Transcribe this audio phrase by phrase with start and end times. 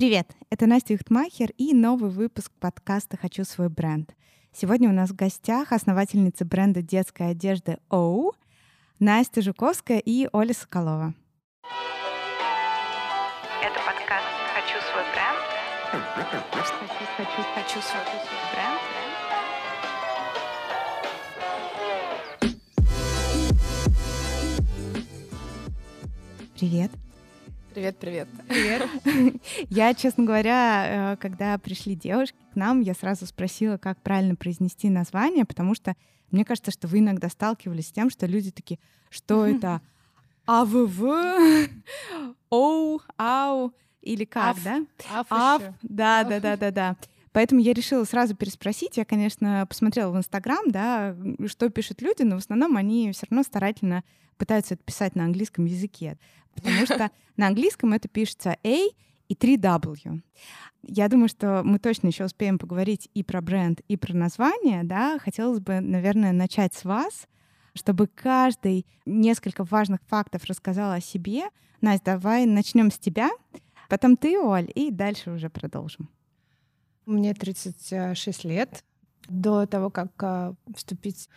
[0.00, 4.14] Привет, это Настя Юхтмахер и новый выпуск подкаста «Хочу свой бренд».
[4.50, 8.32] Сегодня у нас в гостях основательница бренда детской одежды «Оу»
[8.98, 11.12] Настя Жуковская и Оля Соколова.
[13.60, 14.24] Это подкаст
[14.54, 15.38] «Хочу свой бренд».
[16.50, 16.72] Хочу,
[17.18, 18.04] хочу, хочу свой
[18.54, 18.80] бренд.
[26.56, 26.90] Привет.
[27.72, 28.28] Привет, привет.
[28.48, 28.88] Привет.
[29.70, 34.90] Я, честно говоря, э, когда пришли девушки к нам, я сразу спросила, как правильно произнести
[34.90, 35.94] название, потому что
[36.32, 39.80] мне кажется, что вы иногда сталкивались с тем, что люди такие, что это
[40.46, 41.00] АВВ,
[42.50, 44.64] Оу, Ау или как, Аф.
[44.64, 44.86] да?
[45.28, 46.96] Аф да, да, да, да, да.
[47.30, 48.96] Поэтому я решила сразу переспросить.
[48.96, 53.44] Я, конечно, посмотрела в Инстаграм, да, что пишут люди, но в основном они все равно
[53.44, 54.02] старательно
[54.40, 56.18] пытаются это писать на английском языке,
[56.54, 58.88] потому что на английском это пишется A
[59.28, 60.22] и 3W.
[60.82, 65.18] Я думаю, что мы точно еще успеем поговорить и про бренд, и про название, да.
[65.18, 67.28] Хотелось бы, наверное, начать с вас,
[67.74, 71.42] чтобы каждый несколько важных фактов рассказал о себе.
[71.82, 73.30] Настя, давай начнем с тебя,
[73.90, 76.08] потом ты, Оль, и дальше уже продолжим.
[77.04, 78.84] Мне 36 лет.
[79.28, 81.28] До того, как а, вступить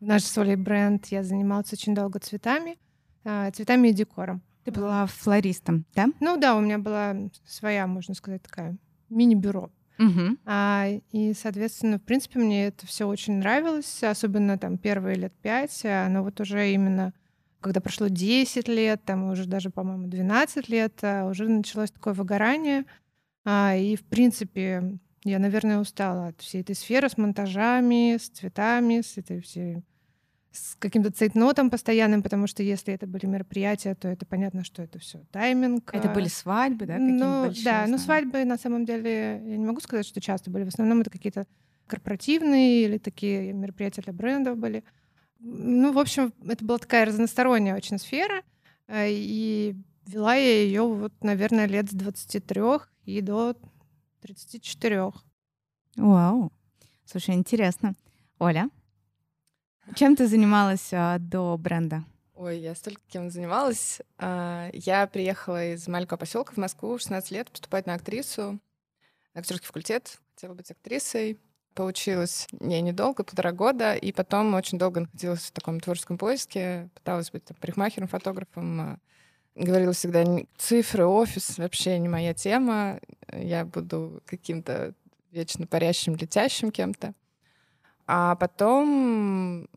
[0.00, 2.78] в наш с Олей бренд, я занималась очень долго цветами,
[3.24, 4.42] а, цветами и декором.
[4.64, 6.08] Ты была флористом, да?
[6.20, 8.76] Ну да, у меня была своя, можно сказать, такая
[9.08, 9.70] мини-бюро.
[9.98, 10.36] Угу.
[10.44, 15.80] А, и, соответственно, в принципе, мне это все очень нравилось, особенно там первые лет пять,
[15.84, 17.12] а, но вот уже именно
[17.60, 22.84] когда прошло 10 лет, там уже даже, по-моему, 12 лет, а, уже началось такое выгорание.
[23.44, 29.00] А, и, в принципе, я, наверное, устала от всей этой сферы с монтажами, с цветами,
[29.00, 29.82] с этой всей
[30.50, 34.98] с каким-то цейтнотом постоянным, потому что если это были мероприятия, то это понятно, что это
[34.98, 35.90] все тайминг.
[35.92, 36.98] Это а, были свадьбы, да?
[36.98, 37.98] ну, большие, да, ну знаю.
[38.00, 40.64] свадьбы на самом деле, я не могу сказать, что часто были.
[40.64, 41.46] В основном это какие-то
[41.86, 44.84] корпоративные или такие мероприятия для брендов были.
[45.38, 48.42] Ну, в общем, это была такая разносторонняя очень сфера.
[48.88, 49.76] э, И
[50.06, 52.62] вела я ее вот, наверное, лет с 23
[53.04, 53.56] и до
[54.20, 55.12] 34.
[55.96, 56.52] Вау.
[57.04, 57.94] Слушай, интересно.
[58.38, 58.68] Оля,
[59.94, 62.04] чем ты занималась а, до бренда?
[62.34, 64.00] Ой, я столько кем занималась.
[64.18, 68.58] А, Я приехала из маленького поселка в Москву в 16 лет поступать на актрису,
[69.34, 70.18] на актерский факультет.
[70.34, 71.38] Хотела быть актрисой.
[71.74, 77.30] Получилось не недолго, полтора года, и потом очень долго находилась в таком творческом поиске, пыталась
[77.30, 78.80] быть там, парикмахером, фотографом.
[78.80, 78.98] а,
[79.54, 83.00] Говорила всегда, «Н- цифры, офис вообще не моя тема,
[83.32, 84.94] я буду каким-то
[85.30, 87.14] вечно парящим, летящим кем-то.
[88.06, 89.68] А потом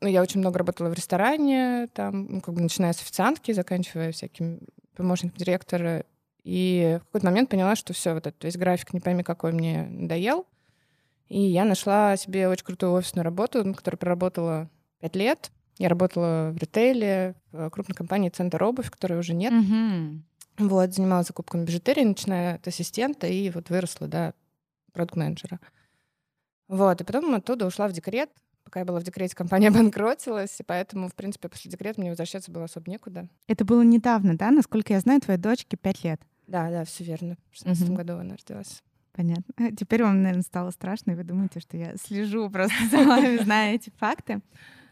[0.00, 4.12] ну, я очень много работала в ресторане, там, ну, как бы начиная с официантки, заканчивая
[4.12, 4.60] всяким
[4.96, 6.04] помощником директора.
[6.42, 9.86] И в какой-то момент поняла, что все, вот этот весь график, не пойми какой, мне
[9.88, 10.46] надоел.
[11.28, 15.50] И я нашла себе очень крутую офисную работу, на которой проработала пять лет.
[15.78, 19.52] Я работала в ритейле, в крупной компании «Центр обувь», которой уже нет.
[19.52, 20.24] Мгм.
[20.58, 24.34] Вот, занималась закупками бижутерии, начиная от ассистента, и вот выросла до
[24.92, 25.60] продукт-менеджера.
[26.68, 28.30] Вот, и потом оттуда ушла в декрет.
[28.64, 32.50] Пока я была в декрете, компания обанкротилась, и поэтому, в принципе, после декрета мне возвращаться
[32.50, 33.28] было особо некуда.
[33.46, 34.50] Это было недавно, да?
[34.50, 36.20] Насколько я знаю, твоей дочке пять лет.
[36.46, 37.36] Да, да, все верно.
[37.52, 37.94] В 16 Мгм.
[37.96, 38.82] году она родилась.
[39.12, 39.44] Понятно.
[39.76, 43.74] Теперь вам, наверное, стало страшно, и вы думаете, что я слежу просто за вами, зная
[43.74, 44.40] эти факты.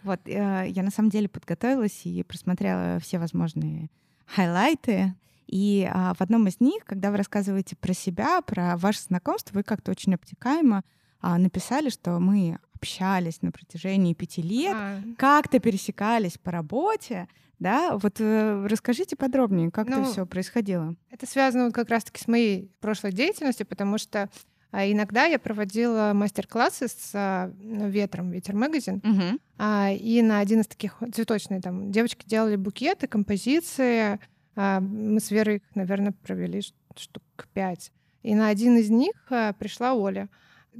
[0.02, 3.88] Вот, э, я на самом деле подготовилась и просмотрела все возможные
[4.26, 5.14] хайлайты.
[5.46, 9.62] И а, в одном из них, когда вы рассказываете про себя, про ваше знакомство, вы
[9.62, 10.82] как-то очень обтекаемо
[11.20, 17.28] а, написали, что мы общались на протяжении пяти лет, А, как-то пересекались по работе,
[17.58, 17.96] да?
[17.96, 20.94] Вот э, расскажите подробнее, как это Ну, все происходило.
[21.10, 24.28] Это связано вот как раз-таки с моей прошлой деятельностью, потому что
[24.70, 29.00] а, иногда я проводила мастер-классы с а, ну, ветром, ветер магазин.
[29.04, 29.40] Мгм.
[29.56, 34.18] А, и на один из таких цветочный там девочки делали букеты, композиции.
[34.56, 37.22] А, мы с Верой их, наверное, провели штук
[37.52, 37.92] пять.
[38.22, 40.28] И на один из них а, пришла Оля.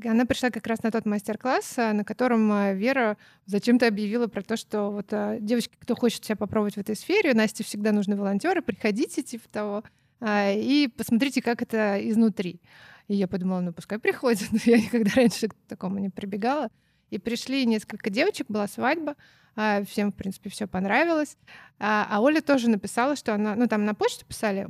[0.04, 3.16] Она пришла как раз на тот мастер-класс, а, на котором Вера
[3.46, 5.12] зачем-то объявила про то, что вот
[5.44, 9.84] девочки, кто хочет себя попробовать в этой сфере, Насте всегда нужны волонтеры, приходите, типа того,
[10.26, 12.60] и посмотрите, как это изнутри.
[13.08, 16.70] И я подумала, ну пускай приходят, я никогда раньше к такому не прибегала.
[17.14, 19.14] И пришли несколько девочек, была свадьба,
[19.54, 21.36] а, всем, в принципе, все понравилось.
[21.78, 24.66] А, а Оля тоже написала, что она, ну там на почту писали,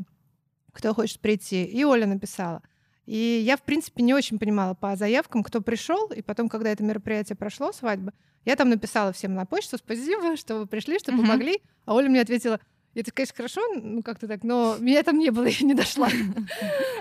[0.73, 2.62] кто хочет прийти, и Оля написала.
[3.06, 6.82] И я, в принципе, не очень понимала по заявкам, кто пришел, и потом, когда это
[6.82, 8.12] мероприятие прошло, свадьба,
[8.44, 12.20] я там написала всем на почту, спасибо, что вы пришли, что помогли, а Оля мне
[12.20, 12.61] ответила,
[12.94, 16.08] И это, конечно, хорошо, ну как-то так, но меня там не было, я не дошла.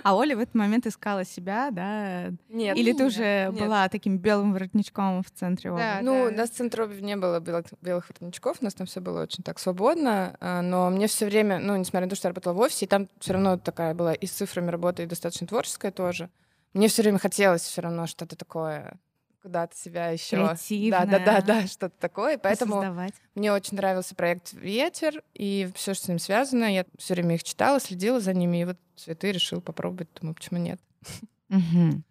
[0.04, 2.32] А Оля в этот момент искала себя, да?
[2.50, 2.76] Нет.
[2.78, 6.06] Или ты уже была таким белым воротничком в центре Да, обуви?
[6.06, 6.36] Ну, да.
[6.38, 9.60] на центре обуви не было белых, белых воротничков, у нас там все было очень так
[9.60, 12.86] свободно, а, но мне все время, ну, несмотря на то, что я работала в офисе,
[12.86, 16.30] и там все равно такая была и с цифрами работа, и достаточно творческая тоже,
[16.74, 18.98] мне все время хотелось все равно что-то такое,
[19.44, 20.38] куда-то себя еще.
[20.38, 22.38] Да, да, да, да, что-то такое.
[22.38, 23.14] Поэтому Создавать.
[23.36, 26.74] мне очень нравился проект Ветер и все, что с ним связано.
[26.74, 30.08] Я все время их читала, следила за ними, и вот цветы решил попробовать.
[30.20, 30.80] Думаю, почему нет?
[31.50, 32.04] Мгм.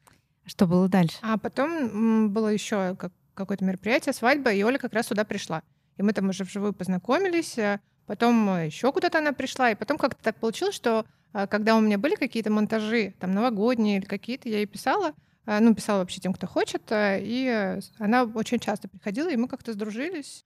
[0.45, 1.17] Что было дальше?
[1.23, 5.63] А потом было еще как- какое-то мероприятие, свадьба, и Оля как раз сюда пришла.
[5.97, 10.23] И мы там уже вживую познакомились, э, потом еще куда-то она пришла, и потом как-то
[10.23, 14.59] так получилось, что э, когда у меня были какие-то монтажи, там новогодние или какие-то, я
[14.59, 15.13] ей писала, э,
[15.47, 19.49] ну, писала вообще тем, кто хочет, э, и э, она очень часто приходила, и мы
[19.49, 20.45] как-то сдружились.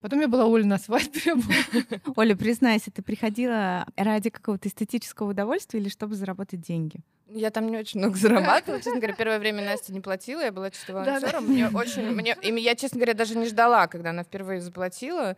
[0.00, 1.34] Потом я была у Оли на свадьбе.
[2.16, 7.00] Оля, признайся, ты приходила ради какого-то эстетического удовольствия или чтобы заработать деньги?
[7.28, 9.14] Я там не очень много зарабатывала, честно говоря.
[9.18, 11.44] Первое время Настя не платила, я была чисто волонтером.
[11.44, 15.36] Мне очень, мне, и я, честно говоря, даже не ждала, когда она впервые заплатила.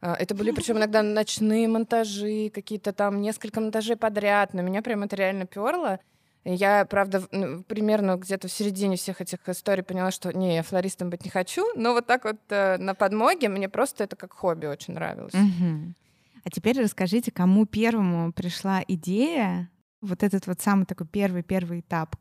[0.00, 4.54] А, Это были причем иногда ночные монтажи, какие-то там несколько монтажей подряд.
[4.54, 6.00] На меня прям это реально перло.
[6.44, 11.10] Я, правда, ну, примерно где-то в середине всех этих историй поняла, что не, я флористом
[11.10, 11.64] быть не хочу.
[11.76, 15.34] Но вот так вот э, на подмоге мне просто это как хобби очень нравилось.
[15.34, 15.94] Мгм.
[16.42, 19.70] А теперь расскажите, кому первому пришла идея,
[20.00, 22.16] вот этот вот самый такой первый-первый этап.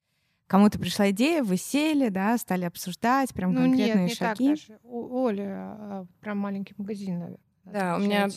[0.47, 4.49] Кому-то пришла идея, вы сели, да, стали обсуждать прям Ну нет, конкретные не так шаги.
[4.49, 4.79] даже.
[4.83, 7.39] У Оли а, прям маленький магазин, наверное.
[7.65, 8.27] Да, у меня,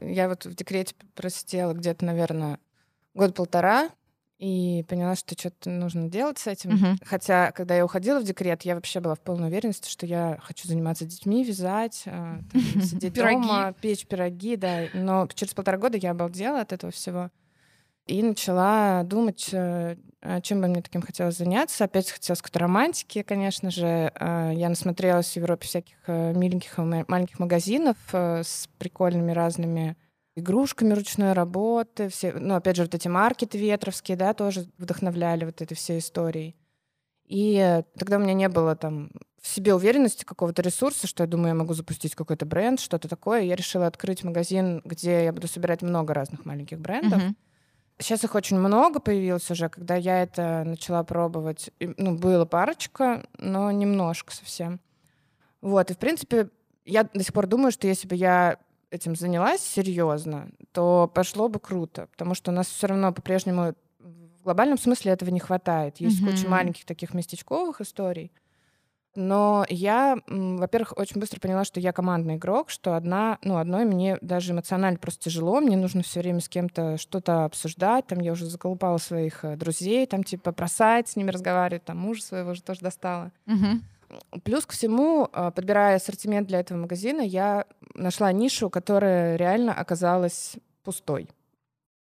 [0.00, 2.58] я вот в декрете просидела где-то, наверное,
[3.14, 3.90] год-полтора,
[4.40, 6.70] и поняла, что что-то нужно делать с этим.
[6.70, 6.98] Мгм.
[7.04, 10.66] Хотя, когда я уходила в декрет, я вообще была в полной уверенности, что я хочу
[10.66, 13.34] заниматься детьми, вязать, а, там, сидеть Пироги.
[13.34, 14.84] дома, печь пироги, да.
[14.94, 17.30] Но через полтора года я обалдела от этого всего.
[18.06, 21.84] И начала думать, э, а чем бы мне таким хотелось заняться.
[21.84, 24.10] Опять хотелось какой-то романтики, конечно же.
[24.14, 29.96] А, Я насмотрелась в Европе всяких э, миленьких маленьких магазинов э, с прикольными разными
[30.36, 32.08] игрушками ручной работы.
[32.08, 36.56] Все, ну, опять же, вот эти маркеты ветровские, да, тоже вдохновляли вот этой всей историей.
[37.26, 39.10] И тогда у меня не было там
[39.40, 43.42] в себе уверенности какого-то ресурса, что я думаю, я могу запустить какой-то бренд, что-то такое.
[43.42, 47.22] Я решила открыть магазин, где я буду собирать много разных маленьких брендов.
[47.22, 47.36] Мгм.
[47.98, 51.70] Сейчас их очень много появилось уже, когда я это начала пробовать.
[51.78, 54.80] Ну, было парочка, но немножко совсем.
[55.60, 56.48] Вот, и в принципе,
[56.84, 58.58] я до сих пор думаю, что если бы я
[58.90, 64.42] этим занялась серьезно, то пошло бы круто, потому что у нас все равно по-прежнему в
[64.44, 65.98] глобальном смысле этого не хватает.
[65.98, 66.50] Есть куча Мгм.
[66.50, 68.32] маленьких таких местечковых историй.
[69.16, 74.16] Но я, во-первых, очень быстро поняла, что я командный игрок, что одна, ну, одной мне
[74.20, 78.46] даже эмоционально просто тяжело, мне нужно все время с кем-то что-то обсуждать, там я уже
[78.46, 82.62] заколупала своих э, друзей, там типа про сайт с ними разговаривать, там мужа своего уже
[82.62, 83.32] тоже достала.
[83.46, 83.82] Мгм.
[84.44, 90.56] Плюс ко всему, а, подбирая ассортимент для этого магазина, я нашла нишу, которая реально оказалась
[90.84, 91.28] пустой.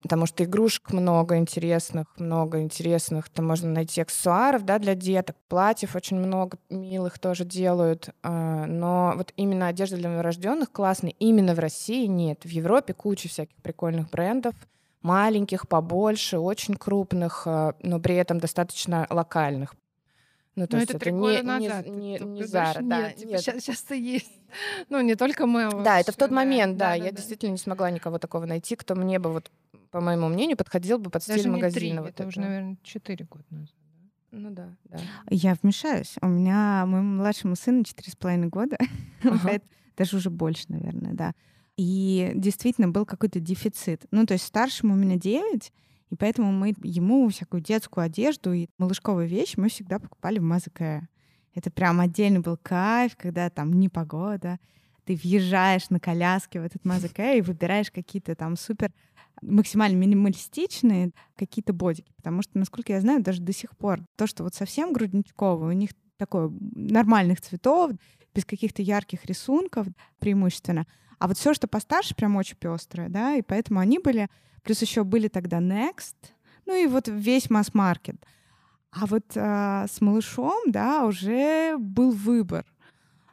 [0.02, 3.28] Потому что игрушек много интересных, много интересных.
[3.28, 8.10] Там можно найти аксессуаров да, для деток, платьев очень много милых тоже делают.
[8.22, 12.44] А, Но вот именно одежда для новорожденных классная именно в России нет.
[12.44, 14.54] В Европе куча всяких прикольных брендов,
[15.02, 19.74] маленьких, побольше, очень крупных, а, но при этом достаточно локальных.
[20.56, 21.86] Ну, то Ну, есть это это три не, года не, назад.
[21.86, 23.40] не, не уже Zara, да, нет, типа, нет.
[23.42, 24.32] щас- Сейчас-то есть.
[24.88, 25.64] Ну, не только мы.
[25.66, 26.88] а Да, это в вообще, тот момент, да.
[26.90, 27.16] да, я да.
[27.16, 29.50] действительно не смогла никого такого найти, кто мне бы, вот,
[29.90, 31.78] по моему мнению, подходил бы под стиль Даже не магазина.
[31.80, 33.74] три, вот это уже, наверное, четыре года назад.
[34.32, 34.98] Ну да, да.
[35.30, 36.14] Я вмешаюсь.
[36.22, 38.76] У меня моему младшему сыну четыре с половиной года,
[39.24, 39.60] Ага.
[39.96, 41.32] даже уже больше, наверное, да.
[41.76, 44.06] И действительно был какой-то дефицит.
[44.10, 45.70] Ну, то есть старшему у меня 9,
[46.10, 51.08] и поэтому мы ему всякую детскую одежду и малышковые вещи мы всегда покупали в Мазаке.
[51.54, 54.58] Это прям отдельный был кайф, когда там непогода,
[55.04, 58.92] ты въезжаешь на коляске в этот Мазаке и выбираешь какие-то там супер
[59.42, 62.12] максимально минималистичные какие-то бодики.
[62.16, 65.78] Потому что, насколько я знаю, даже до сих пор то, что вот совсем грудничковые, у
[65.78, 67.92] них такое нормальных цветов,
[68.34, 69.86] без каких-то ярких рисунков
[70.18, 70.86] преимущественно.
[71.18, 74.28] А вот все, что постарше, прям очень пестрое, да, и поэтому они были,
[74.66, 76.16] плюс еще были тогда Next,
[76.66, 78.16] ну и вот весь масс-маркет.
[78.90, 82.66] А вот а, с малышом, да, уже был выбор.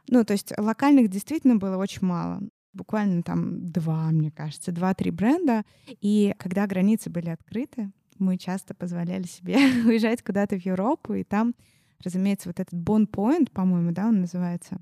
[0.10, 2.42] Ну, то есть локальных действительно было очень мало.
[2.74, 5.64] Буквально там два, мне кажется, два-три бренда.
[6.02, 11.56] И когда границы были открыты, мы часто позволяли себе уезжать куда-то в Европу, и там,
[12.04, 14.78] разумеется, вот этот Bond Point, по-моему, да, он называется,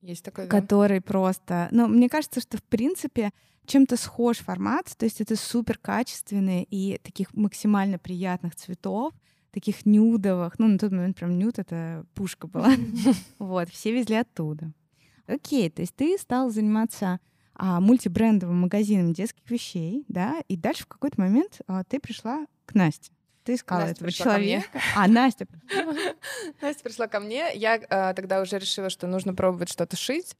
[0.00, 0.60] Есть такой, да.
[0.60, 1.68] который просто...
[1.70, 3.32] Ну, мне кажется, что, в принципе,
[3.66, 9.12] чем-то схож формат, то есть это супер качественные и таких максимально приятных цветов,
[9.50, 10.58] таких нюдовых.
[10.58, 12.72] Ну, на тот момент прям нюд— это пушка была.
[13.38, 14.72] Вот, все везли оттуда.
[15.26, 17.20] Окей, то есть ты стал заниматься
[17.54, 22.74] а, мультибрендовым магазином детских вещей, да, и дальше в какой-то момент а, ты пришла к
[22.74, 23.12] Насте.
[23.48, 24.46] Ты искала Настя этого пришла ко мне.
[24.60, 24.80] человека.
[24.94, 25.46] А, Настя.
[26.60, 27.46] Настя пришла ко мне.
[27.54, 30.36] Я э, тогда уже решила, что нужно пробовать что-то шить.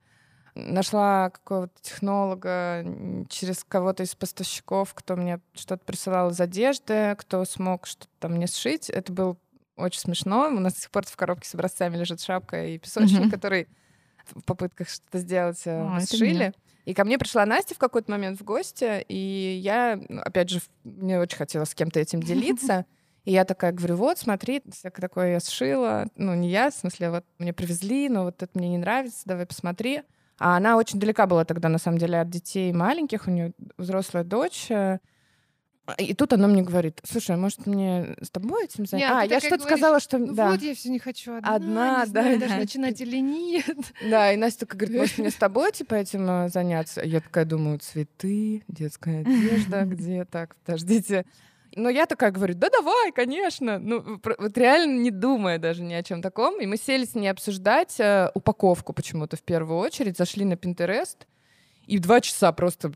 [0.55, 2.85] Нашла какого-то технолога
[3.31, 8.47] через кого-то из поставщиков, кто мне что-то присылал из одежды, кто смог что-то там мне
[8.47, 8.91] сшить.
[8.91, 9.39] Это было
[9.77, 10.49] очень смешно.
[10.49, 13.31] У нас до сих пор в коробке с образцами лежит шапка и песочник, Мгм.
[13.31, 13.69] который
[14.27, 16.53] в попытках что-то сделать э, О, сшили.
[16.85, 20.61] И ко мне пришла Настя в какой-то момент в гости, и я, ну, опять же,
[20.85, 22.87] мне очень хотелось с кем-то этим делиться.
[23.29, 26.07] И я такая говорю, вот, смотри, всякое такое я сшила.
[26.17, 29.45] Ну, не я, в смысле, вот мне привезли, но вот это мне не нравится, давай
[29.45, 30.01] посмотри.
[30.39, 34.25] А она очень далека была тогда, на самом деле, от детей маленьких, у нее взрослая
[34.25, 34.71] дочь.
[34.71, 34.99] э,
[35.99, 39.19] И тут она мне говорит, слушай, а может мне с тобой этим заняться?
[39.21, 40.17] А, я что-то сказала, что...
[40.17, 40.53] Ну да.
[40.53, 41.55] вот, я все не хочу одна.
[41.55, 42.47] Одна, не да, знаю, да.
[42.47, 43.77] даже начинать или нет.
[44.09, 47.03] Да, и Настя такая говорит, может, мне с тобой, типа, этим э, заняться?
[47.05, 51.27] Я такая думаю, цветы, детская одежда, где так, подождите.
[51.79, 53.79] Но я такая говорю, да давай, конечно.
[53.79, 56.61] Ну, вот реально не думая даже ни о чем таком.
[56.61, 60.17] И мы сели с ней обсуждать э, упаковку почему-то в первую очередь.
[60.19, 61.19] Зашли на Pinterest,
[61.87, 62.93] и в два часа просто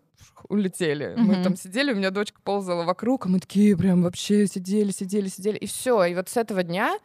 [0.49, 1.15] улетели.
[1.17, 1.43] Мы Мгм.
[1.45, 5.57] там сидели, у меня дочка ползала вокруг, а мы такие прям вообще сидели, сидели, сидели.
[5.59, 6.05] И все.
[6.05, 6.99] И вот с этого дня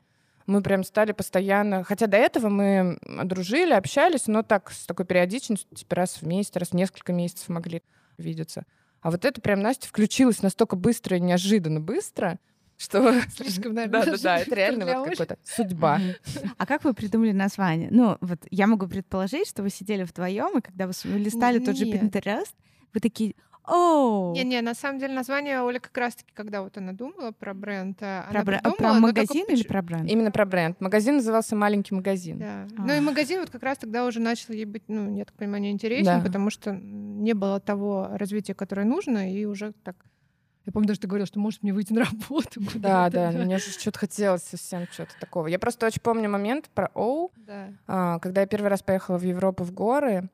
[0.47, 1.83] мы прям стали постоянно...
[1.83, 6.55] Хотя до этого мы дружили, общались, но так, с такой периодичностью, типа раз в месяц,
[6.55, 7.83] раз в несколько месяцев могли
[8.17, 8.63] видеться.
[9.01, 12.39] А вот это прям Настя включилась настолько быстро и неожиданно быстро,
[12.77, 13.21] что...
[13.35, 15.99] Слишком, наверное, Да, да, да, это реально вот какая-то судьба.
[16.57, 17.89] А как вы придумали название?
[17.91, 21.85] Ну, вот я могу предположить, что вы сидели вдвоем, и когда вы листали тот же.
[21.85, 22.53] Pinterest,
[22.93, 23.35] вы такие,
[23.67, 27.97] о, Не-не, на самом деле название Оля как раз-таки, когда вот она думала про бренд,
[28.01, 30.09] а, про, она а, придумала, про но только магазин или про бренд?
[30.09, 30.79] Именно про бренд.
[30.81, 32.39] Магазин назывался «Маленький магазин».
[32.39, 32.67] Да.
[32.77, 32.81] А.
[32.81, 35.61] Ну и магазин вот как раз тогда уже начал ей быть, ну, я так понимаю,
[35.63, 36.21] неинтересен, Да.
[36.21, 39.95] потому что не было того развития, которое нужно, и уже так...
[40.65, 42.59] Я помню, даже ты говорила, что может мне выйти на работу.
[42.59, 45.47] Да, куда-то, да, мне же что-то хотелось совсем что-то такого.
[45.47, 47.69] Я просто очень помню момент про Оу, Да.
[47.87, 50.29] а, когда я первый раз поехала в Европу в горы,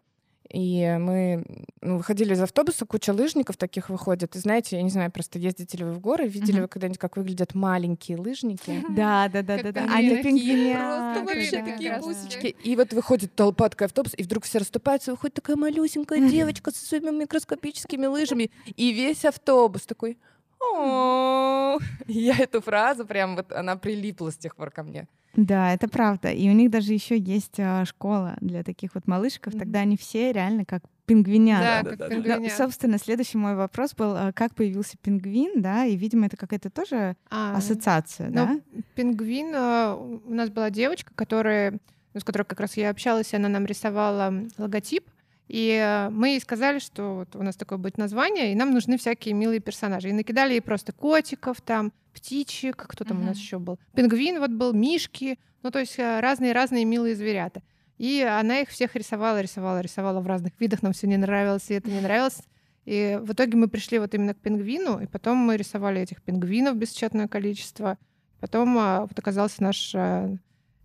[0.54, 1.44] и мы
[1.82, 4.36] ну, выходили из автобуса, куча лыжников таких выходит.
[4.36, 6.62] И знаете, я не знаю, просто ездите ли вы в горы, видели Мгм.
[6.62, 8.84] вы когда-нибудь, как выглядят маленькие лыжники?
[8.90, 9.82] Да, да, да, да, да.
[9.82, 9.96] пингвины.
[9.96, 11.16] Они Такие пингвинят.
[11.16, 12.56] просто вообще такие бусечки.
[12.64, 16.72] И вот выходит толпа, такой автобус, и вдруг все расступаются, и выходит такая малюсенькая девочка
[16.72, 20.20] со своими микроскопическими лыжами, и весь автобус такой
[22.08, 25.08] Я эту фразу прям вот, она прилипла с тех пор ко мне.
[25.36, 26.30] Да, это правда.
[26.30, 29.54] И у них даже еще есть а, школа для таких вот малышков.
[29.54, 31.84] Тогда они все реально как пингвинята.
[31.84, 32.16] Да, как да-да-да.
[32.16, 32.58] Ну, пингвинят.
[32.58, 37.16] собственно, следующий мой вопрос был, а, как появился пингвин, да, и, видимо, это какая-то тоже
[37.32, 38.60] А, ассоциация, ну, да?
[38.96, 41.80] Пингвин, э, у нас была девочка, которая,
[42.14, 45.04] ну, с которой как раз я общалась, и она нам рисовала логотип.
[45.48, 48.98] И э, мы ей сказали, что вот у нас такое будет название, и нам нужны
[48.98, 50.10] всякие милые персонажи.
[50.10, 53.80] И накидали ей просто котиков, там, птичек, кто там у нас еще был.
[53.96, 57.62] Пингвин вот был, мишки, ну то есть э, разные-разные милые зверята.
[57.98, 60.82] И она их всех рисовала, рисовала, рисовала в разных видах.
[60.82, 62.42] Нам все не нравилось, и это не нравилось.
[62.86, 66.76] И в итоге мы пришли вот именно к пингвину, и потом мы рисовали этих пингвинов
[66.76, 67.98] бесчетное количество.
[68.40, 70.36] Потом а, вот оказался наш а,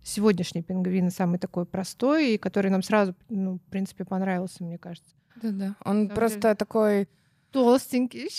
[0.09, 5.15] сегодняшний пингвин, самый такой простой, и который нам сразу, ну, в принципе, понравился, мне кажется.
[5.41, 5.75] Да-да.
[5.85, 7.07] Он самом просто такой...
[7.51, 8.29] Толстенький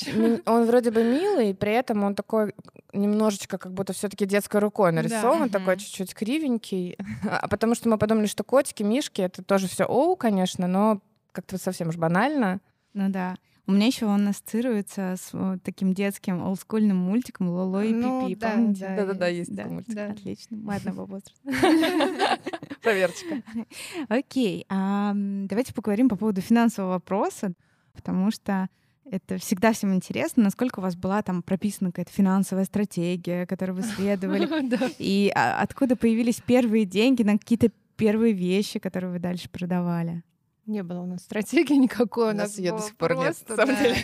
[0.46, 2.54] Он вроде бы милый, при этом он такой
[2.92, 5.50] немножечко как будто все таки детской рукой нарисован, Мгм.
[5.50, 6.96] такой чуть-чуть кривенький.
[7.28, 11.00] А потому что мы подумали, что котики, мишки, это тоже все оу, конечно, но
[11.32, 12.60] как-то совсем уж банально.
[12.94, 13.36] Ну да.
[13.70, 18.40] У меня еще он ассоциируется с вот таким детским олдскульным мультиком Лоло и Ну Пипи.
[18.40, 18.80] да, Помните?
[18.88, 19.48] да, Да-да-да, есть.
[19.50, 19.94] есть Да, такой мультик.
[19.94, 20.06] Да.
[20.10, 20.56] Отлично.
[20.56, 21.38] Мы одного возраста.
[22.82, 23.42] Проверочка.
[24.08, 24.66] Окей.
[24.68, 27.52] а, Давайте поговорим по поводу финансового вопроса,
[27.92, 28.68] потому что
[29.10, 33.82] это всегда всем интересно, насколько у вас была там прописана какая-то финансовая стратегия, которую вы
[33.82, 34.90] следовали, Да.
[34.98, 40.22] и а, откуда появились первые деньги на какие-то первые вещи, которые вы дальше продавали.
[40.66, 42.28] Не было у нас стратегии никакой.
[42.28, 43.82] У У нас её до сих пор нет, просто, на самом да.
[43.82, 43.96] деле.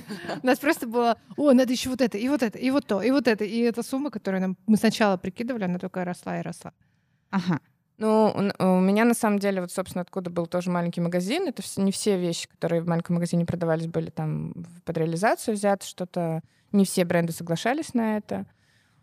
[0.43, 3.03] У нас просто было, о, надо еще вот это, и вот это, и вот то,
[3.03, 3.45] и вот это.
[3.45, 6.73] И эта сумма, которую нам мы сначала прикидывали, она только росла и росла.
[7.31, 7.61] Ага.
[7.99, 11.47] Ну, у н- у меня на самом деле, вот, собственно, откуда был тоже маленький магазин,
[11.49, 14.53] это не все вещи, которые в маленьком магазине продавались, были там
[14.85, 18.45] под реализацию взяты, что-то не все бренды соглашались на это.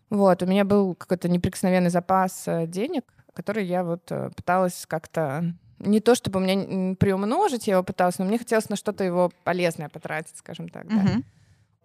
[0.09, 5.55] Вот, у меня был какой-то неприкосновенный запас э, денег, который я вот э, пыталась как-то
[5.85, 9.03] не то чтобы у меня м, приумножить я его пыталась, но мне хотелось на что-то
[9.03, 10.87] его полезное потратить, скажем так.
[10.87, 10.95] Да.
[10.95, 11.23] Мгм.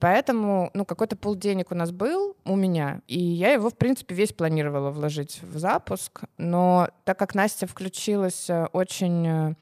[0.00, 4.14] Поэтому, ну, какой-то пул денег у нас был у меня, и я его, в принципе,
[4.14, 6.20] весь планировала вложить в запуск.
[6.36, 9.54] Но так как Настя включилась э, очень э,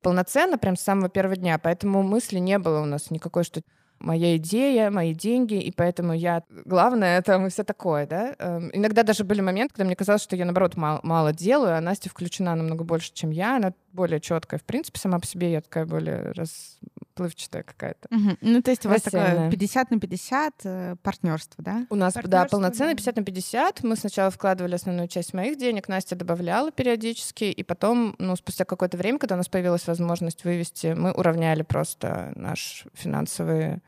[0.00, 3.62] полноценно, прям с самого первого дня, поэтому мысли не было у нас никакой, что
[4.00, 6.42] моя идея, мои деньги, и поэтому я...
[6.64, 8.34] Главное, это мы все такое, да?
[8.38, 11.80] Эм, Иногда даже были моменты, когда мне казалось, что я, наоборот, мало, мало делаю, а
[11.80, 13.56] Настя включена намного больше, чем я.
[13.56, 15.52] Она более четкая, в принципе, сама по себе.
[15.52, 18.08] Я такая более расплывчатая какая-то.
[18.10, 18.38] Мгм.
[18.40, 19.50] Ну, то есть у вас такое Рассеянная.
[19.50, 21.86] 50 на 50 э, партнерство, да?
[21.90, 22.46] У нас, да, да.
[22.48, 23.82] 50 на 50.
[23.82, 28.96] Мы сначала вкладывали основную часть моих денег, Настя добавляла периодически, и потом, ну, спустя какое-то
[28.96, 33.80] время, когда у нас появилась возможность вывести, мы уравняли просто наш финансовые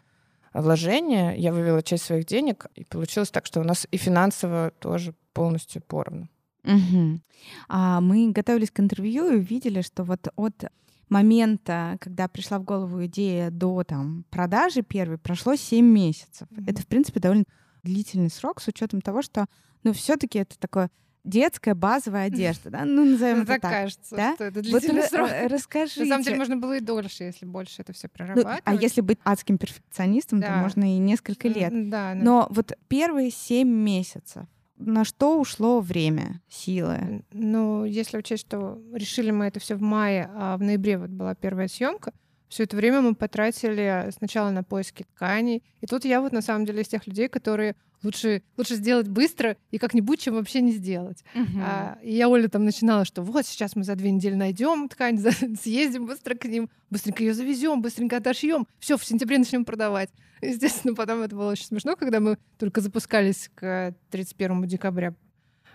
[0.54, 1.34] вложения.
[1.34, 5.82] Я вывела часть своих денег, и получилось так, что у нас и финансово тоже полностью
[5.82, 6.28] поровну.
[6.64, 7.22] Мгм.
[7.68, 10.64] А мы готовились к интервью и увидели, что вот от
[11.08, 16.48] момента, когда пришла в голову идея до там продажи первой, прошло 7 месяцев.
[16.50, 16.64] Мгм.
[16.66, 17.44] Это, в принципе, довольно
[17.82, 19.46] длительный срок с учетом того, что,
[19.82, 20.90] ну, все-таки это такое
[21.24, 22.84] детская базовая одежда, да?
[22.84, 24.34] Ну, назовем Ну, это так кажется, да?
[24.34, 25.28] что это Вот длительный ра- срок.
[25.30, 26.00] э, расскажите.
[26.00, 28.62] На самом деле можно было и дольше, если больше это все Ну, прорабатывать.
[28.64, 30.56] а если быть адским перфекционистом, то Да.
[30.56, 31.72] можно и несколько лет.
[31.90, 34.44] Да, ну, Но вот первые 7 месяцев,
[34.76, 37.22] на что ушло время, силы?
[37.32, 41.34] Ну, если учесть, что решили мы это все в мае, а в ноябре вот была
[41.36, 42.12] первая съемка,
[42.48, 45.62] все это время мы потратили сначала на поиски тканей.
[45.80, 49.56] И тут я вот на самом деле из тех людей, которые лучше, лучше сделать быстро
[49.70, 51.24] и как-нибудь, чем вообще не сделать.
[51.62, 55.18] А, и я Оле там начинала, что вот сейчас мы за две недели найдем ткань,
[55.18, 60.10] за- съездим быстро к ним, быстренько ее завезем, быстренько отошьем, все, в сентябре начнем продавать.
[60.42, 65.14] Естественно, потом это было очень смешно, когда мы только запускались к 31 декабря.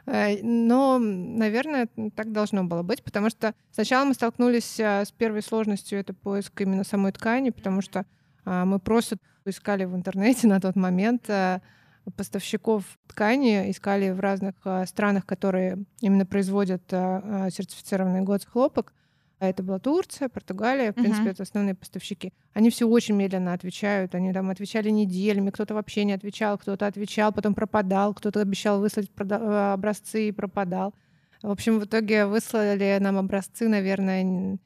[0.06, 5.42] Э, Но, наверное, так должно было быть, потому что сначала мы столкнулись а, с первой
[5.42, 8.06] сложностью, это поиск именно самой ткани, потому что
[8.46, 11.62] а, мы просто искали в интернете на тот момент а,
[12.16, 18.94] поставщиков ткани, искали в разных а, странах, которые именно производят а, а, сертифицированный год хлопок.
[19.40, 21.32] А Это была Турция, Португалия, в принципе, Мгм.
[21.32, 22.34] это основные поставщики.
[22.54, 27.32] Они все очень медленно отвечают, они там отвечали неделями, кто-то вообще не отвечал, кто-то отвечал,
[27.32, 30.96] потом пропадал, кто-то обещал выслать образцы и пропадал.
[31.44, 34.58] В общем, в итоге выслали нам образцы, наверное,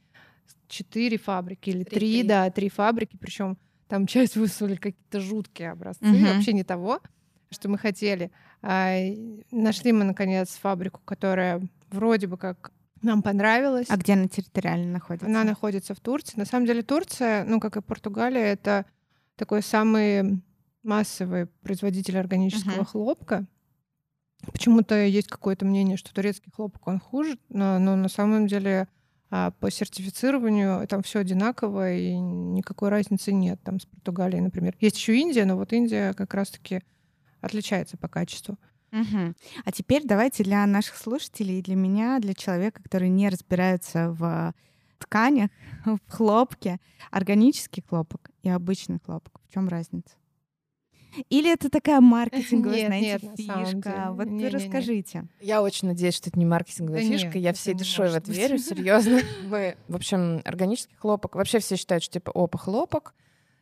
[0.69, 3.57] четыре фабрики или Три, да, три фабрики, причем
[3.89, 6.27] там часть выслали какие-то жуткие образцы, Мгм.
[6.27, 7.01] вообще не того,
[7.51, 8.31] что мы хотели.
[8.61, 8.95] А,
[9.51, 11.61] нашли мы, наконец, фабрику, которая
[11.91, 13.87] вроде бы как нам понравилась.
[13.89, 15.27] А где она территориально находится?
[15.27, 16.37] Она находится в Турции.
[16.37, 18.85] На самом деле Турция, ну, как и Португалия, это
[19.35, 20.41] такой самый
[20.83, 22.85] массовый производитель органического Мгм.
[22.85, 23.45] хлопка.
[24.51, 28.87] Почему-то есть какое-то мнение, что турецкий хлопок, он хуже, но, но на самом деле
[29.29, 34.75] а, по сертифицированию там все одинаково, и никакой разницы нет там с Португалией, например.
[34.79, 36.81] Есть еще Индия, но вот Индия как раз-таки
[37.41, 38.57] отличается по качеству.
[38.91, 39.35] Мгм.
[39.63, 44.53] А теперь давайте для наших слушателей и для меня, для человека, который не разбирается в
[44.99, 45.49] тканях,
[45.85, 49.39] в хлопке, органический хлопок и обычный хлопок.
[49.49, 50.15] В чем разница?
[51.29, 53.37] Или это такая маркетинговая, Нет, знаете, нет,
[53.73, 54.07] фишка?
[54.11, 54.47] Вот Не-не-не.
[54.49, 55.27] расскажите.
[55.41, 57.27] Я очень надеюсь, что это не маркетинговая Да фишка.
[57.27, 58.37] нет, Я всей не душой в это быть.
[58.37, 59.19] верю, серьезно.
[59.43, 61.35] Мы, в общем, органический хлопок.
[61.35, 63.13] Вообще все считают, что типа, опа, хлопок.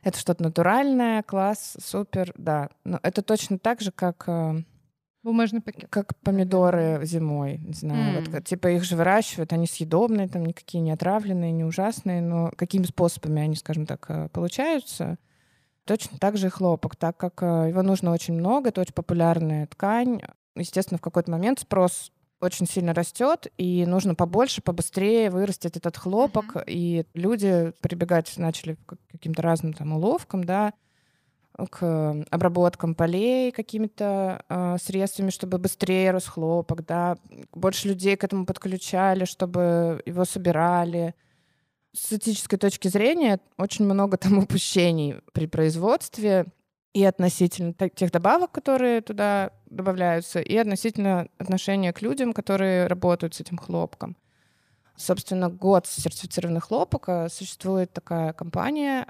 [0.04, 2.70] Это что-то натуральное, класс, супер, да.
[2.86, 4.62] Но это точно так же, как, э,
[5.24, 5.88] Бумажный пакет.
[5.90, 7.58] как помидоры зимой.
[7.58, 8.32] Не знаю, вот, М.
[8.34, 12.84] как- типа их же выращивают, они съедобные, там никакие не отравленные, не ужасные, но какими
[12.84, 15.18] способами они, скажем так, э, получаются.
[15.86, 19.68] Точно так же и хлопок, так как э, его нужно очень много, это очень популярная
[19.68, 20.22] ткань.
[20.56, 26.64] Естественно, в какой-то момент спрос очень сильно растет, и нужно побольше, побыстрее вырастет этот хлопок,
[26.68, 30.74] и люди прибегать начали к каким-то разным там уловкам, да,
[31.70, 37.18] к обработкам полей какими-то э, средствами, чтобы быстрее рос хлопок, да,
[37.54, 41.16] больше людей к этому подключали, чтобы его собирали.
[41.94, 46.46] С этической точки зрения очень много там упущений при производстве
[46.94, 53.36] и относительно те- тех добавок, которые туда добавляются, и относительно отношения к людям, которые работают
[53.36, 54.18] с этим хлопком.
[54.96, 59.08] Собственно, год сертифицированных хлопок э, существует такая компания.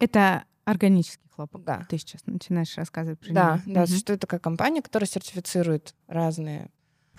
[0.00, 1.64] Это органический хлопок.
[1.64, 1.86] Да.
[1.88, 3.74] Ты сейчас начинаешь рассказывать про Да, него.
[3.74, 3.86] да, Мгм.
[3.88, 6.70] существует такая компания, которая сертифицирует разные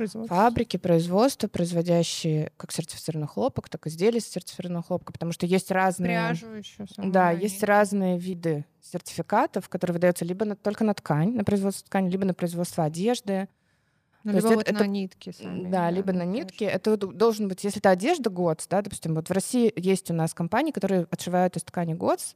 [0.02, 0.36] Производство.
[0.36, 5.70] фабрики, производства, производящие как сертифицированный хлопок, так и изделия из сертифицированного хлопка, потому что есть
[5.72, 6.10] разные...
[6.30, 6.86] Пряжу еще.
[6.98, 12.10] Да, есть разные виды сертификатов, которые выдаются либо на- только на ткань, на производство ткани,
[12.10, 13.48] либо на производство одежды.
[14.24, 15.70] Ну, То либо это- вот это- на нитке сами.
[15.70, 16.66] Да, либо на нитке.
[16.66, 20.14] Это вот должен быть, если это одежда ГОЦ, да, допустим, вот в России есть у
[20.14, 22.36] нас компании, которые отшивают из ткани ГОЦ,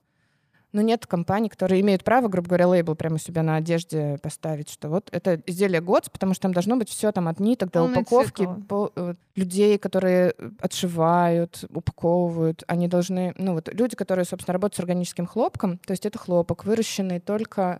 [0.75, 4.69] но нет компаний, которые имеют право, грубо говоря, лейбл прямо у себя на одежде поставить,
[4.69, 7.79] что вот это изделие ГОЦ, потому что там должно быть все там от ниток до
[7.79, 14.25] Полный упаковки, по- э, людей, которые э, отшивают, упаковывают, они должны, ну вот люди, которые,
[14.25, 17.79] собственно, работают с органическим хлопком, то есть это хлопок, выращенный только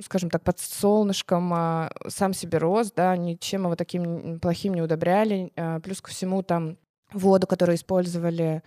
[0.00, 5.52] скажем так, под солнышком а, сам себе рос, да, ничем его таким плохим не удобряли.
[5.54, 6.78] А, плюс ко всему там
[7.12, 8.62] воду, которую использовали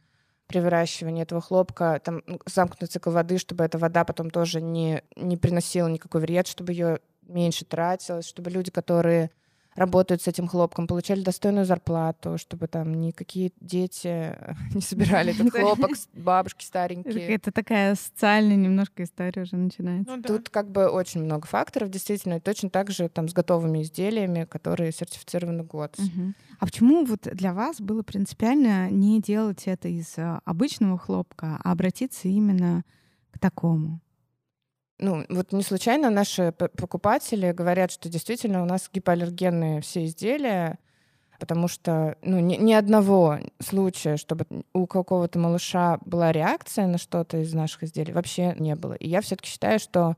[0.48, 5.38] при выращивании этого хлопка, там замкнутый цикл воды, чтобы эта вода потом тоже не, не
[5.38, 9.32] приносила никакой вред, чтобы ее меньше тратилось, чтобы люди, которые
[9.76, 14.36] работают с этим хлопком, получали достойную зарплату, чтобы там никакие дети
[14.74, 17.14] не собирали этот хлопок, бабушки Это старенькие.
[17.14, 20.16] какая-то такая социальная немножко история уже начинается.
[20.16, 20.28] Ну да.
[20.28, 24.46] Тут как бы очень много факторов, действительно, и точно так же там с готовыми изделиями,
[24.46, 25.96] которые сертифицированы год.
[25.98, 26.36] Мгм.
[26.60, 31.72] А почему вот для вас было принципиально не делать это из а, обычного хлопка, а
[31.72, 32.84] обратиться именно
[33.32, 34.00] к такому?
[34.98, 40.80] Ну, вот не случайно наши покупатели говорят, что действительно у нас гипоаллергенные все изделия,
[41.40, 47.38] потому что ну, ни, ни одного случая, чтобы у какого-то малыша была реакция на что-то
[47.38, 48.94] из наших изделий, вообще не было.
[48.94, 50.16] И я все-таки считаю, что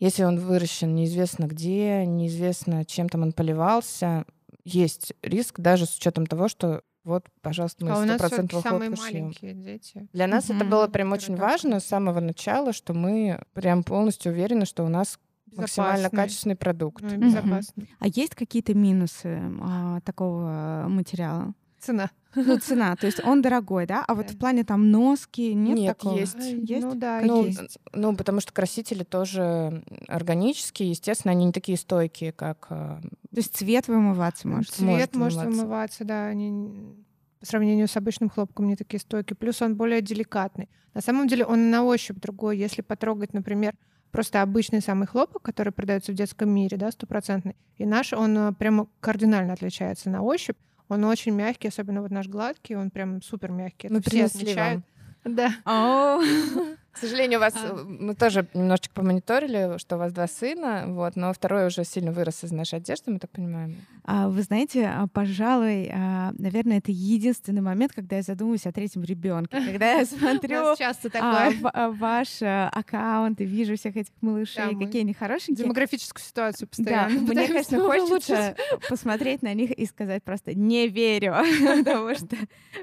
[0.00, 4.24] если он выращен неизвестно где, неизвестно чем там он поливался,
[4.64, 8.98] есть риск даже с учетом того, что вот, пожалуйста, мы А у нас самые шьем.
[8.98, 10.06] маленькие дети.
[10.12, 10.70] Для нас это Мгм.
[10.70, 14.88] было прям очень так важно с самого начала, что мы прям полностью уверены, что у
[14.88, 15.18] нас
[15.56, 17.02] максимально качественный продукт.
[17.02, 17.84] Ну безопасно.
[17.98, 21.54] А есть какие-то минусы а, такого материала?
[21.80, 22.10] Цена.
[22.34, 24.04] Ну, цена, то есть он дорогой, да?
[24.06, 26.18] А вот в плане там носки нет, Нет, такого?
[26.18, 26.36] есть.
[26.38, 26.84] Есть?
[26.84, 27.78] Ну да, Ну, есть.
[27.92, 32.66] ну, потому что красители тоже органические, естественно, они не такие стойкие, как...
[32.70, 34.72] э, То есть цвет вымываться может?
[34.74, 35.62] Цвет может может вымываться.
[35.64, 36.26] вымываться, да.
[36.26, 36.94] Они
[37.40, 39.36] по сравнению с обычным хлопком не такие стойкие.
[39.36, 40.68] Плюс он более деликатный.
[40.94, 42.58] На самом деле он на ощупь другой.
[42.58, 43.74] Если потрогать, например,
[44.10, 48.52] просто обычный самый хлопок, который продается в детском мире, да, стопроцентный, и наш, он э,
[48.52, 50.56] прямо кардинально отличается на ощупь.
[50.88, 53.88] Он очень мягкий, особенно вот наш гладкий, он прям супер мягкий.
[53.88, 54.82] Мы принесли отмечают.
[55.24, 55.34] вам.
[55.34, 56.18] Да.
[56.98, 57.54] К сожалению, у вас...
[57.56, 57.68] А.
[57.68, 62.10] э, Мы тоже немножечко помониторили, что у вас два сына, вот, но второй уже сильно
[62.10, 63.76] вырос из нашей одежды, мы так понимаем.
[64.04, 69.04] А Вы знаете, а, пожалуй, а, наверное, это единственный момент, когда я задумываюсь о третьем
[69.04, 69.60] ребенке.
[69.68, 71.52] Когда я смотрю часто такое.
[71.92, 75.64] ваш а, аккаунт и вижу всех этих малышей, Да, какие они хорошенькие.
[75.64, 77.10] Демографическую ситуацию Да, постоянно.
[77.20, 78.56] мне, пытаемся конечно, хочется
[78.88, 81.36] посмотреть на них и сказать просто «не верю»,
[81.76, 82.36] потому что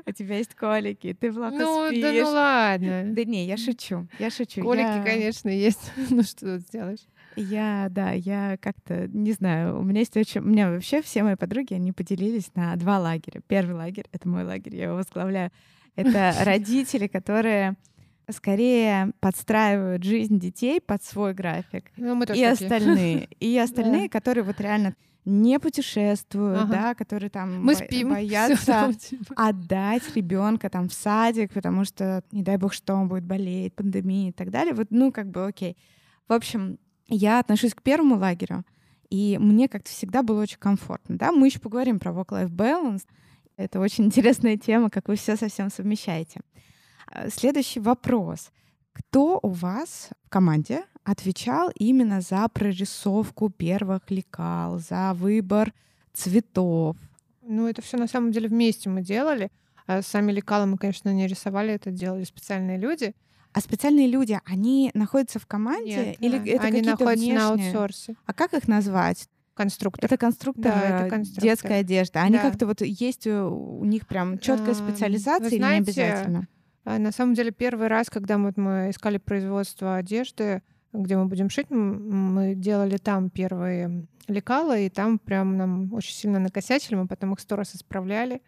[0.05, 2.01] у тебя есть колики, ты плохо Ну, спишь.
[2.01, 3.03] да ну ладно.
[3.07, 4.61] Да не, я шучу, я шучу.
[4.61, 5.91] Колики, Я- конечно, есть.
[6.09, 6.99] ну что тут сделаешь?
[7.35, 10.41] Я, да, я как-то, не знаю, у меня есть очень...
[10.41, 13.41] У меня вообще все мои подруги, они поделились на два лагеря.
[13.47, 15.51] Первый лагерь— это мой лагерь, я его возглавляю.
[15.95, 17.75] Это родители, которые
[18.29, 21.91] скорее подстраивают жизнь детей под свой график.
[21.97, 23.27] Ну, мы тоже И остальные.
[23.39, 26.71] И остальные, которые вот реально не путешествуют, Ага.
[26.73, 28.09] да, которые там Мы бо- спим.
[28.13, 29.33] боятся типа.
[29.35, 34.29] отдать ребенка там в садик, потому что, не дай бог, что он будет болеть, пандемия
[34.29, 34.73] и так далее.
[34.73, 35.77] Вот, ну, как бы, окей.
[36.27, 38.63] В общем, я отношусь к первому лагерю,
[39.09, 41.17] и мне как-то всегда было очень комфортно.
[41.17, 43.03] Да, мы еще поговорим про work-life balance.
[43.57, 46.41] Это очень интересная тема, как вы все совсем совмещаете.
[47.07, 48.51] А, Следующий вопрос.
[48.95, 55.73] Кто у вас в команде отвечал именно за прорисовку первых лекал, за выбор
[56.13, 56.95] цветов?
[57.41, 59.51] Ну, это все на самом деле вместе мы делали.
[59.85, 63.13] А сами лекала мы, конечно, не рисовали, это делали специальные люди.
[63.53, 67.67] А специальные люди, они находятся в команде Нет, или да, это они находятся на внешние?
[67.73, 68.15] аутсорсе.
[68.25, 69.27] А как их назвать?
[69.53, 70.05] Конструктор.
[70.05, 71.43] Это конструктор, Да, это конструктор.
[71.43, 72.21] детская одежда.
[72.23, 72.41] Они Да.
[72.41, 76.47] как-то вот есть у них прям четкая А, специализация вы или не знаете, обязательно?
[76.85, 80.61] А на самом деле первый раз, когда вот мы искали производство одежды,
[80.93, 86.39] где мы будем шить, мы делали там первые лекала, и там прям нам очень сильно
[86.39, 88.41] накосячили, мы потом их сто раз исправляли.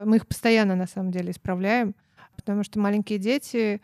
[0.00, 1.94] Мы их постоянно на самом деле исправляем,
[2.34, 3.80] потому что маленькие дети,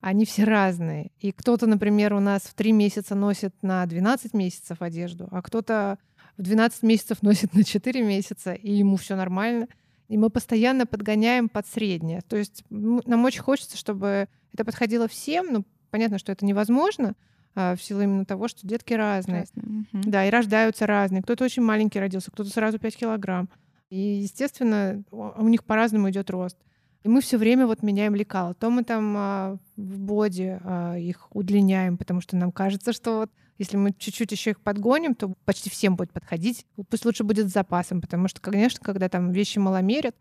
[0.00, 1.12] они все разные.
[1.20, 5.98] И кто-то, например, у нас в три месяца носит на 12 месяцев одежду, а кто-то
[6.36, 9.68] в 12 месяцев носит на 4 месяца, и ему все нормально.
[10.12, 12.20] И мы постоянно подгоняем под среднее.
[12.20, 15.46] То есть нам очень хочется, чтобы это подходило всем.
[15.50, 17.14] Ну, понятно, что это невозможно
[17.54, 19.46] а, в силу именно того, что детки разные.
[19.54, 19.86] Мгм.
[20.04, 21.22] Да, и рождаются разные.
[21.22, 23.48] Кто-то очень маленький родился, кто-то сразу 5 килограмм.
[23.88, 26.58] И, естественно, у у них по-разному идет рост.
[27.04, 28.52] И мы все время вот меняем лекала.
[28.52, 33.30] То мы там а, в боди а, их удлиняем, потому что нам кажется, что вот
[33.62, 36.66] Если мы чуть-чуть еще их подгоним, то почти всем будет подходить.
[36.90, 40.16] Пусть лучше будет с запасом, потому что, конечно, когда там вещи маломерят,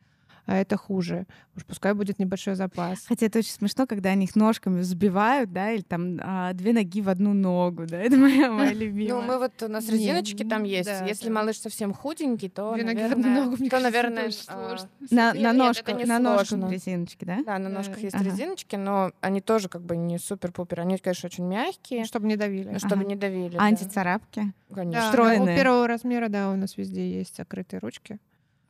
[0.46, 1.26] а это хуже.
[1.56, 3.06] Уж пускай будет небольшой запас.
[3.08, 7.02] Хотя это очень смешно, когда они их ножками взбивают, да, или там а, две ноги
[7.02, 9.22] в одну ногу, да, это моя, моя любимая.
[9.22, 10.90] Ну, мы вот у нас резиночки там есть.
[11.08, 14.76] Если малыш совсем худенький, то, наверное, а,
[15.12, 16.70] на, Нет, на сложно.
[16.70, 17.40] резиночки, да?
[17.46, 20.82] Да, на ножках есть резиночки, но они тоже как бы не супер-пупер.
[20.82, 22.70] Они, конечно, очень мягкие, Чтобы не давили.
[22.70, 23.58] ну, чтобы не давили.
[23.58, 23.64] да.
[23.64, 24.54] Антицарапки.
[24.74, 25.42] Конечно.
[25.42, 28.20] У первого размера, да, у нас везде есть закрытые ручки.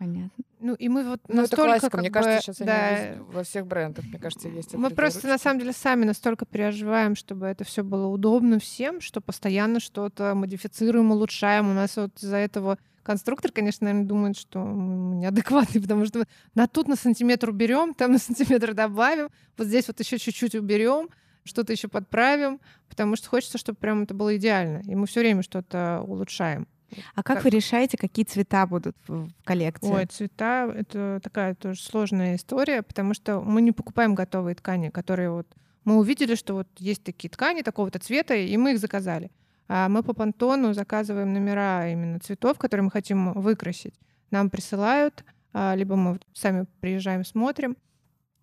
[0.01, 0.43] Понятно.
[0.59, 1.89] Ну и мы вот Ну, это настолько, классика.
[1.91, 4.73] как Мне бы, кажется, сейчас да, они во всех брендах, мне кажется, есть.
[4.73, 9.21] Мы просто на самом деле сами настолько переживаем, чтобы это все было удобно всем, что
[9.21, 11.69] постоянно что-то модифицируем, улучшаем.
[11.69, 16.65] У нас вот из-за этого конструктор, конечно, наверное, думает, что мы неадекватный, потому что на
[16.67, 21.09] тут на сантиметр уберем, там на сантиметр добавим, вот здесь вот еще чуть-чуть уберем,
[21.43, 22.59] что-то еще подправим,
[22.89, 24.81] потому что хочется, чтобы прям это было идеально.
[24.87, 26.67] И мы все время что-то улучшаем.
[27.15, 27.45] А как Так.
[27.45, 29.91] вы решаете, какие цвета будут в, коллекции?
[29.91, 35.31] Ой, цвета— это такая тоже сложная история, потому что мы не покупаем готовые ткани, которые
[35.31, 35.47] вот...
[35.83, 39.31] Мы увидели, что вот есть такие ткани такого-то цвета, и мы их заказали.
[39.67, 43.95] А мы по понтону заказываем номера именно цветов, которые мы хотим выкрасить.
[44.29, 45.23] Нам присылают,
[45.53, 47.77] а, либо мы сами приезжаем, смотрим.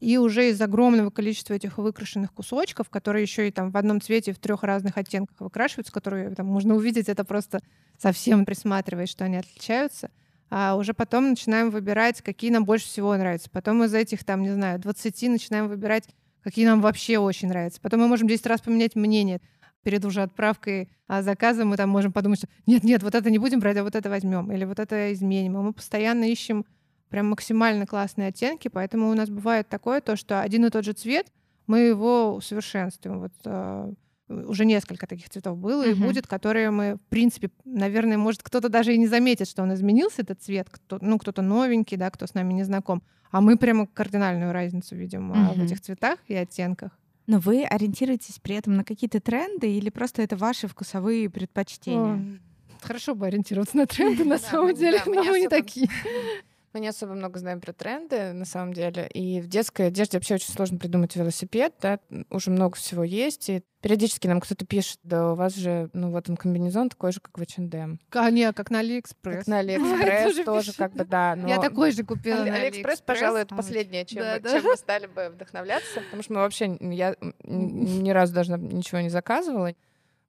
[0.01, 4.33] И уже из огромного количества этих выкрашенных кусочков, которые еще и там в одном цвете
[4.33, 7.61] в трех разных оттенках выкрашиваются, которые там можно увидеть, это просто
[7.99, 10.11] совсем присматриваясь, что они отличаются.
[10.51, 13.51] А уже потом начинаем выбирать, какие нам больше всего нравятся.
[13.51, 16.09] Потом из этих, там, не знаю, 20 начинаем выбирать,
[16.43, 17.81] какие нам вообще очень нравятся.
[17.81, 19.41] Потом мы можем 10 раз поменять мнение.
[19.83, 23.39] Перед уже отправкой а, заказа мы там можем подумать, что нет, нет, вот это не
[23.39, 24.51] будем брать, а вот это возьмем.
[24.53, 25.57] Или вот это изменим.
[25.59, 26.65] И мы постоянно ищем
[27.09, 30.93] прям максимально классные оттенки, поэтому у нас бывает такое, то, что один и тот же
[30.93, 31.27] цвет,
[31.67, 33.21] мы его усовершенствуем.
[33.21, 33.93] Вот а,
[34.29, 36.05] уже несколько таких цветов было и Мгм.
[36.05, 40.23] будет, которые мы, в принципе, наверное, может, кто-то даже и не заметит, что он изменился,
[40.23, 43.87] этот цвет, кто, ну, кто-то новенький, да, кто с нами не знаком, а мы прямо
[43.87, 46.93] кардинальную разницу видим а, в этих цветах и оттенках.
[47.27, 52.15] Но вы ориентируетесь при этом на какие-то тренды или просто это ваши вкусовые предпочтения?
[52.15, 52.41] Ой,
[52.81, 55.89] Хорошо бы ориентироваться на тренды, на самом деле, но мы не такие.
[56.73, 59.09] Мы не особо много знаем про тренды, на самом деле.
[59.09, 61.99] И в детской одежде вообще очень сложно придумать велосипед, да,
[62.31, 63.49] уже много всего есть.
[63.49, 67.21] И периодически нам кто-то пишет, да у вас же, ну вот он комбинезон такой же,
[67.21, 67.99] как в H&M.
[68.11, 69.39] А, не, как на Алиэкспресс.
[69.39, 71.37] Как на Алиэкспресс тоже как бы, да.
[71.37, 71.49] Но...
[71.49, 74.53] Я такой же купила Али- на Алиэкспресс, пожалуй, это последнее, чем, да, мы, да.
[74.53, 79.11] чем мы стали бы вдохновляться, потому что мы вообще, я ни разу даже ничего не
[79.11, 79.75] заказывала.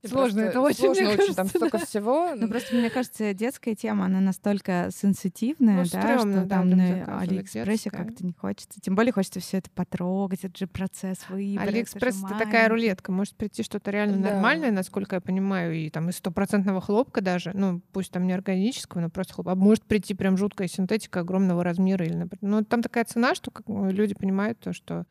[0.06, 2.34] Сложно это очень, сложно очень, там кажется, столько всего.
[2.36, 6.70] Ну, просто, мне кажется, детская тема, она настолько сенситивная, Ну, да, стрёмно, что да, там
[6.70, 8.80] на Алиэкспрессе как-то не хочется.
[8.82, 11.64] Тем более хочется все это потрогать, это же процесс выбора.
[11.68, 13.12] Алиэкспресс это такая рулетка.
[13.12, 14.32] Может прийти что-то реально Да.
[14.34, 19.02] нормальное, насколько я понимаю, и там из стопроцентного хлопка даже, ну пусть там не органического,
[19.02, 19.50] но просто хлоп.
[19.50, 23.52] А может прийти прям жуткая синтетика огромного размера или, например, ну там такая цена, что
[23.66, 25.06] бы люди понимают то, что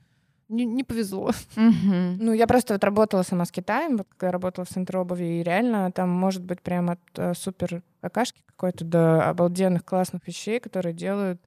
[0.48, 1.30] не, не повезло.
[1.56, 2.18] Мгм.
[2.18, 5.42] Ну, я просто вот работала сама с Китаем, вот когда работала в центре обуви, и
[5.42, 10.94] реально там может быть прям от э, супер какашки какой-то до обалденных классных вещей, которые
[10.94, 11.40] делают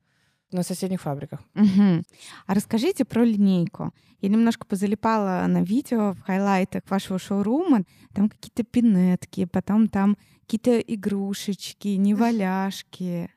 [0.51, 1.39] на соседних фабриках.
[1.53, 2.03] Мгм.
[2.45, 3.93] А расскажите про линейку.
[4.19, 7.83] Я немножко позалипала на видео в хайлайтах вашего шоурума.
[8.13, 13.31] Там какие-то пинетки, потом там какие-то игрушечки, неваляшки.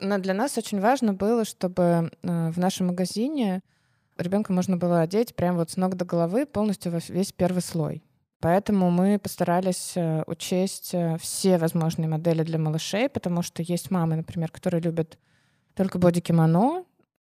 [0.00, 3.62] Но для нас очень важно было, чтобы э, в нашем магазине
[4.20, 8.02] ребенка можно было одеть прям вот с ног до головы полностью во весь первый слой.
[8.40, 14.16] Поэтому мы постарались э, учесть э, все возможные модели для малышей, потому что есть мамы,
[14.16, 15.18] например, которые любят
[15.74, 16.84] только боди-кимоно.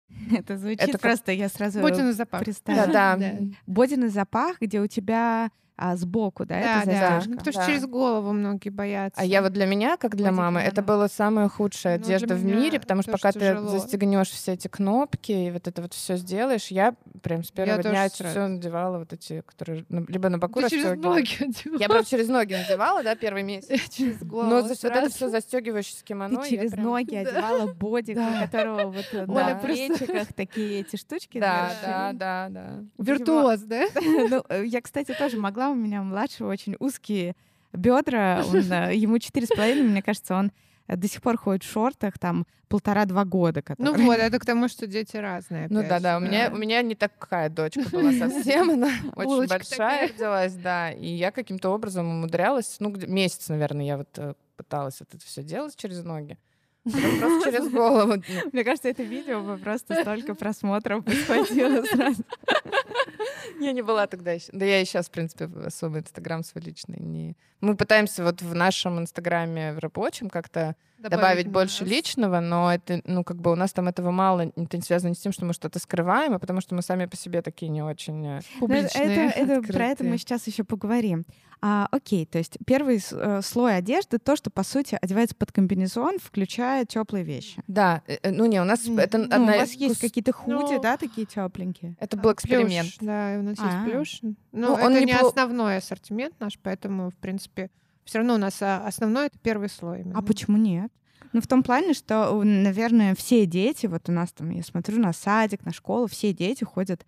[0.30, 2.40] Это звучит Это как- просто, я сразу на запах.
[2.44, 2.86] представила.
[2.86, 3.32] Да, да.
[3.66, 6.92] Бодин запах, где у тебя а, сбоку, да, Да, это да.
[7.10, 7.30] застежка?
[7.30, 7.66] Ну, потому что Да.
[7.66, 9.20] через голову многие боятся.
[9.20, 10.86] А я вот для меня, как для мамы, это Боди-кимоно.
[10.98, 13.70] была самая худшая Ну, одежда в мире, потому что пока тяжело.
[13.70, 17.78] ты застегнешь все эти кнопки и вот это вот все сделаешь, я прям с первого
[17.82, 18.30] тоже дня сразу.
[18.32, 21.78] все надевала вот эти, которые на- либо на боку Ты через ноги одевала.
[21.80, 23.88] Я прям через ноги надевала, да, первый месяц.
[23.90, 24.50] через голову.
[24.50, 26.42] Но за- вот это все застегиваешь с кимоно.
[26.42, 31.40] Ты я через прям- ноги одевала бодик, у которого вот на плечиках такие эти штучки.
[31.40, 32.84] Да, да, да, да.
[32.98, 33.86] Виртуоз, да?
[34.30, 35.61] Ну, э, я, кстати, тоже могла.
[35.70, 37.34] У меня младшего очень узкие
[37.72, 38.44] бедра.
[38.48, 40.52] Он, э, ему четыре с половиной, мне кажется, он
[40.88, 43.62] до сих пор ходит в шортах, там полтора-два года.
[43.78, 45.66] Ну которые- вот, это к тому, что дети разные.
[45.68, 50.08] Ну да, да, у меня, у меня не такая дочка была совсем, она очень большая
[50.08, 55.18] родилась, да, и я каким-то образом умудрялась, ну, месяц, наверное, я вот э, пыталась это
[55.18, 56.38] все делать через ноги,
[56.84, 58.22] Просто через голову.
[58.52, 62.24] Мне кажется, это видео бы просто столько просмотров подхватило сразу.
[63.60, 64.48] Я не была тогда еще.
[64.52, 67.36] Да я и сейчас, в принципе, особо Инстаграм свой личный не...
[67.60, 70.74] Мы пытаемся вот в нашем Инстаграме в рабочем как-то
[71.10, 71.90] добавить, больше нас.
[71.90, 74.52] личного, но это, ну, как бы у нас там этого мало.
[74.56, 77.06] Это не связано не с тем, что мы что-то скрываем, а потому что мы сами
[77.06, 78.26] по себе такие не очень...
[78.26, 79.30] э, Ну, это, Публичные.
[79.30, 81.24] это- про это мы сейчас еще поговорим.
[81.64, 86.18] А, окей, то есть первый э, слой одежды то, что по сути одевается под комбинезон,
[86.20, 87.62] включая теплые вещи.
[87.68, 90.72] Да, э, ну не, у нас это Ну, у одна вас из есть какие-то худи,
[90.74, 91.96] Ну, да, такие тепленькие.
[92.00, 92.88] Это был А, эксперимент.
[92.96, 93.66] Плюш, да, у нас А.
[93.84, 94.18] есть плюш.
[94.50, 97.70] Но Ну, это он не непло- основной ассортимент наш, поэтому, в принципе,
[98.04, 100.00] все равно у нас а, основной это первый слой.
[100.00, 100.18] именно.
[100.18, 100.90] А почему нет?
[101.32, 105.12] Ну, в том плане, что, наверное, все дети, вот у нас там, я смотрю на
[105.12, 107.06] садик, на школу, все дети ходят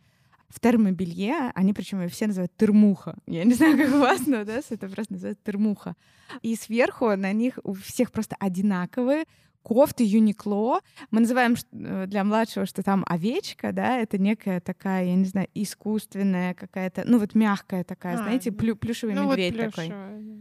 [0.48, 3.16] в термобелье, они причем все называют термуха.
[3.26, 5.94] Я не знаю, как у вас, но да, это просто называют термуха.
[6.42, 9.24] И сверху на них у всех просто одинаковые
[9.62, 10.80] кофты Юникло.
[11.10, 15.48] Мы называем э, для младшего, что там овечка, да, это некая такая, я не знаю,
[15.54, 19.86] искусственная какая-то, ну вот мягкая такая, А, знаете, плю- плюшевый Ну, вот медведь такой.
[19.86, 20.34] плюшевая, да.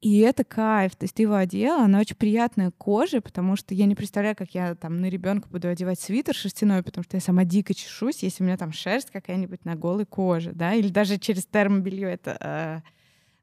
[0.00, 0.94] И это кайф.
[0.94, 4.54] То есть ты его одела, она очень приятная кожа, потому что я не представляю, как
[4.54, 8.44] я там на ребенка буду одевать свитер шерстяной, потому что я сама дико чешусь, если
[8.44, 12.36] у меня там шерсть какая-нибудь на голой коже, да, или даже через термобелье это.
[12.40, 12.88] э,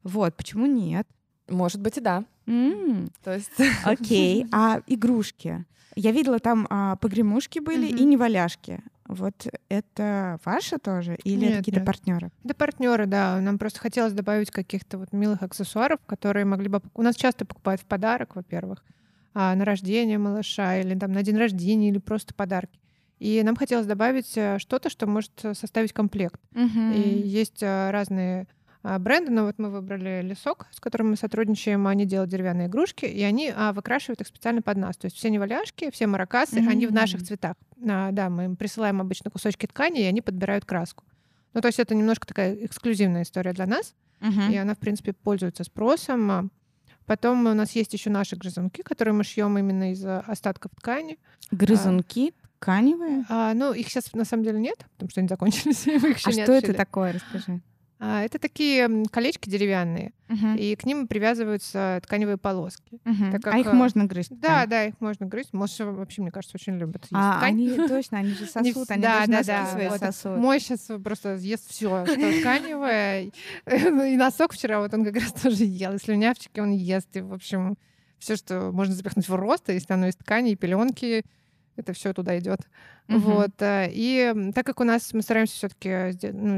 [0.04, 1.06] Вот, почему нет?
[1.50, 2.24] Может быть, и да.
[2.48, 3.52] М, То есть
[3.84, 4.46] Окей.
[4.52, 5.66] А игрушки?
[5.98, 8.10] Я видела, там а, погремушки были и Мгм.
[8.12, 8.80] неваляшки.
[9.08, 11.86] Вот это ваши тоже или Нет, какие-то нет.
[11.86, 12.32] партнеры?
[12.44, 13.40] Да, партнеры, да.
[13.40, 16.82] Нам просто хотелось добавить каких-то вот милых аксессуаров, которые могли бы...
[16.96, 18.84] У нас часто покупают в подарок, во-первых,
[19.36, 22.80] а, на рождение малыша или там на день рождения, или просто подарки.
[23.20, 26.42] И нам хотелось добавить э, что-то, что может э, составить комплект.
[26.54, 28.48] И есть а, разные
[28.88, 31.88] а, бренды, но вот мы выбрали лесок, с которым мы сотрудничаем.
[31.88, 34.96] Они делают деревянные игрушки, и они а, выкрашивают их специально под нас.
[34.96, 37.56] То есть все неваляшки, все маракасы, они в наших цветах.
[37.90, 41.04] А, да, мы им присылаем обычно кусочки ткани, и они подбирают краску.
[41.54, 44.52] Ну, то есть это немножко такая эксклюзивная история для нас, Мгм.
[44.52, 46.32] и она, в принципе, пользуется спросом.
[46.32, 46.46] А
[47.06, 51.18] Потом у нас есть еще наши грызунки, которые мы шьем именно из а, остатков ткани.
[51.52, 53.26] Грызунки тканевые?
[53.30, 55.92] А, ну, их сейчас на самом деле нет, потому что они закончились, А
[56.32, 56.74] не что это отшили.
[56.74, 57.14] такое?
[57.14, 57.62] Расскажи.
[58.00, 60.56] А, Это такие колечки деревянные, Мгм.
[60.58, 63.00] и к ним привязываются тканевые полоски.
[63.06, 63.32] Мгм.
[63.32, 64.32] так а как, их э, можно грызть?
[64.32, 64.70] Да, ткань?
[64.70, 65.54] да, их можно грызть.
[65.54, 67.54] Малыши вообще, мне кажется, очень любят есть А, ткань.
[67.54, 70.00] они точно, они же сосут, они да, да, да, свои вот.
[70.00, 70.38] сосут.
[70.38, 73.32] Мой сейчас просто съест все, что тканевое.
[73.66, 75.94] И носок вчера вот он как раз тоже ел.
[75.94, 77.16] И слюнявчики он ест.
[77.16, 77.78] И, в общем,
[78.20, 81.24] все, что можно запихнуть в рост, а если оно из ткани и пеленки,
[81.76, 82.60] это все туда идет.
[83.08, 83.20] Мгм.
[83.22, 83.62] Вот.
[83.62, 86.12] э, И так как у нас мы стараемся все-таки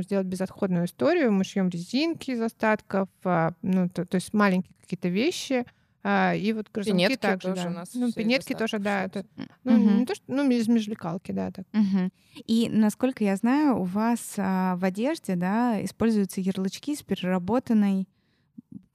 [0.03, 5.09] сделать безотходную историю, мы шьем резинки из остатков, а, ну, то, то есть маленькие какие-то
[5.09, 5.65] вещи.
[6.03, 7.67] а, И вот грызунки Пинетки также, тоже да.
[7.69, 9.03] у нас Ну, пинетки тоже, да.
[9.05, 9.25] Это,
[9.63, 9.97] ну, Мгм.
[9.99, 11.65] не то, что, ну, из межлекалки, да, так.
[11.73, 12.11] Мгм.
[12.45, 18.07] И насколько я знаю, у вас а, в одежде, да, используются ярлычки с переработанной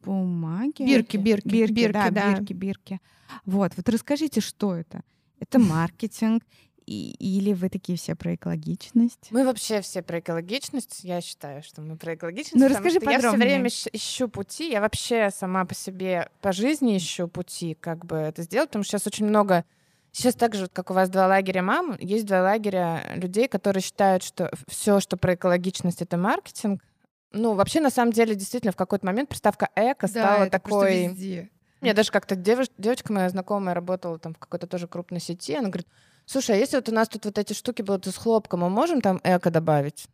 [0.02, 0.82] бумаги.
[0.84, 2.34] Бирки, бирки, бирки, бирки, да, да.
[2.36, 3.00] бирки, бирки.
[3.44, 5.02] Вот, вот расскажите, что это?
[5.42, 6.42] Это маркетинг
[6.86, 9.28] и- или вы такие все про экологичность?
[9.30, 11.04] Мы вообще все про экологичность.
[11.04, 12.56] Я считаю, что мы про экологичность.
[12.56, 13.48] Ну, расскажи что Я все подробнее.
[13.48, 14.70] время ищ- ищу пути.
[14.70, 18.92] Я вообще сама по себе по жизни ищу пути, как бы это сделать, потому что
[18.98, 19.64] сейчас очень много
[20.14, 24.22] Сейчас так же, как у вас два лагеря мам, есть два лагеря людей, которые считают,
[24.22, 26.82] что все, что про экологичность, это маркетинг.
[27.32, 31.08] Ну, вообще, на самом деле, действительно, в какой-то момент приставка эко стала такой...
[31.82, 35.68] Мне даже как-то девуш- девочка моя знакомая работала там в какой-то тоже крупной сети, она
[35.68, 35.88] говорит,
[36.26, 39.00] слушай, а если вот у нас тут вот эти штуки будут из хлопка, мы можем
[39.00, 40.06] там эко добавить?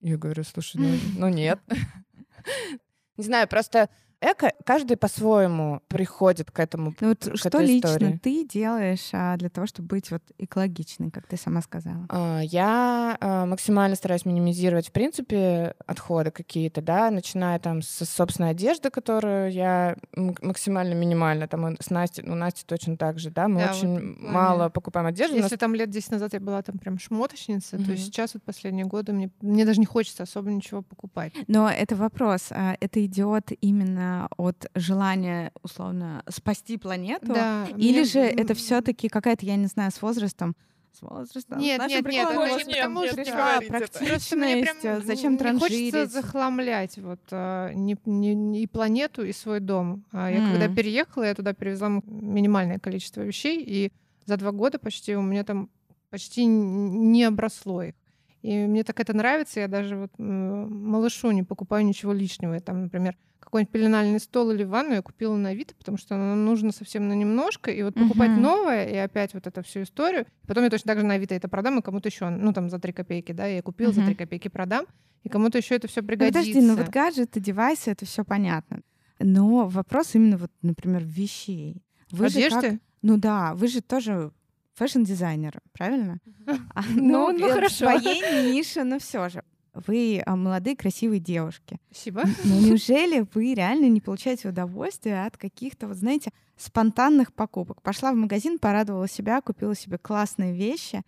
[0.00, 1.60] Я говорю, слушай, ну, ну нет.
[3.16, 3.88] Не знаю, просто
[4.30, 6.94] эко, каждый по-своему приходит к этому.
[7.00, 8.20] Ну вот к что этой лично истории.
[8.22, 12.06] ты делаешь а, для того, чтобы быть вот экологичной, как ты сама сказала?
[12.08, 18.50] А, Я а, максимально стараюсь минимизировать, в принципе, отходы какие-то, да, начиная там с собственной
[18.50, 23.60] одежды, которую я максимально минимально, там с Настей, ну, Настя точно так же, да, мы
[23.60, 25.34] Да, вот очень в плане- мало покупаем одежды.
[25.36, 27.84] у нас Если там лет 10 назад я была там прям шмоточница, Мгм.
[27.86, 31.32] то сейчас вот последние годы мне, мне даже не хочется особо ничего покупать.
[31.48, 32.48] Но это вопрос.
[32.50, 37.26] а, Это идет именно от желания, условно, спасти планету?
[37.34, 40.54] Да, Или мне- же это м, все-таки какая-то, я не знаю, с возрастом?
[40.92, 41.58] С возрастом?
[41.58, 45.32] Нет, с нашим нет, нет, это возраста не потому, что- пришла мне прям практичность, зачем
[45.32, 46.12] не хочется транжирить?
[46.12, 50.04] захламлять вот а, не, не- не и планету, и свой дом.
[50.12, 50.74] А Я когда М.
[50.74, 53.92] переехала, я туда привезла м- минимальное количество вещей, и
[54.26, 55.68] за два года почти у меня там
[56.10, 57.94] почти не обросло их.
[58.44, 62.60] И мне так это нравится, я даже вот малышу не покупаю ничего лишнего.
[62.60, 66.70] Там, например, какой-нибудь пеленальный стол или ванну я купила на Авито, потому что оно нужно
[66.70, 68.42] совсем на немножко, и вот покупать Мгм.
[68.42, 70.26] новое, и опять вот эту всю историю.
[70.46, 72.78] Потом я точно так же на Авито это продам, и кому-то еще, ну там за
[72.78, 74.08] 3 копейки, да, я купила, за Мгм.
[74.08, 74.84] 3 копейки продам,
[75.22, 76.38] и кому-то еще это все Ну, пригодится.
[76.40, 78.80] подожди, ну вот гаджеты, девайсы, это все понятно.
[79.20, 81.82] Но вопрос именно вот, например, вещей.
[82.10, 82.80] Вы же как- Одежды?
[83.00, 84.32] Ну да, вы же тоже
[84.74, 86.18] fashion-дизайнер, правильно?
[86.74, 87.74] А, Ну, ну, э, хорошо.
[87.86, 89.42] В своей нише, но все же.
[89.74, 91.78] Вы а, молодые, красивые девушки.
[91.90, 92.22] Спасибо.
[92.44, 97.82] Но неужели вы реально не получаете удовольствие от каких-то, вот знаете, спонтанных покупок?
[97.82, 101.02] Пошла в магазин, порадовала себя, купила себе классные вещи.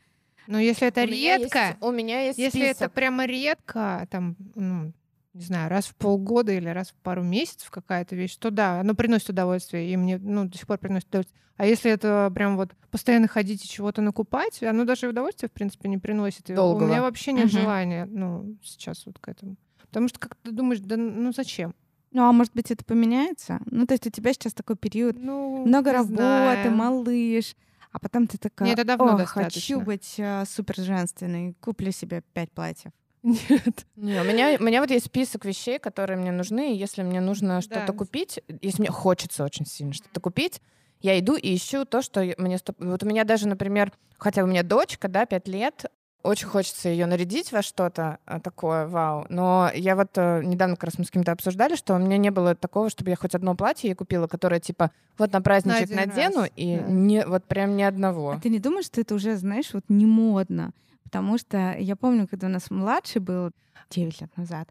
[0.48, 2.92] Но если это У меня редко, есть- у меня есть если это список.
[2.92, 4.92] прямо редко, там, ну,
[5.36, 8.94] не знаю, раз в полгода или раз в пару месяцев какая-то вещь, то да, оно
[8.94, 11.40] приносит удовольствие, и мне, ну, до сих пор приносит удовольствие.
[11.56, 15.88] А если это прям вот постоянно ходить и чего-то накупать, оно даже удовольствия, в принципе,
[15.88, 16.50] не приносит.
[16.50, 16.84] И Долгого.
[16.86, 17.52] У меня вообще нет Мгм.
[17.52, 19.56] желания, ну, сейчас вот к этому.
[19.80, 21.74] Потому что как ты думаешь, да ну зачем?
[22.12, 23.60] Ну, а может быть, это поменяется?
[23.66, 26.72] Ну, то есть у тебя сейчас такой период Ну, много работы, знаю.
[26.72, 27.54] малыш,
[27.90, 29.60] а потом ты такая, Не, это давно «О, достаточно».
[29.60, 32.92] хочу быть э, супер женственной, куплю себе пять платьев.
[33.26, 33.86] Нет.
[33.96, 37.20] Не, у меня, у меня вот есть список вещей, которые мне нужны, и если мне
[37.20, 37.92] нужно что-то Да.
[37.92, 40.62] купить, если мне хочется очень сильно что-то купить,
[41.00, 42.58] я иду и ищу то, что мне...
[42.78, 45.86] Вот у меня даже, например, хотя у меня дочка, да, 5 лет,
[46.22, 49.26] очень хочется ее нарядить во что-то а, такое, вау.
[49.28, 52.30] Но я вот э, недавно как раз мы с кем-то обсуждали, что у меня не
[52.30, 55.96] было такого, чтобы я хоть одно платье ей купила, которое типа вот на праздничек один
[55.96, 56.90] надену, раз, и да.
[56.90, 58.32] не, вот прям ни одного.
[58.32, 60.72] А ты не думаешь, что это уже, знаешь, вот не модно?
[61.06, 63.50] Потому что я помню, когда у нас младший был
[63.90, 64.68] 9 лет назад,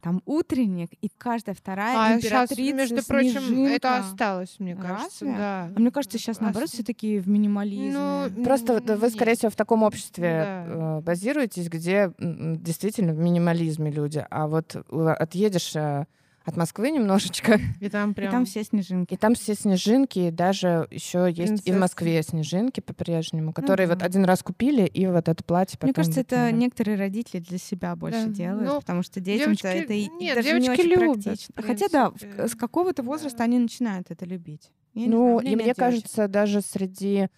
[0.00, 3.96] там утренник, и каждая вторая А сейчас, императрица между прочим, это Снежинка.
[3.98, 5.24] осталось, мне кажется.
[5.24, 5.36] Разве?
[5.36, 5.70] Да.
[5.74, 7.92] А мне кажется, сейчас наоборот все такие в минимализме.
[8.38, 9.12] Ну, Просто вот вы, Нет.
[9.12, 10.98] скорее всего, в таком обществе Да.
[10.98, 14.24] э, базируетесь, где действительно в минимализме люди.
[14.30, 16.06] А вот э, отъедешь э,
[16.48, 18.30] от Москвы немножечко, И там И прям...
[18.32, 19.14] там все снежинки.
[19.14, 21.76] и там все снежинки, и даже еще есть и в.
[21.78, 24.06] Москве снежинки по-прежнему, которые вот да.
[24.06, 26.60] один раз купили, и вот это платье потом Мне кажется, это выкинули.
[26.62, 28.32] некоторые родители для себя больше Да.
[28.32, 31.22] делают, Ну, потому что детям-то девочки- это и, и нет, даже не девочки очень любят,
[31.24, 31.54] практично.
[31.62, 32.12] Хотя да,
[32.48, 33.44] с какого-то возраста Да.
[33.44, 34.70] они начинают это любить.
[34.94, 35.76] Я Ну, знаю, и мне девочек.
[35.78, 37.28] кажется, даже среди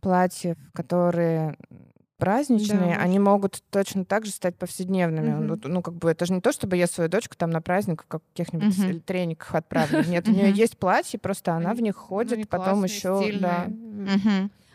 [0.00, 1.56] платьев, которые
[2.16, 5.32] праздничные, Да, они могут точно так же стать повседневными.
[5.32, 5.48] Мгм.
[5.48, 8.04] Вот, Ну, как бы это же не то, чтобы я свою дочку там на праздник
[8.04, 8.98] в каких-нибудь Мгм.
[8.98, 9.98] с- трениках отправлю.
[10.08, 13.70] Нет, у нее есть платье, просто она в них ну, ходит, потом еще, да.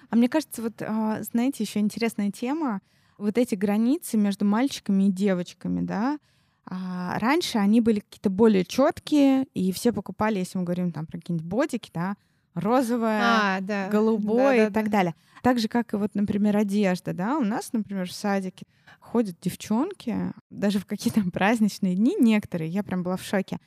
[0.09, 2.81] А мне кажется, вот, а, знаете, еще интересная тема,
[3.17, 6.17] вот эти границы между мальчиками и девочками, да,
[6.65, 11.17] А, раньше они были какие-то более четкие, и все покупали, если мы говорим там про
[11.17, 12.15] какие-нибудь бодики, да,
[12.53, 13.87] розовое, А, да.
[13.89, 14.79] голубое и Да-да-да.
[14.81, 15.15] так далее.
[15.43, 18.65] Так же, как и вот, например, одежда, да, у нас, например, в садике
[18.99, 23.57] ходят девчонки, даже в какие-то праздничные дни некоторые, я прям была в шоке,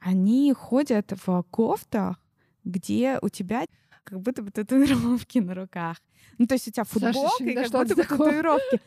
[0.00, 2.16] они ходят в кофтах,
[2.64, 3.64] где у тебя
[4.04, 5.96] как будто бы татуировки на руках.
[6.38, 8.24] Ну, то есть у тебя Саша футболка не и как будто бы такого.
[8.26, 8.80] татуировки.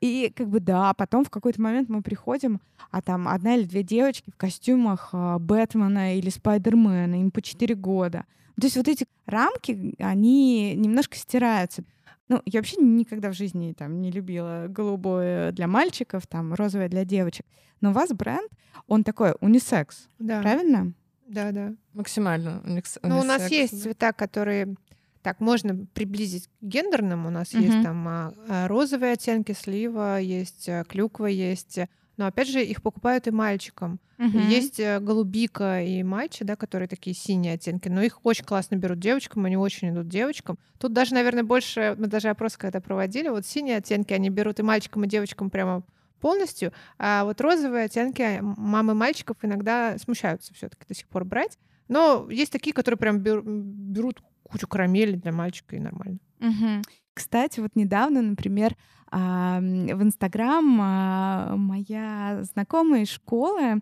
[0.00, 2.60] И как бы да, потом в какой-то момент мы приходим,
[2.90, 7.74] а там одна или две девочки в костюмах а, Бэтмена или Спайдермена, им по 4
[7.74, 8.24] года.
[8.60, 11.82] То есть вот эти рамки, они немножко стираются.
[12.28, 17.04] Ну, я вообще никогда в жизни там не любила голубое для мальчиков, там розовое для
[17.04, 17.46] девочек.
[17.80, 18.50] Но у вас бренд,
[18.86, 20.92] он такой унисекс, Да, правильно?
[21.26, 21.74] да, да.
[21.94, 22.62] Максимально.
[22.66, 24.74] уникс- Ну, у нас унисекс, есть цвета, которые
[25.22, 27.26] так можно приблизить к гендерным.
[27.26, 27.62] У нас Мгм.
[27.62, 31.78] есть там а, а, розовые оттенки, слива, есть а, клюква, есть.
[32.18, 34.00] А, Но опять же, их покупают и мальчикам.
[34.18, 34.48] Мгм.
[34.48, 38.98] Есть э, голубика и матчи, да, которые такие синие оттенки, но их очень классно берут
[38.98, 40.58] девочкам, они очень идут девочкам.
[40.78, 44.62] Тут даже, наверное, больше, мы даже опрос когда проводили, вот синие оттенки они берут и
[44.62, 45.82] мальчикам, и девочкам прямо
[46.20, 51.24] полностью, а вот розовые оттенки м- мамы мальчиков иногда смущаются все таки до сих пор
[51.24, 51.56] брать.
[51.86, 56.18] Но есть такие, которые прям бер- берут кучу карамели для мальчика и нормально.
[56.40, 56.82] Мгм.
[57.14, 58.78] Кстати, вот недавно, например, а,
[59.10, 63.80] в Инстаграм а, моя знакомая из школы,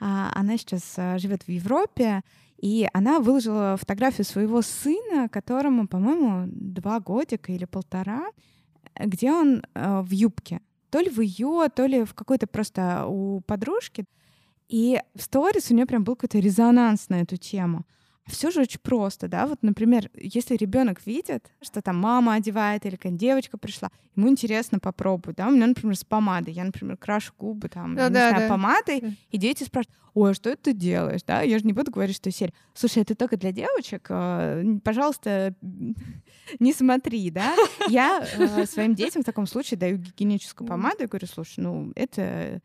[0.00, 2.22] а, она сейчас а, живет в Европе,
[2.58, 8.26] и она выложила фотографию своего сына, которому, по-моему, два годика или полтора,
[8.98, 10.60] где он в юбке.
[10.90, 14.06] То ли в ее, то ли в какой-то просто у подружки.
[14.68, 17.84] И в сторис у нее прям был какой-то резонанс на эту тему.
[18.28, 19.46] Все же очень просто, да.
[19.46, 24.78] Вот, например, если ребенок видит, что там мама одевает или какая девочка пришла, ему интересно
[24.78, 25.48] попробовать, да.
[25.48, 26.52] У меня, например, с помадой.
[26.52, 28.54] Я, например, крашу губы там, Да, не да, знаю, да.
[28.54, 29.08] помадой, Да.
[29.30, 31.42] и дети спрашивают, ой, а что это ты делаешь, да?
[31.42, 32.52] Я же не буду говорить, что серия.
[32.74, 35.54] Слушай, это только для девочек, э, пожалуйста,
[36.60, 37.54] не смотри, да.
[37.88, 42.60] Я э, своим детям в таком случае даю гигиеническую помаду и говорю, слушай, ну, это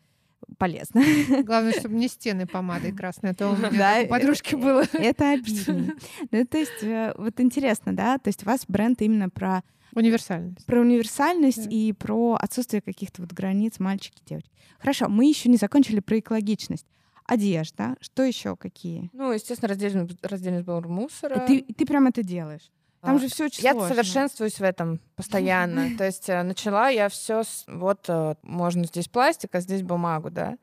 [0.57, 1.01] полезно.
[1.43, 4.83] Главное, чтобы не стены помадой красной, а то у меня Да, подружки было.
[4.93, 5.95] Это обидно.
[6.31, 9.63] Ну, то есть, э, вот интересно, да, то есть у вас бренд именно про,
[9.93, 10.65] Универсальность.
[10.65, 11.69] про универсальность Да.
[11.69, 14.49] и про отсутствие каких-то вот границ мальчики, девочки.
[14.79, 16.85] Хорошо, мы еще не закончили про экологичность.
[17.25, 19.09] Одежда, что еще какие?
[19.13, 21.45] Ну, естественно, раздельный, раздельный сбор мусора.
[21.45, 22.69] И ты, ты прям это делаешь.
[23.03, 23.89] Там А, же все очень Я сложно.
[23.89, 25.89] совершенствуюсь в этом постоянно.
[25.97, 30.57] То есть э, начала я все вот э, можно здесь пластик, а здесь бумагу, да.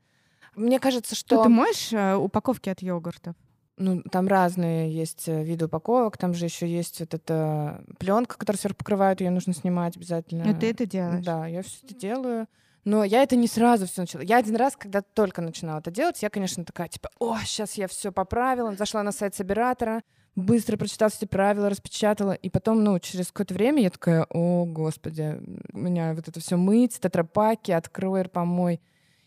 [0.57, 3.34] Мне кажется, Что что ты моешь э, упаковки от йогуртов?
[3.76, 8.76] ну, там разные есть виды упаковок, там же еще есть вот эта пленка, которую сверху
[8.76, 10.51] покрывают, ее нужно снимать обязательно.
[10.51, 11.24] И ты это делаешь?
[11.24, 12.47] Да, я все это делаю.
[12.84, 14.20] Но я это не сразу все начала.
[14.22, 17.88] Я один раз, когда только начинала это делать, я, конечно, такая, типа, о, сейчас я
[17.88, 20.03] все поправила, зашла на сайт собиратора,
[20.36, 25.40] быстро прочитала все правила, распечатала, и потом, ну, через какое-то время я такая, о, господи,
[25.72, 28.80] у меня вот это все мыть, тетрапаки, открой, помой.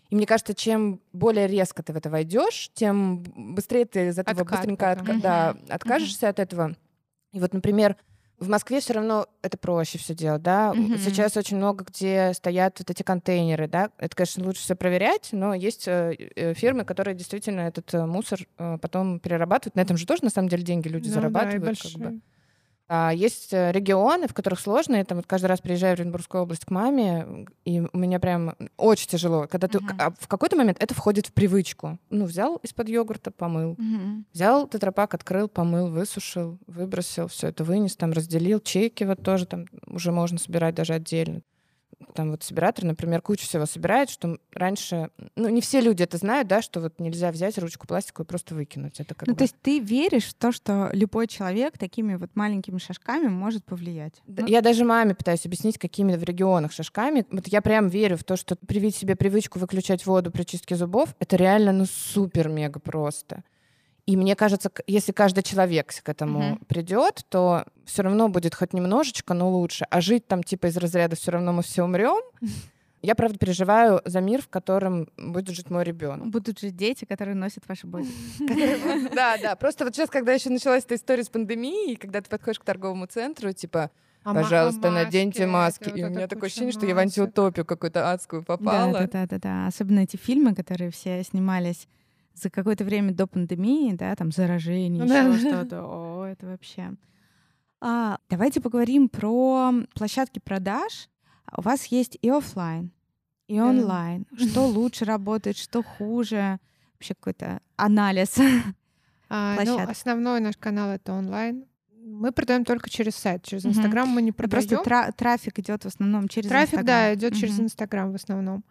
[0.09, 4.41] И мне кажется, чем более резко ты в это войдешь, тем быстрее ты из этого
[4.41, 5.17] Откат быстренько потом.
[5.17, 6.75] отка- да, откажешься от этого.
[7.31, 7.95] И вот, например,
[8.39, 10.73] в Москве все равно это проще все делать, да.
[10.73, 10.97] Мгм.
[10.97, 13.89] Сейчас очень много где стоят вот эти контейнеры, да.
[13.97, 18.39] Это, конечно, лучше все проверять, но есть э, э, фирмы, которые действительно этот э, мусор
[18.57, 19.75] потом перерабатывают.
[19.75, 21.81] На этом же тоже на самом деле деньги люди Ну да, и зарабатывают.
[21.81, 22.19] как бы.
[22.89, 24.97] А есть э, регионы, в которых сложно.
[24.97, 28.55] Я там вот каждый раз приезжаю в Оренбургскую область к маме, и у меня прям
[28.77, 29.47] очень тяжело.
[29.47, 29.95] Когда ты Мгм.
[29.99, 31.97] а в какой-то момент это входит в привычку.
[32.09, 33.75] Ну, взял из-под йогурта, помыл.
[33.77, 34.25] Мгм.
[34.33, 38.59] Взял тетрапак, открыл, помыл, высушил, выбросил, все это вынес, там разделил.
[38.59, 41.41] Чеки вот тоже там уже можно собирать даже отдельно.
[42.13, 45.09] Там вот собиратор, например, кучу всего собирает, что раньше...
[45.35, 48.55] Ну, не все люди это знают, да, что вот нельзя взять ручку пластиковую и просто
[48.55, 48.99] выкинуть.
[48.99, 49.37] Это как Ну, бы...
[49.37, 54.21] то есть ты веришь в то, что любой человек такими вот маленькими шажками может повлиять?
[54.27, 57.25] Да, Ну, Я даже маме пытаюсь объяснить, какими в регионах шажками.
[57.31, 61.15] Вот я прям верю в то, что привить себе привычку выключать воду при чистке зубов,
[61.19, 63.43] это реально, ну, супер-мега просто.
[64.05, 66.57] И мне кажется, если каждый человек к этому Мгм.
[66.67, 69.85] придет, то все равно будет хоть немножечко, но лучше.
[69.89, 72.21] А жить там типа из разряда все равно мы все умрем.
[73.01, 76.27] Я правда переживаю за мир, в котором будет жить мой ребенок.
[76.27, 78.07] Будут же дети, которые носят ваши боди.
[79.13, 79.55] Да, да.
[79.57, 83.05] Просто вот сейчас, когда еще началась эта история с пандемией, когда ты подходишь к торговому
[83.07, 83.91] центру, типа,
[84.23, 85.89] А а пожалуйста, наденьте маски.
[85.89, 88.93] И у меня такое ощущение, что я в антиутопию какую-то адскую попала.
[88.93, 89.67] да, да, да, да.
[89.67, 91.87] Особенно эти фильмы, которые все снимались
[92.33, 95.19] за какое-то время до пандемии, да, там заражение, Да.
[95.23, 95.83] еще что-то.
[95.83, 96.93] О, это вообще.
[97.81, 101.09] А, давайте поговорим про площадки продаж.
[101.55, 102.91] У вас есть и оффлайн,
[103.47, 103.67] и Да.
[103.67, 104.25] онлайн.
[104.37, 106.59] Что лучше работает, что хуже?
[106.95, 108.37] Вообще какой-то анализ.
[109.35, 109.89] А, ну, площадок.
[109.89, 111.65] основной наш канал это онлайн.
[112.05, 113.65] Мы продаем только через сайт, через.
[113.65, 114.67] Инстаграм мы не продаем.
[114.67, 116.85] Просто тра- трафик идет в основном через Трафик, Инстаграм.
[116.85, 117.63] да, идет через Мгм.
[117.63, 118.63] Инстаграм в основном.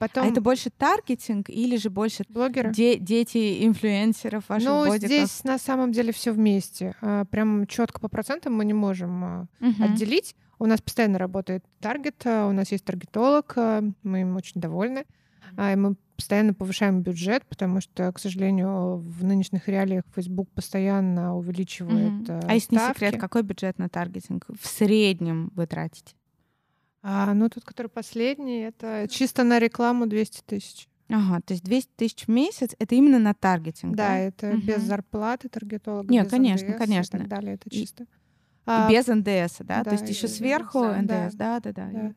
[0.00, 2.72] Потом А это больше таргетинг или же больше блогеры.
[2.72, 5.06] де- дети инфлюенсеров ваших Ну, бодиков?
[5.06, 6.96] здесь на самом деле все вместе.
[7.02, 9.82] А, Прям четко по процентам мы не можем а, Мгм.
[9.84, 10.34] отделить.
[10.58, 15.04] У нас постоянно работает таргет, а, у нас есть таргетолог, а, мы им очень довольны.
[15.56, 21.36] А, и мы постоянно повышаем бюджет, потому что, к сожалению, в нынешних реалиях Facebook постоянно
[21.36, 22.26] увеличивает Мгм.
[22.28, 22.98] а, А если не ставки.
[23.04, 26.14] секрет, какой бюджет на таргетинг в среднем вы тратите?
[27.02, 30.88] А, ну, тот, который последний, это чисто на рекламу 200 тысяч.
[31.08, 34.18] Ага, то есть 200 тысяч в месяц— это именно на таргетинг, Да, да?
[34.18, 34.86] это без Мгм.
[34.86, 37.16] зарплаты таргетолога, Не, без конечно, НДС конечно.
[37.16, 38.04] И так далее, это чисто.
[38.04, 38.06] И
[38.66, 39.82] А, без НДС, да?
[39.82, 41.90] То да, есть еще сверху да, НДС, да, да, да.
[41.90, 42.14] да.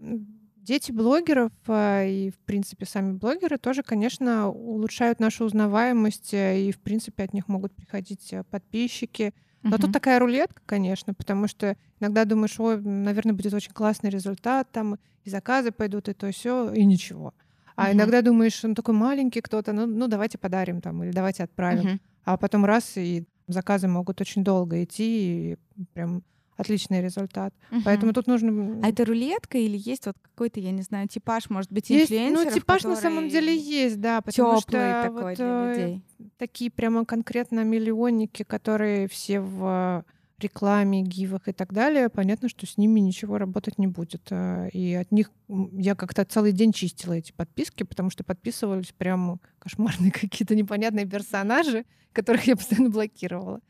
[0.00, 0.26] М,
[0.56, 6.72] Дети блогеров а, и, в принципе, сами блогеры тоже, конечно, улучшают нашу узнаваемость, э, и,
[6.72, 9.34] в принципе, от них могут приходить э, подписчики.
[9.62, 14.70] Но тут такая рулетка, конечно, потому что иногда думаешь, ой, наверное, будет очень классный результат,
[14.72, 17.32] там и заказы пойдут, и то все, и ничего.
[17.76, 17.92] А Мгм.
[17.94, 21.84] иногда думаешь, он такой маленький кто-то, ну, ну давайте подарим там, или давайте отправим.
[21.84, 22.00] Мгм.
[22.24, 26.22] А потом раз, и заказы могут очень долго идти, и прям
[26.56, 27.54] отличный результат.
[27.70, 27.82] Мгм.
[27.84, 28.80] Поэтому тут нужно...
[28.82, 32.44] А это рулетка или есть вот какой-то, я не знаю, типаж, может быть, есть, инфлюенсеров,
[32.44, 36.02] ну, типаж на самом деле есть, да, потому что такой вот, для э, людей.
[36.36, 40.04] такие прямо конкретно миллионники, которые все в
[40.42, 44.22] рекламе, гивах и так далее, понятно, что с ними ничего работать не будет.
[44.30, 49.40] А, И от них я как-то целый день чистила эти подписки, потому что подписывались прям
[49.58, 53.60] кошмарные какие-то непонятные персонажи, которых я постоянно блокировала.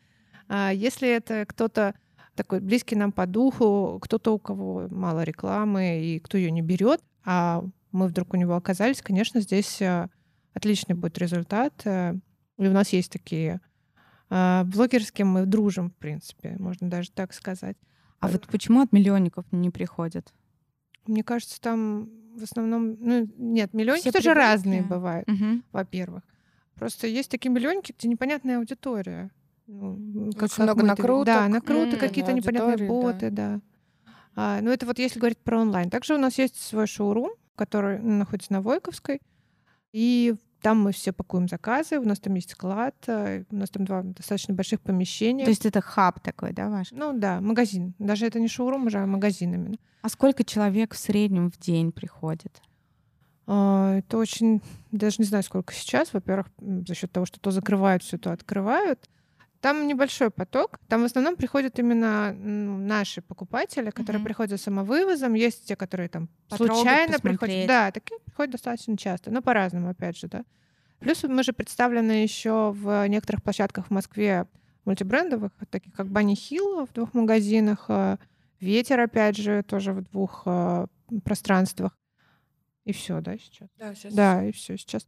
[0.48, 1.94] А если это кто-то
[2.34, 7.00] такой близкий нам по духу, кто-то, у кого мало рекламы и кто ее не берет,
[7.24, 10.08] а мы вдруг у него оказались, конечно, здесь а,
[10.54, 11.74] отличный будет результат.
[11.84, 12.14] А,
[12.58, 13.60] И у нас есть такие
[14.30, 17.76] а, блогеры, с кем мы дружим, в принципе, можно даже так сказать.
[18.20, 20.32] А вот почему от миллионников не приходят?
[21.06, 22.96] Мне кажется, там в основном...
[23.00, 24.40] Ну, нет, миллионники Все тоже привыкли.
[24.42, 25.64] разные бывают, Мгм.
[25.72, 26.22] во-первых.
[26.76, 29.30] Просто есть такие миллионники, где непонятная аудитория.
[29.66, 32.92] Ну, как- Очень много накруток, Да, накруты, м, какие-то непонятные аудитории, да.
[32.92, 33.60] боты, да.
[34.34, 35.90] А, ну, это вот если говорить про онлайн.
[35.90, 39.20] Также у нас есть свой шоурум, который находится на Войковской.
[39.92, 43.84] И там мы все пакуем заказы, у нас там есть склад, э, у нас там
[43.84, 45.44] два достаточно больших помещения.
[45.44, 46.92] То есть это хаб такой, да, ваш?
[46.92, 47.94] Ну да, магазин.
[47.98, 49.76] Даже это не шоурум, уже а магазин именно.
[50.02, 52.62] А сколько человек в среднем в день приходит?
[53.46, 56.12] А, Это очень, даже не знаю, сколько сейчас.
[56.12, 56.46] Во-первых,
[56.86, 59.08] за счет того, что то закрывают, все то открывают.
[59.62, 60.78] Там небольшой поток.
[60.88, 64.24] Там в основном приходят именно наши покупатели, которые Мгм.
[64.24, 65.34] приходят самовывозом.
[65.34, 67.38] Есть те, которые там Потрогать, случайно посмотреть.
[67.40, 67.66] приходят.
[67.68, 70.44] Да, такие приходят достаточно часто, но по-разному, опять же, да.
[70.98, 74.46] Плюс мы же представлены еще в некоторых площадках в Москве
[74.84, 78.16] мультибрендовых, таких как Банни Хилл в двух магазинах, э,
[78.58, 80.86] Ветер, опять же, тоже в двух э,
[81.24, 81.96] пространствах.
[82.84, 83.68] И все, да, сейчас?
[83.76, 84.14] Да, сейчас.
[84.14, 85.06] Да, и все сейчас.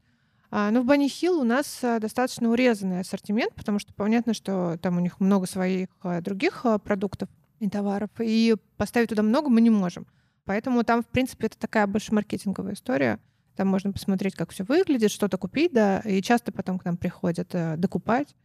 [0.56, 4.78] А, ну, в Банни Хилл у нас а, достаточно урезанный ассортимент, потому что понятно, что
[4.80, 7.28] там у них много своих а, других продуктов
[7.58, 10.06] и товаров, и поставить туда много мы не можем.
[10.44, 13.18] Поэтому там, в принципе, это такая больше маркетинговая история.
[13.56, 17.52] Там можно посмотреть, как все выглядит, что-то купить, да, и часто потом к нам приходят
[17.52, 18.36] а, докупать.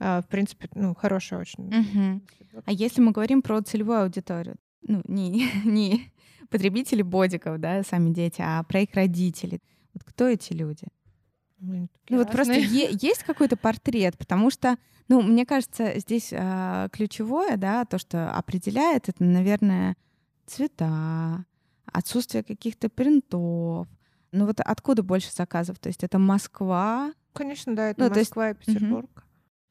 [0.00, 1.62] В принципе, ну, хорошая очень.
[1.62, 2.22] Мгм.
[2.64, 6.12] А если мы говорим про целевую аудиторию, ну, не, не
[6.50, 9.60] потребители бодиков, да, сами дети, а про их родителей.
[9.94, 10.88] Вот кто эти люди?
[11.62, 11.88] Ну
[12.18, 14.76] вот просто есть какой-то портрет, потому что,
[15.08, 19.96] ну, мне кажется, здесь а, ключевое, да, то, что определяет, это, наверное,
[20.46, 21.44] цвета,
[21.86, 23.86] отсутствие каких-то принтов.
[24.32, 25.78] Ну вот откуда больше заказов?
[25.78, 29.24] То есть это Москва, Конечно, да, это Ну, то есть- Москва и Петербург.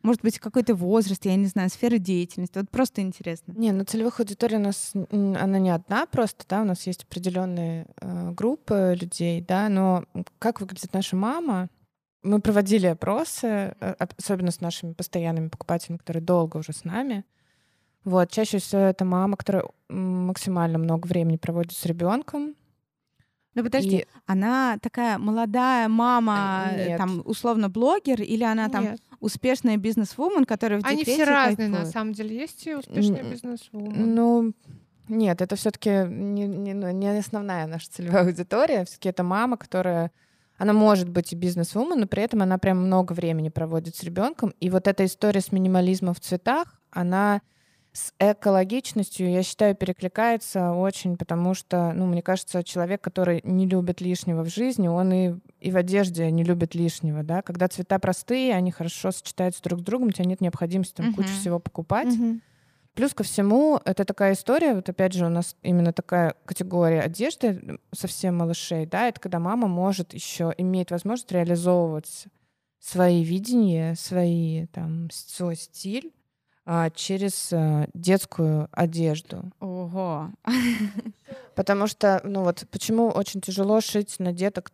[0.04, 2.58] может быть, какой-то возраст, я не знаю, сфера деятельности.
[2.58, 3.54] Вот просто интересно.
[3.56, 7.86] Не, ну целевых аудиторий у нас она не одна просто, да, у нас есть определенные
[8.02, 10.06] э, группы людей, да, но
[10.40, 11.70] как выглядит наша мама?
[12.24, 13.48] Мы проводили опросы,
[13.80, 17.26] э, об- особенно с нашими постоянными покупателями, которые долго уже с нами.
[18.04, 22.56] Вот, чаще всего это мама, которая максимально много времени проводит с ребенком.
[23.54, 26.98] Ну подожди, она такая молодая мама, Э, нет.
[26.98, 29.02] там условно блогер, или она там Нет.
[29.20, 31.94] успешная бизнес-вумен, которая в Они декрете все разные, на кайфует?
[31.94, 32.36] самом деле.
[32.38, 34.16] Есть и успешные бизнес-вумен.
[34.16, 34.54] Ну,
[35.10, 38.86] нет, это все-таки не, не, ну, не основная наша целевая аудитория.
[38.86, 40.12] Все-таки это мама, которая
[40.62, 44.54] она может быть и бизнес-вумен, но при этом она прям много времени проводит с ребенком.
[44.60, 47.42] И вот эта история с минимализмом в цветах, она
[47.94, 54.02] с экологичностью, я считаю, перекликается очень, потому что, ну, мне кажется, человек, который не любит
[54.02, 57.42] лишнего в жизни, он и, и в одежде не любит лишнего, да.
[57.42, 61.30] Когда цвета простые, они хорошо сочетаются друг с другом, у тебя нет необходимости там кучу
[61.30, 61.40] Мгм.
[61.40, 62.16] всего покупать.
[62.16, 62.42] Мгм.
[62.94, 67.80] Плюс ко всему, это такая история, вот опять же, у нас именно такая категория одежды
[67.94, 72.26] совсем малышей, да, это когда мама может еще имеет возможность реализовывать
[72.80, 76.12] свои видения, свои там свой стиль
[76.66, 79.52] а, через а, детскую одежду.
[79.60, 80.32] Ого.
[81.56, 84.72] Потому что, ну вот, почему очень тяжело шить на деток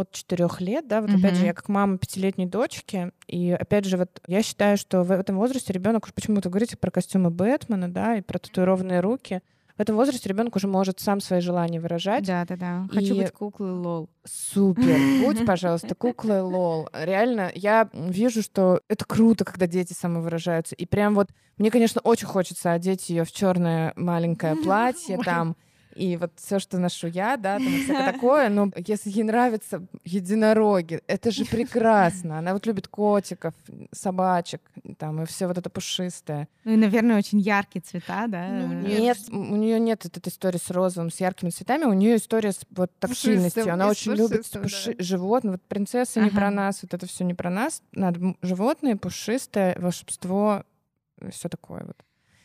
[0.00, 3.96] от четырех лет, да, вот опять же, я как мама пятилетней дочки, и опять же,
[3.96, 8.16] вот я считаю, что в этом возрасте ребенок, уж почему-то говорите про костюмы Бэтмена, да,
[8.16, 9.40] и про татуированные руки,
[9.76, 12.26] в этом возрасте ребенок уже может сам свои желания выражать.
[12.26, 12.86] Да, да, да.
[12.92, 14.10] Хочу И- быть куклой лол.
[14.26, 16.90] Супер, будь, пожалуйста, куклой лол.
[16.92, 20.74] Реально, я вижу, что это круто, когда дети самовыражаются.
[20.74, 25.56] И прям вот, мне, конечно, очень хочется одеть ее в черное маленькое платье там,
[25.94, 31.00] и вот все, что ношу я, да, там всякое такое, но если ей нравятся единороги,
[31.06, 32.38] это же прекрасно.
[32.38, 33.54] Она вот любит котиков,
[33.92, 34.60] собачек,
[34.98, 36.48] там, и все вот это пушистое.
[36.64, 38.48] Ну и, наверное, очень яркие цвета, да?
[38.48, 39.18] Ну, э, Нет.
[39.30, 41.84] У нее нет этой истории с розовым, с яркими цветами.
[41.84, 43.72] У нее история с вот тактильностью.
[43.72, 45.02] Она очень любит пуши- да.
[45.04, 45.52] животных.
[45.54, 46.56] Вот принцесса не про Ага.
[46.56, 47.82] нас, вот это все не про нас.
[47.92, 50.64] Надо животные, пушистое, волшебство,
[51.30, 51.96] все такое вот.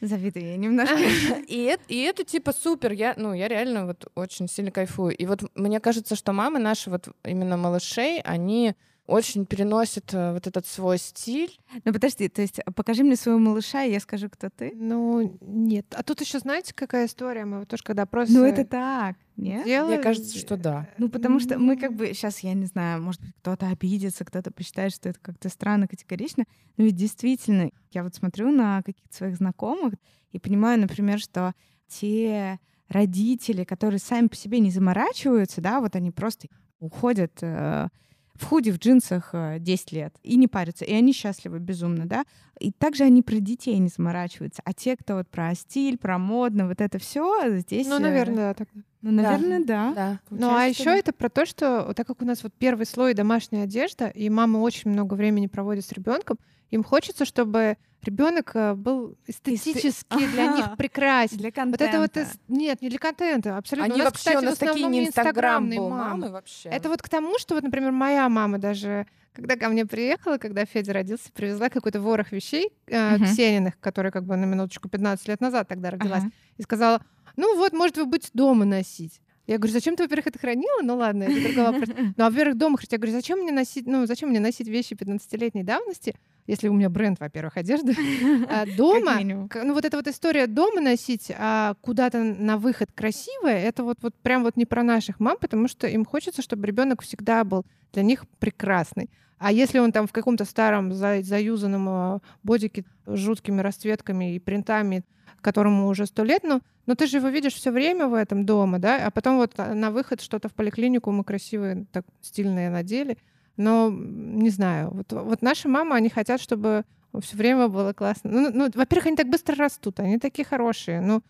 [0.06, 0.95] Завидую я немножко.
[1.47, 2.91] И это, и это типа супер.
[2.91, 5.16] Я, ну, я реально вот очень сильно кайфую.
[5.16, 8.76] И вот мне кажется, что мамы наши, вот именно малышей, они
[9.08, 11.58] очень переносит э, вот этот свой стиль.
[11.84, 14.72] Ну подожди, то есть покажи мне своего малыша, и я скажу, кто ты.
[14.76, 15.86] Ну, нет.
[15.95, 17.45] А тут еще знаете, какая история?
[17.45, 18.34] Мы вот тоже когда просто...
[18.34, 19.66] Ну это так, нет?
[19.66, 20.89] делали- Мне кажется, что да.
[20.97, 24.49] Ну, потому что мы как бы сейчас, я не знаю, может быть, кто-то обидится, кто-то
[24.51, 26.45] посчитает, что это как-то странно, категорично.
[26.78, 29.93] Но ведь действительно, я вот смотрю на каких-то своих знакомых
[30.32, 31.53] и понимаю, например, что
[31.88, 36.47] те родители, которые сами по себе не заморачиваются, да, вот они просто
[36.80, 37.88] уходят э,
[38.36, 42.25] в худи, в джинсах э, 10 лет и не парятся, и они счастливы безумно, да.
[42.59, 44.61] И также они про детей не заморачиваются.
[44.65, 47.88] А те, кто вот про стиль, про модно, вот это все здесь...
[47.88, 48.69] Ну, э, наверное, да, так.
[49.01, 49.93] Ну, наверное, да.
[49.93, 50.19] Да.
[50.29, 53.63] Ну, а еще это про то, что так как у нас вот первый слой домашняя
[53.63, 56.38] одежда, и мама очень много времени проводит с ребенком,
[56.72, 60.55] им хочется, чтобы ребенок был эстетически для Ага.
[60.55, 61.38] них прекрасен.
[61.38, 61.86] Для Вот контента.
[61.86, 63.86] это вот нет, не для контента, абсолютно.
[63.86, 65.97] Они у нас, вообще, кстати, у нас такие не инстаграм инстаграмные мамы.
[65.97, 66.70] мамы вообще.
[66.70, 70.66] Это вот к тому, что вот, например, моя мама даже, когда ко мне приехала, когда
[70.66, 73.26] Федя родился, привезла какой-то ворох вещей э, Мгм.
[73.26, 76.32] Ксениных, которая как бы на минуточку 15 лет назад тогда родилась, Ага.
[76.57, 77.01] и сказала,
[77.38, 79.20] ну вот, может, вы будете дома носить.
[79.47, 80.81] Я говорю, зачем ты, во-первых, это хранила?
[80.81, 81.89] Ну ладно, это другой вопрос.
[82.17, 82.91] Ну, а во-первых, дома хранить.
[82.91, 86.15] Я говорю, зачем мне носить, ну, зачем мне носить вещи 15-летней давности,
[86.47, 87.95] если у меня бренд, во-первых, одежды,
[88.49, 89.15] а дома,
[89.63, 94.15] ну вот эта вот история дома носить, а куда-то на выход красивое, это вот, вот
[94.15, 98.03] прям вот не про наших мам, потому что им хочется, чтобы ребенок всегда был для
[98.03, 99.09] них прекрасный.
[99.37, 104.39] А если он там в каком-то старом за- заюзанном а, бодике с жуткими расцветками и
[104.39, 105.03] принтами,
[105.45, 108.79] которому уже сто лет, ну, но ты же его видишь все время в этом дома,
[108.79, 113.17] да, а потом вот а, на выход что-то в поликлинику мы красивые, так стильные надели.
[113.57, 116.83] Но не знаю, вот, вот наши мамы, они хотят, чтобы
[117.21, 118.31] все время было классно.
[118.31, 120.99] Ну, ну, во-первых, они так быстро растут, они такие хорошие.
[120.99, 121.21] Ну,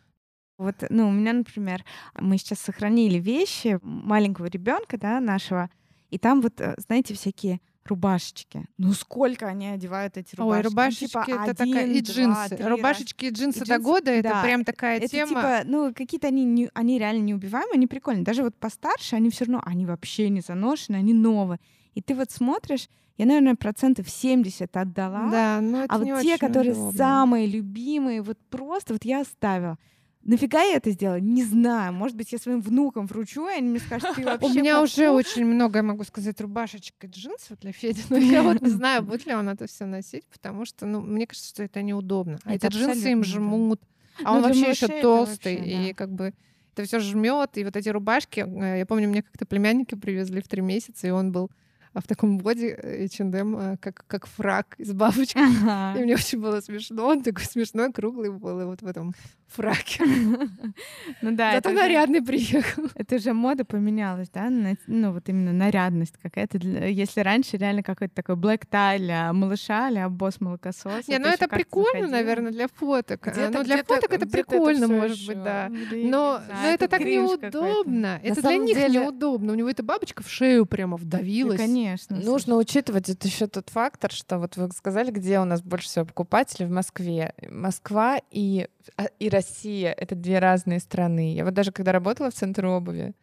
[0.57, 1.83] Вот, ну, у меня, например,
[2.17, 5.69] мы сейчас сохранили вещи маленького ребенка, да, нашего,
[6.09, 8.65] и там вот, э, знаете, всякие рубашечки.
[8.77, 10.57] Ну, сколько они одевают эти рубашки?
[10.57, 12.55] ой, Ну, рубашечки типа, это такая один, и два, джинсы.
[12.57, 14.43] три Рубашечки и джинсы до джинсы, года это да.
[14.43, 15.27] прям такая Это тема.
[15.29, 18.23] типа, ну, какие-то они, не- они реально неубиваемые, они прикольные.
[18.23, 21.59] Даже вот постарше, они все равно, они вообще не заношены, они новые.
[21.93, 25.29] И ты вот смотришь, я, наверное, процентов 70 отдала.
[25.31, 26.91] Да, но это а вот не те, которые удобно.
[26.97, 29.77] самые любимые, вот просто вот я оставила.
[30.25, 31.19] Нафига я это сделала?
[31.19, 31.93] Не знаю.
[31.93, 35.07] Может быть, я своим внукам вручу, и они мне скажут, ты вообще У меня уже
[35.07, 35.13] фу».
[35.13, 39.03] очень много, я могу сказать, рубашечек и джинсов для Феди, но я вот не знаю,
[39.03, 42.39] будет ли он это все носить, потому что, ну, мне кажется, что это неудобно.
[42.43, 43.79] А Это эти джинсы им жмут,
[44.23, 46.33] а Ну, он для вообще еще толстый, и как бы
[46.73, 50.47] это все жмет, и вот эти рубашки, э, я помню, мне как-то племянники привезли в
[50.47, 51.51] три месяца, и он был
[52.01, 55.37] в таком боди э, H&M, э, как, как фрак из бабочки.
[55.37, 55.99] Ага.
[55.99, 57.07] И мне очень было смешно.
[57.07, 59.13] Он такой смешной, круглый был, и вот в этом
[59.47, 60.03] фраке.
[61.21, 62.83] Ну да, Зато нарядный приехал.
[62.95, 64.49] Это же мода поменялась, да?
[64.87, 66.57] Ну, вот именно нарядность какая-то.
[66.57, 71.07] Если раньше реально какой-то такой блэк тай для малыша, для босс молокосос.
[71.07, 73.21] Не, ну это прикольно, наверное, для фоток.
[73.27, 75.69] Где-то- Ну, для фоток это прикольно, может быть, да.
[75.91, 78.19] Но, но это так неудобно.
[78.23, 79.53] Это для них неудобно.
[79.53, 81.59] У него эта бабочка в шею прямо вдавилась.
[81.59, 81.84] конечно.
[82.09, 86.05] Нужно учитывать это еще тот фактор, что вот вы сказали, где у нас больше всего
[86.05, 87.33] покупателей в Москве.
[87.49, 88.67] Москва и,
[88.97, 91.33] а, и Россия— это две разные страны.
[91.33, 93.13] Я вот даже когда работала в центре обуви,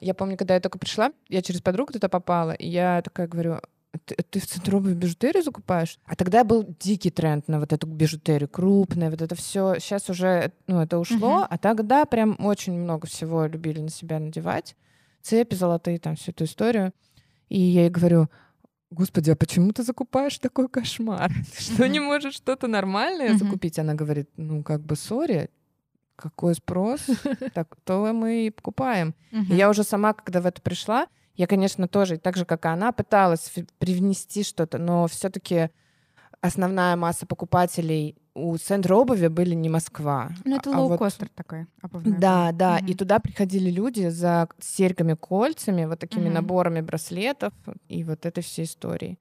[0.00, 3.60] я помню, когда я только пришла, я через подругу туда попала, и я такая говорю,
[4.04, 5.98] ты, ты в центре обуви бижутерию закупаешь?
[6.04, 9.76] А тогда был дикий тренд на вот эту бижутерию, крупная, вот это все.
[9.78, 11.46] Сейчас уже, ну, это ушло, Мгм.
[11.48, 14.74] а тогда прям очень много всего любили на себя надевать.
[15.22, 16.92] Цепи золотые, там, всю эту историю.
[17.48, 18.28] И я ей говорю,
[18.90, 21.32] Господи, а почему ты закупаешь такой кошмар?
[21.56, 23.78] Ты что, не можешь что-то нормальное закупить?
[23.78, 25.50] Она говорит, ну, как бы, сори,
[26.16, 27.00] какой спрос,
[27.54, 29.14] так то мы и покупаем.
[29.32, 32.68] И я уже сама, когда в это пришла, я, конечно, тоже, так же, как и
[32.68, 35.70] она, пыталась привнести что-то, но все таки
[36.40, 40.30] основная масса покупателей у центра обуви были не Москва.
[40.44, 41.66] Ну, это а вот- лоукостер такой.
[41.82, 42.78] обувной да, да.
[42.78, 42.86] Мгм.
[42.86, 46.34] И туда приходили люди за серьгами, кольцами, вот такими Мгм.
[46.34, 47.52] наборами браслетов
[47.88, 49.18] и вот этой всей истории.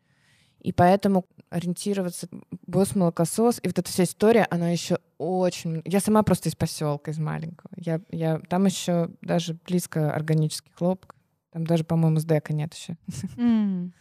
[0.59, 2.27] И поэтому ориентироваться
[2.65, 5.81] босс молокосос и вот эта вся история, она еще очень.
[5.85, 7.69] Я сама просто из поселка, из маленького.
[7.75, 11.15] Я, я там еще даже близко органический хлопок.
[11.51, 12.97] Там даже, по-моему, с дека нет еще.
[13.37, 13.93] М.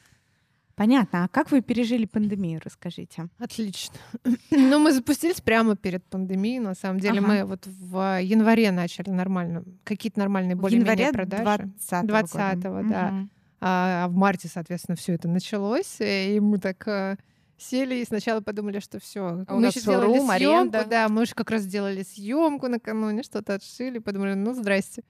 [0.75, 1.25] Понятно.
[1.25, 3.29] А как вы пережили пандемию, расскажите?
[3.39, 3.95] Отлично.
[4.51, 6.59] Ну, мы запустились прямо перед пандемией.
[6.59, 7.29] На самом деле, Ага.
[7.29, 11.71] мы вот в январе начали нормально, какие-то нормальные более-менее продажи.
[11.91, 13.09] 20 20-го, да.
[13.09, 13.27] А
[13.65, 17.17] а в марте, соответственно, все это началось, э, и мы так э,
[17.57, 19.45] сели и сначала подумали, что все.
[19.47, 20.85] А мы еще сделали съемку, аренда.
[20.85, 25.05] да, мы же как раз сделали съемку накануне, что-то отшили, подумали, ну здрасте.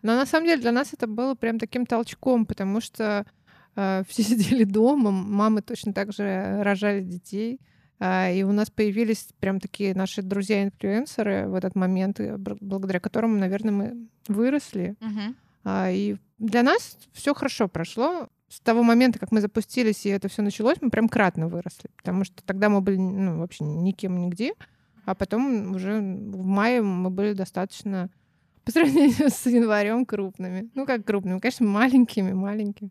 [0.00, 3.26] Но на самом деле для нас это было прям таким толчком, потому что
[4.08, 7.60] все сидели дома, мамы точно так же рожали детей.
[8.00, 13.38] А, и у нас появились прям такие наши друзья-инфлюенсеры в этот момент, э, благодаря которым,
[13.38, 14.94] наверное, мы выросли.
[15.64, 18.28] А, И для нас все хорошо прошло.
[18.48, 21.90] С того момента, как мы запустились, и это все началось, мы прям кратно выросли.
[21.96, 24.52] Потому что тогда мы были ну, вообще никем нигде.
[25.04, 28.08] А потом уже в мае мы были достаточно
[28.64, 30.70] по сравнению с январем крупными.
[30.74, 32.90] Ну, как крупными, конечно, маленькими, маленькими.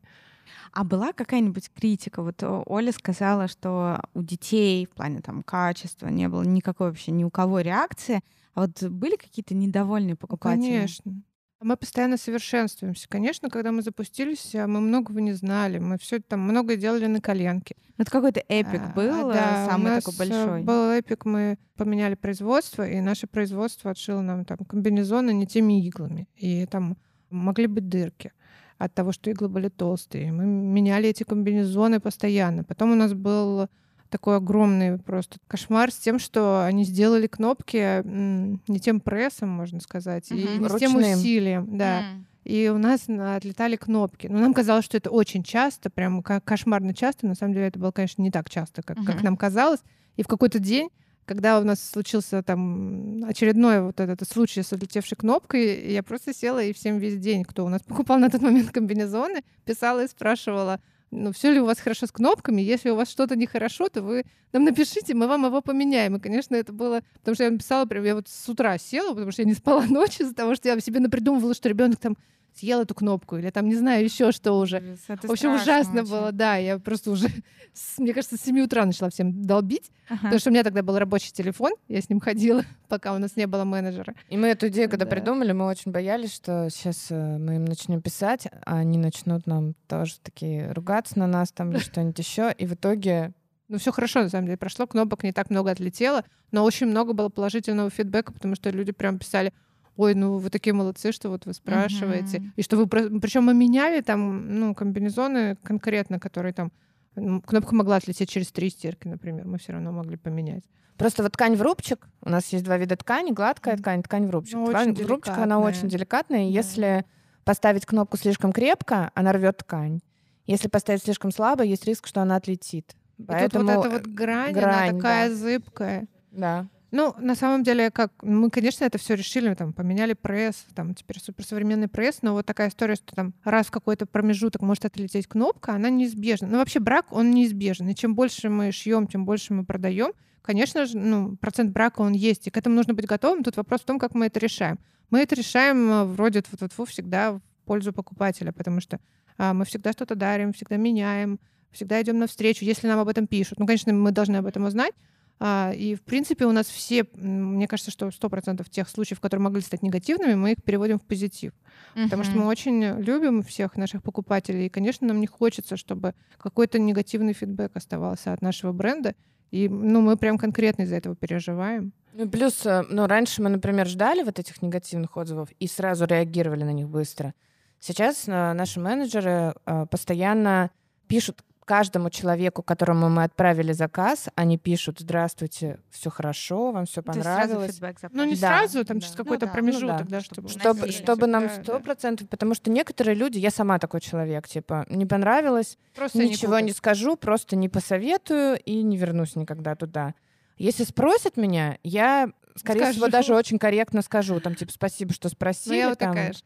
[0.72, 2.22] А была какая-нибудь критика?
[2.22, 7.12] Вот э, Оля сказала, что у детей в плане там качества не было никакой вообще
[7.12, 8.22] ни у кого реакции.
[8.54, 10.64] А вот были какие-то недовольные Ну, покупатели?
[10.64, 11.22] Конечно.
[11.60, 13.08] Мы постоянно совершенствуемся.
[13.10, 15.80] Конечно, когда мы запустились, а, мы многого не знали.
[15.80, 17.76] Мы все там многое делали на коленке.
[17.98, 20.64] Ну, Это какой-то эпик А, был, э, да, у самый нас, такой э, большой.
[20.64, 26.28] Был эпик, мы поменяли производство, и наше производство отшило нам там комбинезоны не теми иглами.
[26.36, 26.96] И там
[27.32, 28.32] могли быть дырки
[28.78, 30.32] от того, что иглы были толстые.
[30.32, 32.64] Мы меняли эти комбинезоны постоянно.
[32.64, 33.68] Потом у нас был
[34.10, 40.32] такой огромный просто кошмар с тем, что они сделали кнопки не тем прессом, можно сказать,
[40.32, 40.64] и Мгм.
[40.64, 41.20] не с тем Ручным.
[41.20, 41.78] усилием.
[41.78, 42.00] Да.
[42.02, 42.26] М.
[42.46, 44.28] И у нас на- отлетали кнопки.
[44.28, 47.28] Но нам казалось, что это очень часто, прям кошмарно часто.
[47.28, 49.24] На самом деле это было, конечно, не так часто, как, как Мгм.
[49.26, 49.82] нам казалось.
[50.16, 50.90] И в какой-то день,
[51.28, 56.64] когда у нас случился там очередной вот этот случай с отлетевшей кнопкой, я просто села
[56.64, 60.80] и всем весь день, кто у нас покупал на тот момент комбинезоны, писала и спрашивала,
[61.12, 62.62] ну, все ли у вас хорошо с кнопками?
[62.62, 66.16] Если у вас что-то нехорошо, то вы нам напишите, мы вам его поменяем.
[66.16, 67.02] И, конечно, это было...
[67.20, 69.86] Потому что я написала, прям я вот с утра села, потому что я не спала
[69.90, 72.18] ночью из-за того, что я себе напридумывала, что ребенок там
[72.58, 74.98] съел эту кнопку или там, не знаю, еще что уже.
[75.08, 76.10] Это В общем, ужасно очень.
[76.12, 76.56] было, да.
[76.58, 77.28] Я просто уже,
[77.74, 80.20] с- мне кажется, с 7 утра начала всем долбить, Ага.
[80.24, 83.36] потому что у меня тогда был рабочий телефон, я с ним ходила, пока у нас
[83.36, 84.16] не было менеджера.
[84.30, 85.12] И мы эту идею, когда Да.
[85.12, 90.16] придумали, мы очень боялись, что сейчас мы им начнем писать, а они начнут нам тоже
[90.24, 92.54] такие ругаться на нас там или что-нибудь еще.
[92.58, 93.34] И в итоге
[93.70, 97.12] Ну, все хорошо, на самом деле, прошло, кнопок не так много отлетело, но очень много
[97.14, 99.52] было положительного фидбэка, потому что люди прям писали,
[99.98, 102.40] ой, ну вы такие молодцы, что вот вы спрашиваете.
[102.40, 102.54] Мгм.
[102.56, 102.88] И что вы...
[102.88, 106.72] Причем мы меняли там, ну, комбинезоны конкретно, которые там...
[107.16, 110.64] Кнопка могла отлететь через три стирки, например, мы все равно могли поменять.
[110.98, 114.30] Просто вот ткань в рубчик, у нас есть два вида ткани, гладкая ткань, ткань в
[114.30, 114.56] рубчик.
[114.56, 116.48] Ну, ткань в рубчик, она очень деликатная.
[116.48, 116.60] и Да.
[116.60, 117.06] если
[117.44, 120.00] поставить кнопку слишком крепко, она рвет ткань.
[120.46, 122.96] Если поставить слишком слабо, есть риск, что она отлетит.
[123.18, 125.36] И Поэтому, тут вот эта вот грань, грань, она такая да.
[125.36, 126.08] зыбкая.
[126.32, 126.68] да.
[126.92, 131.20] Ну, на самом деле, как мы, конечно, это все решили, там, поменяли пресс, там теперь
[131.20, 135.74] суперсовременный пресс, но вот такая история, что там раз в какой-то промежуток может отлететь кнопка,
[135.74, 136.48] она неизбежна.
[136.48, 137.90] Ну, вообще брак, он неизбежен.
[137.90, 140.14] И чем больше мы шьем, тем больше мы продаем.
[140.42, 143.44] Конечно же, ну, процент брака он есть, и к этому нужно быть готовым.
[143.44, 144.80] Тут вопрос в том, как мы это решаем.
[145.10, 149.00] Мы это решаем э, вроде вот всегда в пользу покупателя, потому что
[149.38, 151.40] а, мы всегда что-то дарим, всегда меняем,
[151.72, 153.60] всегда идем навстречу, если нам об этом пишут.
[153.60, 154.94] Ну, конечно, мы должны об этом узнать,
[155.40, 159.84] И, в принципе, у нас все, мне кажется, что 100% тех случаев, которые могли стать
[159.84, 161.54] негативными, мы их переводим в позитив.
[161.94, 164.66] Потому что мы очень любим всех наших покупателей.
[164.66, 169.14] И, конечно, нам не хочется, чтобы какой-то негативный фидбэк оставался от нашего бренда.
[169.52, 171.94] И ну, мы прям конкретно из-за этого переживаем.
[172.14, 176.64] Ну, плюс, э, ну, раньше мы, например, ждали вот этих негативных отзывов и сразу реагировали
[176.64, 177.34] на них быстро.
[177.80, 180.72] Сейчас э, наши менеджеры э, постоянно
[181.08, 187.80] пишут каждому человеку, которому мы отправили заказ, они пишут «Здравствуйте, все хорошо, вам все понравилось».
[188.12, 189.02] Ну, не Да, сразу, там да.
[189.06, 190.92] через Ну какой-то да, ну промежуток, да, да, чтобы чтобы...
[190.92, 191.80] Чтобы, нам Да, сто да.
[191.80, 196.68] процентов, потому что некоторые люди, я сама такой человек, типа, не понравилось, Просто ничего не
[196.70, 196.78] купят.
[196.78, 200.14] скажу, просто не посоветую и не вернусь никогда туда.
[200.58, 203.12] Если спросят меня, я, скорее всего, Скажу.
[203.12, 206.40] даже очень корректно скажу, там, типа, спасибо, что Ну, спросили, я вот там, такая же.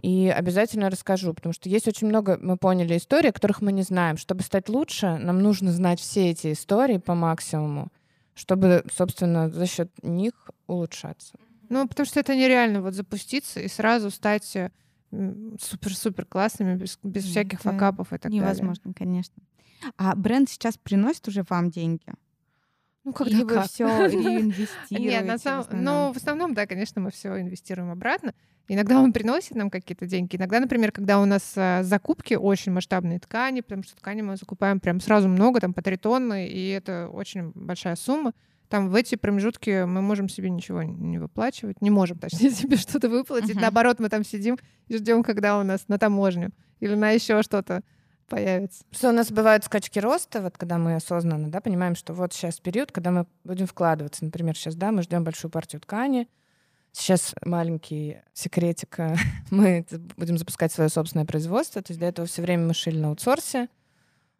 [0.00, 4.16] И обязательно расскажу, потому что есть очень много, мы поняли, историй, которых мы не знаем.
[4.16, 7.88] Чтобы стать лучше, нам нужно знать все эти истории по максимуму,
[8.34, 10.32] чтобы, собственно, за счет них
[10.66, 11.34] улучшаться.
[11.68, 14.70] Ну, потому что это нереально вот запуститься и сразу стать э,
[15.10, 18.40] супер-супер классными, без, без Да, всяких это факапов и так далее.
[18.40, 19.42] Невозможно, конечно.
[19.96, 22.06] А бренд сейчас приносит уже вам деньги?
[23.04, 23.66] Ну, когда Или вы как.
[23.66, 24.76] все реинвестируете?
[24.90, 25.66] Нет, на самом...
[25.72, 28.34] ну, в основном, да, конечно, мы все инвестируем обратно.
[28.68, 30.36] Иногда он приносит нам какие-то деньги.
[30.36, 34.78] Иногда, например, когда у нас а, закупки очень масштабные ткани, потому что ткани мы закупаем
[34.78, 38.34] прям сразу много, там по три тонны, и это очень большая сумма.
[38.68, 43.08] Там в эти промежутки мы можем себе ничего не выплачивать, не можем, точнее, себе что-то
[43.08, 43.54] выплатить.
[43.54, 43.62] Мгм.
[43.62, 44.58] Наоборот, мы там сидим
[44.88, 46.50] и ждем, когда у нас на таможню
[46.80, 47.82] или на еще что-то
[48.28, 48.84] появится.
[48.90, 52.60] Просто у нас бывают скачки роста, вот когда мы осознанно да, понимаем, что вот сейчас
[52.60, 54.26] период, когда мы будем вкладываться.
[54.26, 56.28] Например, сейчас да, мы ждем большую партию ткани,
[56.92, 58.98] Сейчас маленький секретик.
[58.98, 59.16] э,
[59.50, 59.86] Мы
[60.16, 61.82] будем запускать свое собственное производство.
[61.82, 63.68] То есть до этого все время мы шили на аутсорсе.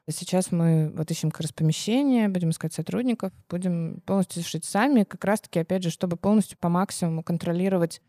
[0.06, 5.04] А Сейчас мы вот ищем как раз помещение, будем искать сотрудников, будем полностью шить сами,
[5.04, 8.00] как раз-таки, опять же, чтобы полностью по максимуму контролировать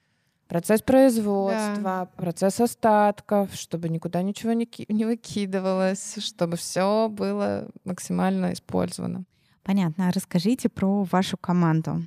[0.48, 9.26] процесс производства, процесс остатков, чтобы никуда ничего не, не выкидывалось, чтобы все было максимально использовано.
[9.64, 10.08] Понятно.
[10.08, 12.04] А Расскажите про вашу команду.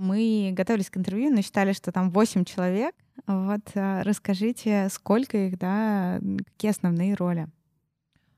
[0.00, 2.94] Мы готовились к интервью, но считали, что там 8 человек.
[3.26, 7.48] Вот а, расскажите, сколько их, да, какие основные роли?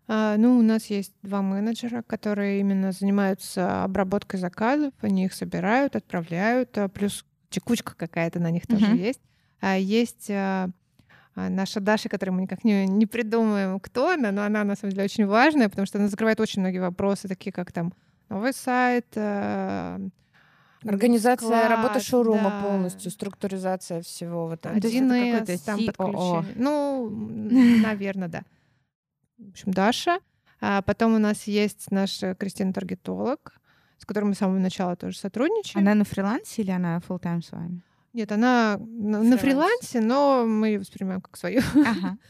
[0.08, 4.92] А, ну, у нас есть два менеджера, которые именно занимаются обработкой заказов.
[5.02, 8.96] Они их собирают, отправляют, а, плюс текучка какая-то на них тоже Мгм.
[8.96, 9.20] есть.
[9.60, 10.28] А есть
[11.36, 15.04] наша Даша, которую мы никак не, не придумаем, кто она, но она на самом деле
[15.04, 17.92] очень важная, потому что она закрывает очень многие вопросы, такие как там
[18.28, 19.06] новый сайт,
[20.85, 22.62] Организация склад, работы шоурума да.
[22.62, 24.80] полностью, структуризация всего вот этого.
[24.80, 26.55] то есть это 1С, какой-то там подключение.
[26.57, 27.11] Ну,
[27.83, 28.43] наверное, да.
[29.39, 30.18] В общем, Даша.
[30.61, 33.53] А потом у нас есть наша Кристина Таргетолог,
[33.99, 35.85] с которой мы с самого начала тоже сотрудничаем.
[35.85, 37.83] Она на фрилансе или она full time с вами?
[38.12, 39.39] Нет, она на, на Фрилансе.
[39.39, 41.61] фрилансе, но мы ее воспринимаем как свою.
[41.74, 42.18] Ага.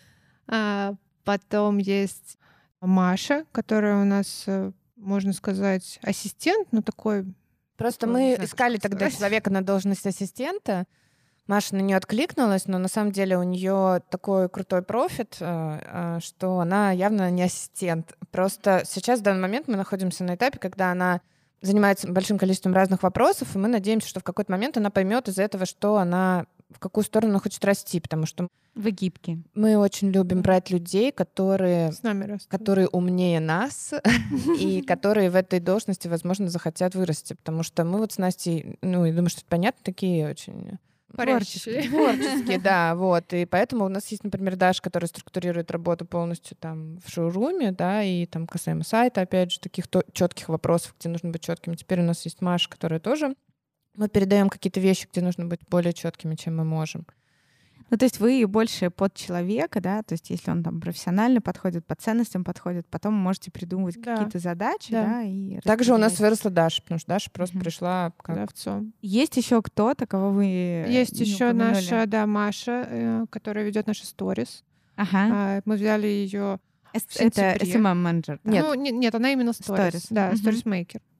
[0.48, 0.94] А
[1.24, 2.36] потом есть
[2.80, 7.24] Маша, которая у нас, э, можно сказать, ассистент, но такой
[7.82, 9.18] Просто Ну, мы искали тогда сказать.
[9.18, 10.86] человека на должность ассистента.
[11.48, 16.18] Маша на нее откликнулась, но на самом деле у нее такой крутой профит, э, э,
[16.22, 18.14] что она явно не ассистент.
[18.30, 21.20] Просто сейчас в данный момент мы находимся на этапе, когда она
[21.60, 25.38] занимается большим количеством разных вопросов, и мы надеемся, что в какой-то момент она поймет из
[25.38, 29.42] этого, что она в какую сторону она хочет расти, потому что Вы гибкие.
[29.54, 32.50] мы очень любим брать людей, которые с нами растут.
[32.50, 33.92] которые умнее нас
[34.58, 37.34] и которые в этой должности, возможно, захотят вырасти.
[37.34, 40.78] Потому что мы вот с Настей, ну, я думаю, что это понятно, такие очень
[41.14, 41.90] Парящие.
[41.90, 43.32] творческие, да, вот.
[43.34, 48.02] И поэтому у нас есть, например, Даша, которая структурирует работу полностью там в шоуруме, да,
[48.02, 51.74] и там касаемо сайта, опять же, таких четких вопросов, где нужно быть четким.
[51.74, 53.34] Теперь у нас есть Маша, которая тоже
[53.96, 57.06] мы передаем какие-то вещи, где нужно быть более четкими, чем мы можем.
[57.90, 61.84] Ну, то есть вы больше под человека, да, то есть если он там профессионально подходит,
[61.86, 64.14] по ценностям подходит, потом можете придумывать Да.
[64.16, 65.04] какие-то задачи, Да.
[65.04, 67.64] да, и Также у нас выросла Даша, потому что Даша просто Мгм.
[67.64, 68.94] пришла как Продавцом.
[69.02, 71.74] Есть еще кто-то, кого вы Есть не еще упомянули?
[71.74, 74.64] наша, да, Маша, э, которая ведет наши сторис.
[74.96, 75.28] Ага.
[75.30, 76.60] А, Мы взяли ее.
[76.94, 77.72] С- в Это сентябре.
[77.74, 78.40] SMM-менеджер.
[78.44, 78.50] да?
[78.50, 78.64] Нет.
[78.66, 79.94] Ну, не- нет, она именно сторис.
[79.94, 80.06] Stories.
[80.10, 81.00] Да, сторисмейкер.
[81.00, 81.11] Потому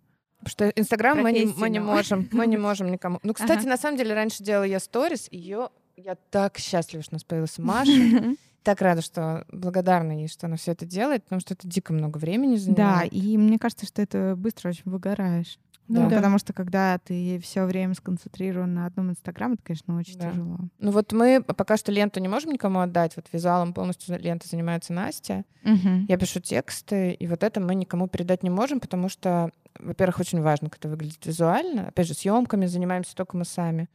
[0.47, 3.19] что Инстаграм мы не, мы не можем, мы не можем никому.
[3.23, 3.69] Ну, кстати, Ага.
[3.71, 7.59] на самом деле раньше делала я сторис, ее я так счастлива, что у нас появилась
[7.59, 8.35] Маша.
[8.63, 12.19] Так рада, что благодарна ей, что она все это делает, потому что это дико много
[12.19, 13.13] времени Да, занимает.
[13.13, 15.59] и мне кажется, что это быстро очень выгораешь.
[15.89, 16.17] Ну Ну, да.
[16.17, 20.31] Потому что когда ты все время сконцентрирован на одном инстаграме, это, конечно, очень Да.
[20.31, 20.59] тяжело.
[20.79, 23.17] Ну вот мы пока что ленту не можем никому отдать.
[23.17, 25.45] Вот визуалом полностью лента занимается Настя.
[25.65, 26.07] Мгм.
[26.09, 30.41] Я пишу тексты, и вот это мы никому передать не можем, потому что, во-первых, очень
[30.41, 31.89] важно, как это выглядит визуально.
[31.89, 33.89] Опять же, съемками занимаемся только мы сами.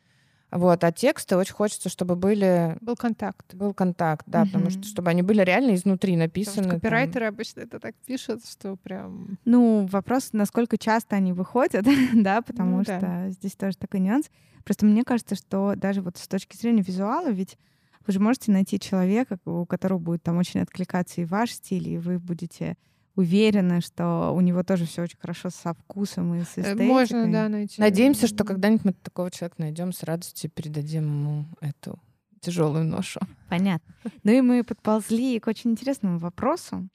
[0.50, 3.54] Вот, а тексты очень хочется, чтобы были Был контакт.
[3.54, 4.72] был контакт, да, потому Мгм.
[4.72, 6.64] что чтобы они были реально изнутри Потому написаны.
[6.64, 6.80] что там.
[6.80, 9.38] копирайтеры обычно это так пишут, что прям...
[9.44, 13.30] Ну, вопрос, насколько часто они выходят, да, потому Ну что да.
[13.30, 14.30] здесь тоже такой нюанс.
[14.64, 17.58] Просто мне кажется, что даже вот с точки зрения визуала, ведь
[18.06, 21.98] вы же можете найти человека, у которого будет там очень откликаться и ваш стиль, и
[21.98, 22.78] вы будете
[23.18, 26.86] уверены, что у него тоже все очень хорошо со вкусом и с Э, эстетикой.
[26.88, 27.82] Можно, да, найти.
[27.82, 32.00] Надеемся, что когда-нибудь мы такого человека найдем, с радостью передадим ему эту
[32.40, 33.20] тяжелую ношу.
[33.50, 33.94] Понятно.
[34.24, 36.88] Ну и мы подползли к очень интересному вопросу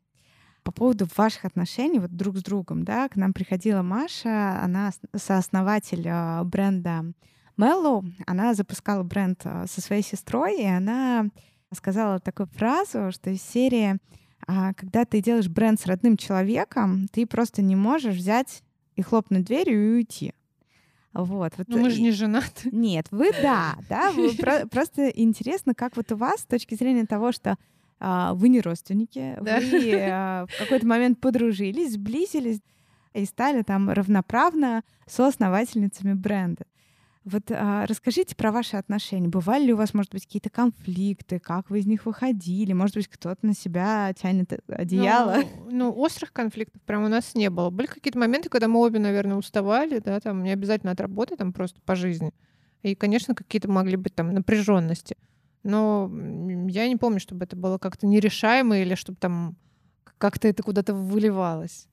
[0.62, 2.84] по поводу ваших отношений вот друг с другом.
[2.84, 3.08] Да?
[3.08, 7.04] К нам приходила Маша, она ос- сооснователь а, бренда
[7.58, 8.08] Mellow.
[8.26, 11.26] Она запускала бренд а, со своей сестрой, и она
[11.74, 13.98] сказала такую фразу, что из серии
[14.46, 18.62] а, «Когда ты делаешь бренд с родным человеком, ты просто не можешь взять
[18.96, 20.34] и хлопнуть дверью и уйти».
[21.14, 21.52] Вот.
[21.58, 22.70] вот Ну, мы же не женаты.
[22.72, 24.12] нет, вы да, да.
[24.12, 27.56] вы про- просто интересно, как вот у вас с точки зрения того, что
[28.00, 29.60] а, вы не родственники, Да.
[29.60, 32.60] вы а, в какой-то момент подружились, сблизились
[33.12, 36.64] и стали там равноправно соосновательницами бренда.
[37.24, 39.28] Вот а, расскажите про ваши отношения.
[39.28, 41.38] Бывали ли у вас, может быть, какие-то конфликты?
[41.38, 42.72] Как вы из них выходили?
[42.72, 45.36] Может быть, кто-то на себя тянет одеяло?
[45.36, 47.70] Ну, ну, острых конфликтов прям у нас не было.
[47.70, 51.52] Были какие-то моменты, когда мы обе, наверное, уставали, да, там не обязательно от работы, там
[51.52, 52.32] просто по жизни.
[52.82, 55.16] И, конечно, какие-то могли быть там напряженности.
[55.62, 56.10] Но
[56.68, 59.56] я не помню, чтобы это было как-то нерешаемо или чтобы там
[60.18, 61.86] как-то это куда-то выливалось.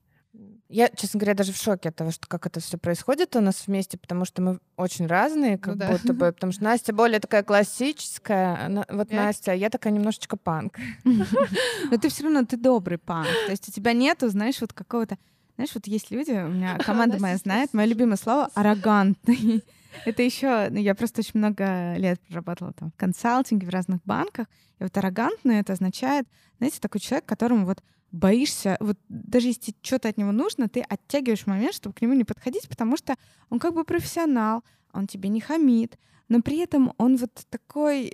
[0.71, 3.63] Я, честно говоря, даже в шоке от того, что как это все происходит у нас
[3.65, 5.87] вместе, потому что мы очень разные, как Ну да.
[5.91, 6.31] будто бы.
[6.31, 10.37] Потому что Настя более такая классическая, а на- вот Я- Настя, а я такая немножечко
[10.37, 10.77] панк.
[11.03, 13.27] Но ты все равно ты добрый панк.
[13.45, 15.17] То есть у тебя нету, знаешь, вот какого-то...
[15.55, 19.63] Знаешь, вот есть люди, у меня команда моя знает, мое любимое слово— аррогантный.
[20.05, 24.45] Это еще, ну, я просто очень много лет проработала там в консалтинге, в разных банках.
[24.79, 26.27] И вот аррогантный это означает,
[26.59, 27.81] знаете, такой человек, которому вот
[28.11, 32.23] боишься, вот даже если что-то от него нужно, ты оттягиваешь момент, чтобы к нему не
[32.23, 33.15] подходить, потому что
[33.49, 35.97] он как бы профессионал, он тебе не хамит,
[36.27, 38.13] но при этом он вот такой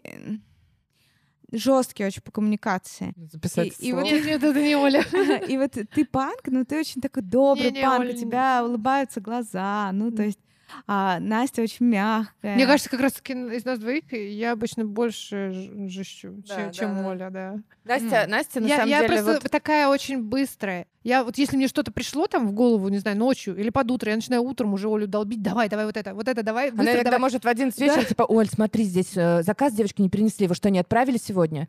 [1.52, 3.14] жесткий очень по коммуникации.
[3.32, 4.14] Записать И- и вот слово.
[4.16, 5.04] Нет, нет, это не Оля.
[5.48, 9.92] И вот ты панк, но ты очень такой добрый панк, Оля, у тебя улыбаются глаза,
[9.94, 10.40] ну то есть
[10.88, 12.56] а, Настя очень мягкая.
[12.56, 16.66] Мне кажется, как раз таки из нас двоих я обычно больше ж- жещу, Да, чем,
[16.68, 17.08] да, чем да.
[17.08, 17.56] Оля, да.
[17.84, 20.88] Настя, Настя, на я самом я деле, просто вот такая очень быстрая.
[21.04, 24.10] Я вот если мне что-то пришло там в голову, не знаю, ночью или под утро,
[24.10, 26.94] я начинаю утром уже Олю долбить, давай, давай вот это, вот это, давай, Она быстро,
[26.94, 27.20] иногда давай.
[27.20, 30.70] может в 11 вечера, типа, Оль, смотри, здесь э, заказ девочки не принесли, вы что,
[30.72, 31.68] не отправили сегодня?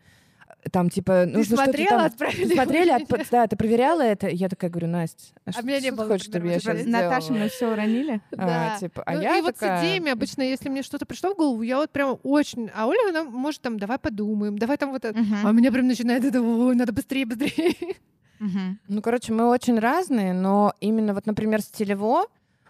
[0.72, 2.06] Там, типа, нужно что-то смотрела, там...
[2.06, 2.48] отправили?
[2.48, 4.28] Ты смотрели, отп- да, ты проверяла это?
[4.28, 6.86] Я такая говорю, Настя, а, что, меня не ты было хочешь, чтобы я типа, сейчас
[6.86, 8.20] Наташа, мы все уронили.
[8.30, 8.76] Да.
[8.80, 11.62] типа, а Ну, я и вот с идеями обычно, если мне что-то пришло в голову,
[11.62, 12.70] я вот прям очень...
[12.74, 15.18] А Оля, она может там, давай подумаем, давай там вот это...
[15.44, 17.96] А у меня прям начинает это, ой, надо быстрее, быстрее.
[18.40, 22.26] Ну, короче, мы очень разные, но именно вот, например, стилево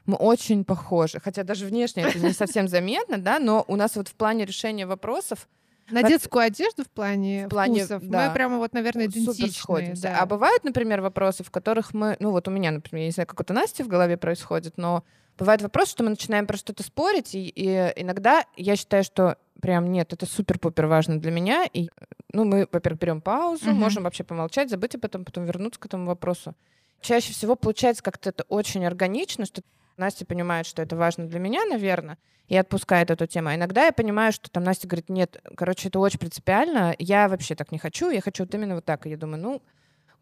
[0.07, 1.19] мы очень похожи.
[1.21, 4.87] Хотя даже внешне это не совсем заметно, да, но у нас вот в плане решения
[4.87, 5.49] вопросов
[5.91, 8.29] На Вот- детскую одежду в плане, В плане, вкусов да.
[8.29, 10.03] мы прямо вот, наверное, сходимся.
[10.03, 10.19] да.
[10.21, 13.27] А бывают, например, вопросы, в которых мы, ну вот у меня, например, я не знаю,
[13.27, 15.05] как это Насти в голове происходит, но
[15.39, 19.93] бывает вопрос, что мы начинаем про что-то спорить, и, и иногда я считаю, что прям
[19.93, 21.89] нет, это супер-пупер важно для меня, и
[22.33, 23.77] ну мы, во-первых, берем паузу, Мгм.
[23.79, 26.55] можем вообще помолчать, забыть об этом, потом вернуться к этому вопросу.
[27.01, 29.63] Чаще всего получается как-то это очень органично, что
[29.97, 32.19] Настя понимает, что это важно для меня, наверное,
[32.49, 33.49] и отпускает эту тему.
[33.49, 37.55] А иногда я понимаю, что там Настя говорит, нет, короче, это очень принципиально, я вообще
[37.55, 39.07] так не хочу, я хочу вот именно вот так.
[39.07, 39.63] И я думаю, ну,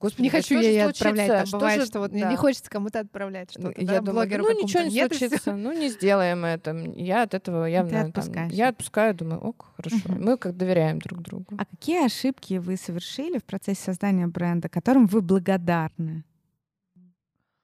[0.00, 1.08] господи, Не хочу я случится?
[1.08, 1.28] отправлять.
[1.28, 2.30] Там Что бывает, же- что вот да.
[2.30, 3.80] не хочется кому-то отправлять Ну, что-то.
[3.80, 6.70] я да, думаю, блогеру ну ничего не Нет, случится, ну не сделаем это.
[6.94, 8.10] Я от этого явно...
[8.12, 9.96] там, я отпускаю, думаю, ок, хорошо.
[10.08, 11.46] Мы как доверяем друг другу.
[11.58, 16.24] А какие ошибки вы совершили в процессе создания бренда, которым вы благодарны?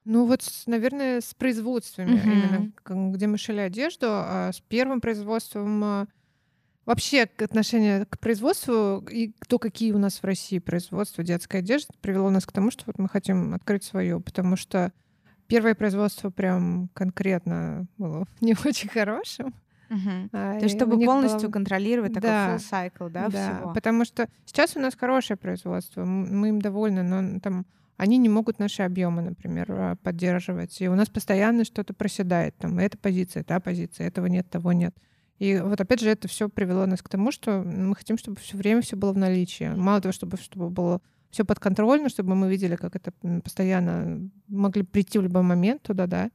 [0.04, 2.30] Ну вот, наверное, с производствами Мгм.
[2.32, 6.06] именно, где мы шили одежду, а с первым производством а,
[6.86, 12.30] вообще отношение к производству и то, какие у нас в России производства детской одежды, привело
[12.30, 14.92] нас к тому, что вот мы хотим открыть свое, потому что
[15.46, 19.54] первое производство прям конкретно было не очень хорошим.
[20.32, 22.56] а, То есть, чтобы них было- полностью контролировать такой Да.
[22.56, 23.74] full cycle, да, всего.
[23.74, 27.66] потому что сейчас у нас хорошее производство, мы им довольны, но там
[28.00, 30.80] они не могут наши объемы, например, а, поддерживать.
[30.80, 32.56] И у нас постоянно что-то проседает.
[32.56, 34.96] Там эта позиция, та позиция, этого нет, того нет.
[35.38, 38.56] И вот опять же это все привело нас к тому, что мы хотим, чтобы все
[38.56, 39.70] время все было в наличии.
[39.76, 43.12] Мало того, чтобы, чтобы было все подконтрольно, чтобы мы видели, как это
[43.44, 46.30] постоянно могли прийти в любой момент туда, да.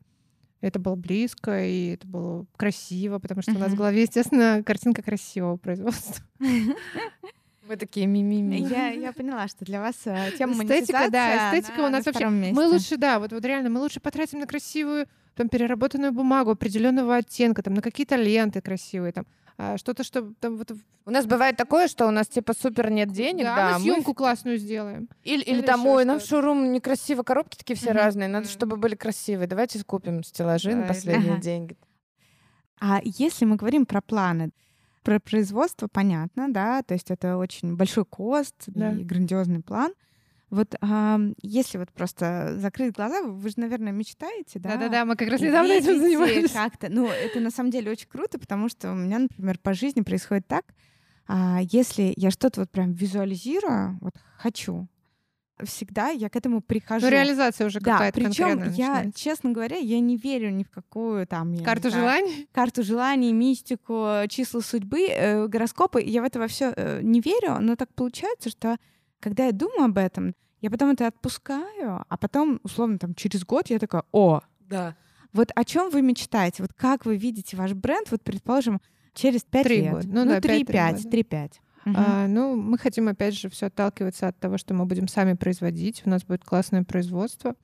[0.61, 5.01] Это было близко, и это было красиво, потому что у нас в голове, естественно, картинка
[5.01, 6.23] красивого производства.
[7.67, 8.57] Мы такие мимими.
[8.57, 12.11] Я, я поняла, что для вас э, тема Эстетика, да, эстетика она у нас на
[12.11, 12.53] вообще- месте.
[12.55, 17.15] Мы лучше, да, вот, вот реально, мы лучше потратим на красивую, там, переработанную бумагу определенного
[17.17, 19.25] оттенка, там, на какие-то ленты красивые, там,
[19.57, 20.71] а, что-то, что там вот...
[21.05, 23.79] У нас бывает такое, что у нас типа супер нет денег, да, да, мы мы
[23.81, 25.07] съемку классную сделаем.
[25.23, 27.97] Или, или Или там, ой, нам в шоурум некрасиво, коробки такие все Мгм.
[27.97, 28.51] разные, надо, Мгм.
[28.53, 29.47] чтобы были красивые.
[29.47, 31.41] Давайте купим стеллажи Да, на или- последние Ага.
[31.41, 31.77] деньги.
[32.79, 34.49] А если мы говорим про планы,
[35.05, 38.91] про производство понятно, да, то есть это очень большой кост Да.
[38.91, 39.93] и грандиозный план.
[40.49, 44.71] Вот ам, если вот просто закрыть глаза, вы, же, наверное, мечтаете, да?
[44.71, 46.51] Да-да-да, мы как раз недавно этим занимались.
[46.51, 46.87] как-то.
[46.89, 50.47] Ну, это на самом деле очень круто, потому что у меня, например, по жизни происходит
[50.47, 50.65] так,
[51.27, 54.87] а, если я что-то вот прям визуализирую, вот хочу,
[55.63, 57.05] всегда я к этому прихожу.
[57.05, 59.19] Ну, реализация уже да, какая-то причем конкретная я, начинается.
[59.21, 62.49] честно говоря, я не верю ни в какую там Карту знаю, желаний?
[62.51, 66.01] карту желаний, мистику, числа судьбы, э, гороскопы.
[66.01, 68.77] Я в это во все не верю, но так получается, что
[69.19, 73.69] когда я думаю об этом, я потом это отпускаю, а потом, условно, там через год
[73.69, 74.95] я такая, о, Да.
[75.31, 76.63] вот о чем вы мечтаете?
[76.63, 78.81] Вот как вы видите ваш бренд, вот, предположим,
[79.13, 79.93] через пять Три лет?
[79.93, 80.07] года.
[80.07, 81.09] Ну да, пять-три 3-5, года.
[81.09, 81.51] 3-5.
[81.85, 81.95] Мгм.
[81.97, 86.01] А, ну, мы хотим, опять же, все отталкиваться от того, что мы будем сами производить.
[86.05, 87.55] У нас будет классное производство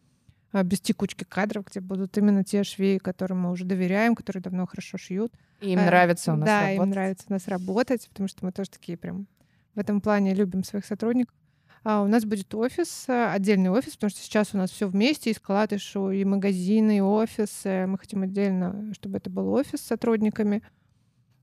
[0.51, 4.67] а, без текучки кадров, где будут именно те швеи, которым мы уже доверяем, которые давно
[4.67, 5.33] хорошо шьют.
[5.59, 6.83] И им А, нравится у нас Да, работать.
[6.83, 9.27] им нравится у нас работать, потому что мы тоже такие прям
[9.75, 11.33] в этом плане любим своих сотрудников.
[11.83, 15.31] А у нас будет офис, э, отдельный офис, потому что сейчас у нас все вместе,
[15.31, 17.87] и склад, и шоу, и магазины, и офисы.
[17.87, 20.61] Мы хотим отдельно, чтобы это был офис с сотрудниками,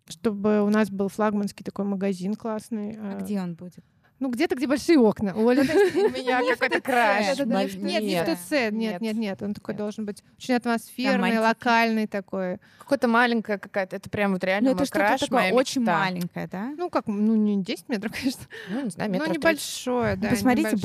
[0.08, 2.96] чтобы у нас был флагманский такой магазин классный.
[3.00, 3.84] А э, где он будет?
[4.20, 5.32] Ну, где-то, где большие окна.
[5.36, 7.38] Оля, У меня какой-то краш.
[7.38, 9.16] Нет, не в ТЦ, нет, Нет.
[9.16, 9.42] нет.
[9.42, 12.58] Он такой должен быть очень атмосферный, локальный такой.
[12.78, 13.94] Какой-то маленькая какая-то.
[13.96, 16.74] Это прям вот реально Ну, это что-то такое очень маленькое, да?
[16.76, 19.42] Ну, как, ну, не 10 метров, конечно, Ну, не знаю, метров 30.
[19.42, 20.76] небольшое, да, Посмотрите.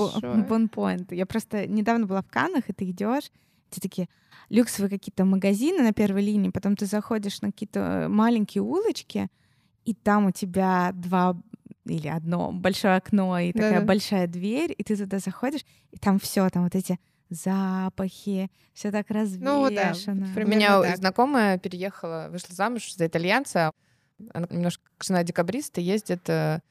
[0.48, 1.12] Бонпоинт.
[1.12, 3.32] Я просто недавно была в Каннах, и ты идешь,
[3.74, 4.08] те такие
[4.50, 9.30] люксовые какие-то магазины на первой линии, потом ты заходишь на какие-то э, маленькие улочки,
[9.86, 11.36] и там у тебя два
[11.86, 13.86] или одно большое окно и такая Да-да.
[13.86, 16.98] большая дверь, и ты туда заходишь, и там все, там вот эти
[17.30, 19.94] запахи, все так Ну, вот да.
[20.36, 20.98] У меня так.
[20.98, 23.72] знакомая переехала, вышла замуж за итальянца.
[24.34, 26.62] Она немножко жена декабриста, ездит, э,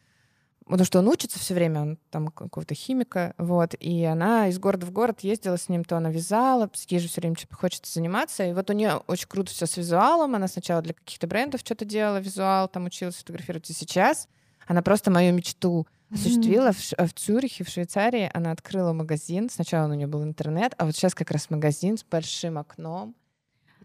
[0.72, 4.86] потому что он учится все время, он там какого-то химика, вот, и она из города
[4.86, 8.44] в город ездила с ним, то она вязала, ей же все время что-то хочется заниматься,
[8.44, 11.84] и вот у нее очень круто все с визуалом, она сначала для каких-то брендов что-то
[11.84, 14.28] делала, визуал, там училась фотографировать, и сейчас
[14.66, 18.30] она просто мою мечту осуществила в, Ш- в Цюрихе, в Швейцарии.
[18.34, 19.48] Она открыла магазин.
[19.50, 23.14] Сначала у нее был интернет, а вот сейчас как раз магазин с большим окном.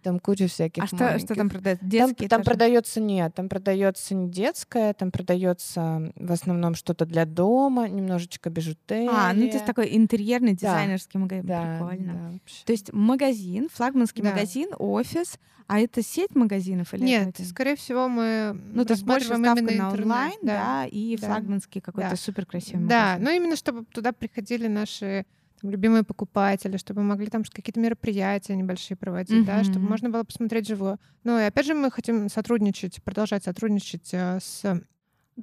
[0.08, 1.82] Там куча всяких А что, что там продают?
[1.82, 2.50] Там, Детские там тоже?
[2.56, 9.10] продается нет, там продается не детское, там продается в основном что-то для дома, немножечко бижутерия.
[9.12, 10.60] А, ну то есть такой интерьерный Да.
[10.60, 11.46] дизайнерский магазин.
[11.46, 12.14] да, Прикольно.
[12.14, 12.64] да, вообще.
[12.66, 14.30] То есть магазин, флагманский Да.
[14.30, 19.04] магазин, офис, а это сеть магазинов или Нет, это- скорее всего, мы Ну, то есть
[19.04, 21.28] больше ставка на онлайн, да, и да.
[21.28, 22.16] флагманский какой-то Да.
[22.16, 23.24] супер красивый Да, магазин.
[23.26, 25.26] ну именно чтобы туда приходили наши
[25.62, 30.24] там, любимые покупатели, чтобы мы могли там какие-то мероприятия небольшие проводить, да, чтобы можно было
[30.24, 30.98] посмотреть живое.
[31.24, 34.82] Ну и опять же мы хотим сотрудничать, продолжать сотрудничать э, с,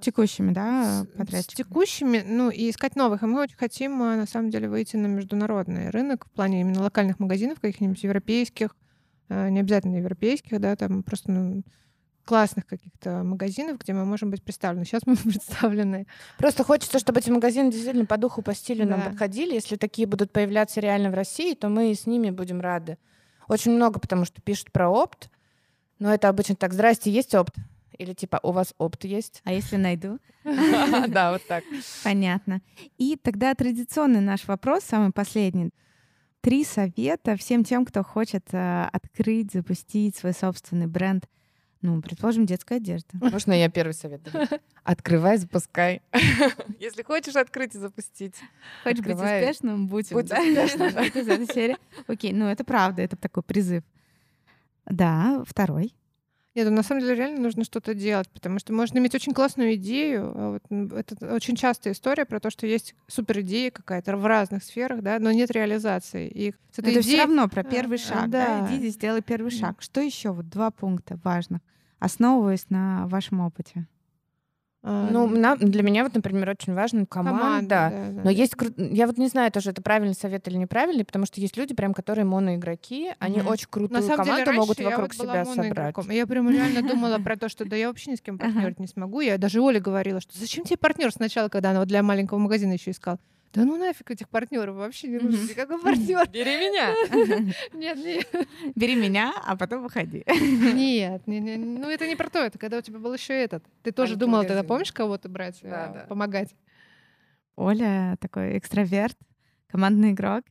[0.01, 1.57] Текущими, да, с- с подрядчиками.
[1.69, 3.23] текущими, ну и искать новых.
[3.23, 6.83] И мы очень хотим э, на самом деле выйти на международный рынок в плане именно
[6.83, 8.75] локальных магазинов, каких-нибудь европейских,
[9.29, 11.63] э, не обязательно европейских, да, там просто ну,
[12.25, 14.85] классных каких-то магазинов, где мы можем быть представлены.
[14.85, 16.07] Сейчас мы представлены.
[16.39, 19.11] Просто хочется, чтобы эти магазины действительно по духу, по стилю нам Да.
[19.11, 19.55] подходили.
[19.55, 22.99] Если такие будут появляться реально в России, то мы с ними будем рады.
[23.49, 25.31] Очень много, потому что пишут про опт,
[25.99, 27.55] но это обычно так, здрасте, есть опт?
[27.99, 29.41] Или типа, у вас опт есть?
[29.45, 30.19] А если найду?
[31.09, 31.63] Да, вот так.
[32.03, 32.61] Понятно.
[32.99, 35.71] И тогда традиционный наш вопрос, самый последний.
[36.41, 41.25] Три совета всем тем, кто хочет э, открыть, запустить свой собственный бренд.
[41.87, 43.09] Ну, предположим, детская одежда.
[43.21, 44.49] Можно я первый совет дам?
[44.85, 46.01] Открывай, запускай.
[46.81, 48.37] Если хочешь открыть и запустить.
[48.85, 49.43] Хочешь быть Открывай.
[49.43, 50.41] успешным, будь, Будь да?
[50.41, 51.03] успешным, да.
[51.03, 51.77] Вот из этой серии.
[52.07, 53.85] Окей, ну это правда, это такой призыв.
[54.87, 55.95] Да, второй.
[56.55, 59.75] Нет, ну, на самом деле реально нужно что-то делать, потому что можно иметь очень классную
[59.75, 60.33] идею.
[60.35, 64.25] а вот, м, это очень частая история про то, что есть супер идея какая-то в
[64.25, 66.29] разных сферах, да, но нет реализации.
[66.29, 68.31] И с этой это все идеей- равно про э, первый шаг.
[68.31, 68.61] Да.
[68.61, 68.69] да.
[68.75, 69.83] Идите, сделай первый шаг.
[69.83, 70.31] Что еще?
[70.31, 71.61] Вот два пункта важных,
[71.99, 73.87] основываясь на вашем опыте.
[74.87, 77.91] а, Ну, нам- для меня вот, например, очень важна команда.
[77.91, 78.23] да, да.
[78.25, 81.41] Но есть, кру- я вот не знаю тоже, это правильный совет или неправильный, потому что
[81.41, 83.49] есть люди, прям, которые моноигроки, они Мгм.
[83.49, 85.97] очень крутую На самом деле, команду могут раньше я вокруг вот была себя собрать.
[86.11, 88.87] Я прям реально думала про то, что да я вообще ни с кем партнерить не
[88.87, 89.21] смогу.
[89.23, 92.73] Я даже Оле говорила, что зачем тебе партнер сначала, когда она вот для маленького магазина
[92.75, 93.19] еще искала.
[93.55, 95.45] Да ну нафиг этих партнеров вообще не нужен.
[95.47, 96.29] Никакой партнер.
[96.29, 96.93] Бери меня!
[97.73, 98.49] Нет, нет.
[98.75, 100.25] Бери меня, а потом выходи.
[100.27, 103.65] Нет, не- не- ну это не про то, это когда у тебя был еще этот.
[103.83, 106.55] Ты тоже думала тогда, помнишь, кого-то брать, э, помогать?
[107.57, 109.17] Оля такой экстраверт,
[109.69, 110.45] командный игрок.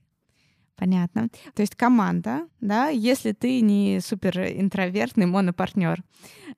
[0.76, 1.28] Понятно.
[1.54, 6.02] То есть команда, да, если ты не супер интровертный монопартнер.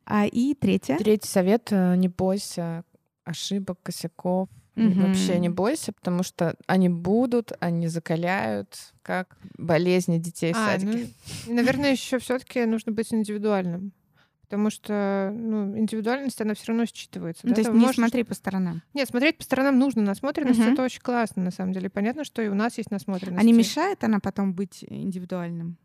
[0.05, 0.97] А и третье.
[0.97, 2.83] Третий совет э,— не бойся
[3.23, 4.47] ошибок, косяков.
[4.75, 5.03] Мгм.
[5.07, 11.09] Вообще не бойся, потому что они будут, они закаляют, как болезни детей в А, садике.
[11.47, 13.93] ну, наверное, еще все-таки нужно быть индивидуальным.
[14.41, 17.39] Потому что ну, индивидуальность, она все равно считывается.
[17.43, 18.83] Ну, да, то есть ты не можешь- смотри по сторонам.
[18.93, 20.03] Нет, смотреть по сторонам нужно.
[20.03, 20.73] Насмотренность Мгм.
[20.73, 21.89] это очень классно, на самом деле.
[21.89, 23.41] Понятно, что и у нас есть насмотренность.
[23.41, 25.77] А не мешает она потом быть индивидуальным?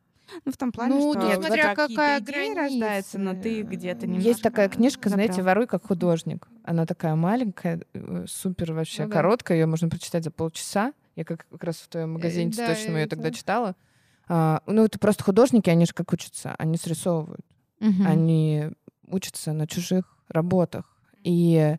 [0.45, 2.61] Ну, в том плане, Ну, что вот смотря какая идеи граница.
[2.61, 5.47] рождаются, но ты где-то немножко Есть такая книжка, знаете, забрал.
[5.55, 6.49] «Воруй как художник».
[6.65, 9.15] Она такая маленькая, э, супер вообще Ну да.
[9.17, 10.93] короткая, ее можно прочитать за полчаса.
[11.17, 13.75] Я как, как раз в твоем магазине да, точно ее тогда читала.
[14.29, 17.45] А, ну, это просто художники, они же как учатся, они срисовывают.
[17.81, 18.07] Мгм.
[18.07, 18.71] Они
[19.09, 20.85] учатся на чужих работах.
[21.25, 21.77] И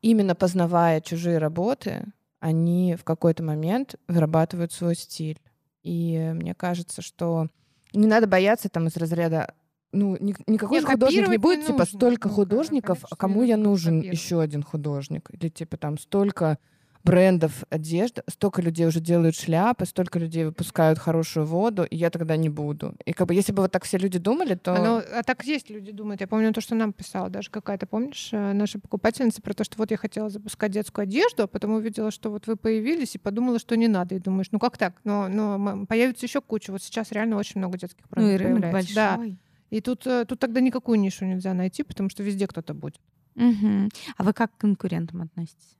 [0.00, 2.06] именно познавая чужие работы,
[2.40, 5.38] они в какой-то момент вырабатывают свой стиль.
[5.82, 7.48] И мне кажется, что
[7.92, 9.54] не надо бояться там из разряда
[9.94, 11.98] ну, ни- никакой Не, же художник не копировать не будет, типа, нужно.
[11.98, 14.18] столько Ну, художников, конечно, а кому я нужен копировать.
[14.18, 15.28] еще один художник?
[15.32, 16.58] Или, типа, там, столько
[17.04, 22.36] брендов одежды, столько людей уже делают шляпы, столько людей выпускают хорошую воду, и я тогда
[22.36, 22.94] не буду.
[23.04, 24.74] И как бы если бы вот так все люди думали, то...
[24.74, 26.20] А, ну, а так есть люди думают.
[26.20, 29.78] Я помню то, что нам писала даже какая-то, помнишь, э, наша покупательница про то, что
[29.78, 33.58] вот я хотела запускать детскую одежду, а потом увидела, что вот вы появились, и подумала,
[33.58, 34.14] что не надо.
[34.14, 35.00] И думаешь, ну как так?
[35.04, 36.70] Но, но появится еще куча.
[36.70, 38.94] Вот сейчас реально очень много детских Ну, и брендов рынок появляется.
[38.94, 39.16] Да.
[39.16, 39.38] большой.
[39.70, 43.00] И тут, э, тут тогда никакую нишу нельзя найти, потому что везде кто-то будет.
[43.34, 43.88] Мгм.
[44.16, 45.78] А вы как к конкурентам относитесь?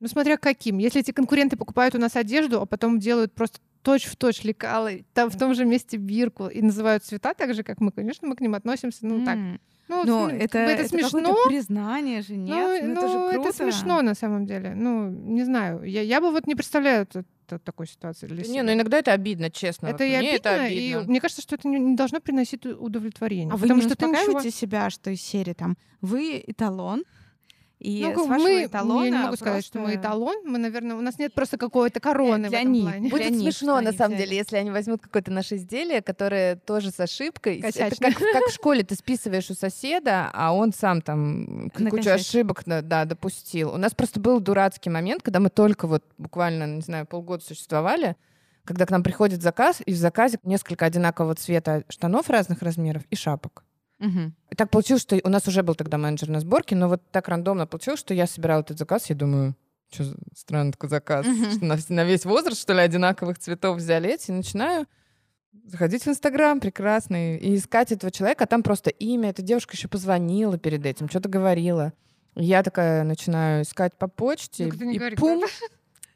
[0.00, 0.78] Ну, смотря каким.
[0.78, 5.38] Если эти конкуренты покупают у нас одежду, а потом делают просто точь-в-точь лекалы, там в
[5.38, 8.54] том же месте бирку и называют цвета так же, как мы, конечно, мы к ним
[8.54, 9.38] относимся, ну, так.
[9.88, 11.36] Ну, Но это, как бы это это смешно.
[11.46, 12.82] признание же, Ну, нет?
[12.84, 13.52] Ну, это же ну, круто.
[13.52, 14.74] смешно на самом деле.
[14.74, 15.84] Ну, не знаю.
[15.84, 18.62] Я, я бы вот не представляю т- т- такой ситуации для Не, себя.
[18.64, 19.86] ну иногда это обидно, честно.
[19.86, 21.08] это Вот и мне обидно, это и обидно.
[21.08, 23.52] мне кажется, что это не, не должно приносить удовлетворение.
[23.52, 27.04] А вы потому не что ты ничего- успокаиваете себя, что из серии там вы эталон,
[27.78, 30.36] и Ну, с как вашего мы, эталона я не могу сказать, что мы просто- эталон.
[30.46, 32.82] Мы, наверное, у нас нет просто какой-то короны для в этом них.
[32.84, 33.00] плане.
[33.00, 34.24] Для Будет них, смешно, что на самом взяли.
[34.28, 37.60] деле, если они возьмут какое-то наше изделие, которое тоже с ошибкой.
[37.60, 42.12] Это как, как в школе ты списываешь у соседа, а он сам там кучу Накосячил.
[42.14, 43.74] ошибок да, допустил.
[43.74, 48.16] У нас просто был дурацкий момент, когда мы только вот буквально, не знаю, полгода существовали,
[48.64, 53.16] когда к нам приходит заказ, и в заказе несколько одинакового цвета штанов разных размеров и
[53.16, 53.62] шапок.
[54.50, 57.28] И так получилось, что у нас уже был тогда менеджер на сборке, но вот так
[57.28, 59.54] рандомно получилось, что я собирала этот заказ, я думаю,
[59.90, 64.30] что за странный такой заказ, что на, весь возраст, что ли, одинаковых цветов взяли эти,
[64.30, 64.86] и начинаю
[65.64, 69.88] заходить в Инстаграм прекрасный и искать этого человека, а там просто имя, эта девушка еще
[69.88, 71.92] позвонила перед этим, что-то говорила.
[72.34, 75.44] Я такая начинаю искать по почте, не и говори, пум,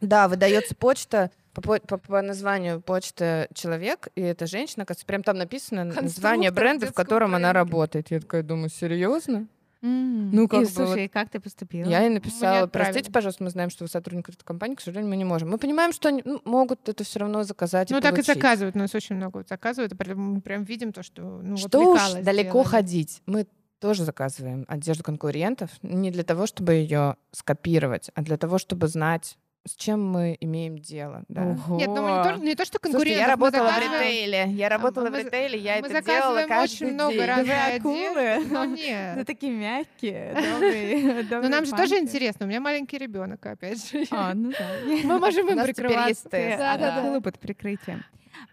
[0.01, 5.37] да, выдается почта, по, по- по- названию почта человек, и эта женщина, оказывается, прям там
[5.39, 7.71] написано название бренда, в котором она бренда.
[7.71, 8.11] работает.
[8.11, 9.49] Я такая думаю, серьезно?
[9.83, 10.31] М.
[10.31, 11.89] Ну, как и, бы слушай, как ты поступила?
[11.89, 15.17] Я ей написала, простите, пожалуйста, мы знаем, что вы сотрудник этой компании, к сожалению, мы
[15.17, 15.49] не можем.
[15.49, 18.35] Мы понимаем, что они ну, могут это все равно заказать и Ну, так и получить.
[18.35, 18.77] заказывают.
[18.77, 19.93] У нас очень много вот заказывают.
[19.95, 23.23] и Мы прям видим то, что ну, вот Что уж лекала далеко ходить.
[23.25, 23.47] Мы
[23.79, 29.39] тоже заказываем одежду конкурентов не для того, чтобы ее скопировать, а для того, чтобы знать,
[29.67, 31.23] с чем мы имеем дело.
[31.29, 31.45] Да.
[31.69, 33.21] Нет, ну мы не то, не то, что Слушайте, конкурентов.
[33.21, 34.45] я работала в заказываем- ритейле.
[34.55, 37.77] Я работала в мы- ритейле, я мы это делала заказываем каждый очень много разной Вы
[37.77, 38.45] акулы?
[38.51, 39.27] Ну, Вы нет.
[39.27, 40.35] такие мягкие,
[41.31, 41.43] добрые.
[41.43, 42.47] Но нам же тоже интересно.
[42.47, 44.05] У меня маленький ребенок, опять же.
[44.11, 44.67] А, ну да.
[45.05, 46.29] Мы можем им прикрываться.
[46.31, 46.99] Да, да, да.
[47.01, 48.03] Акулы под прикрытием.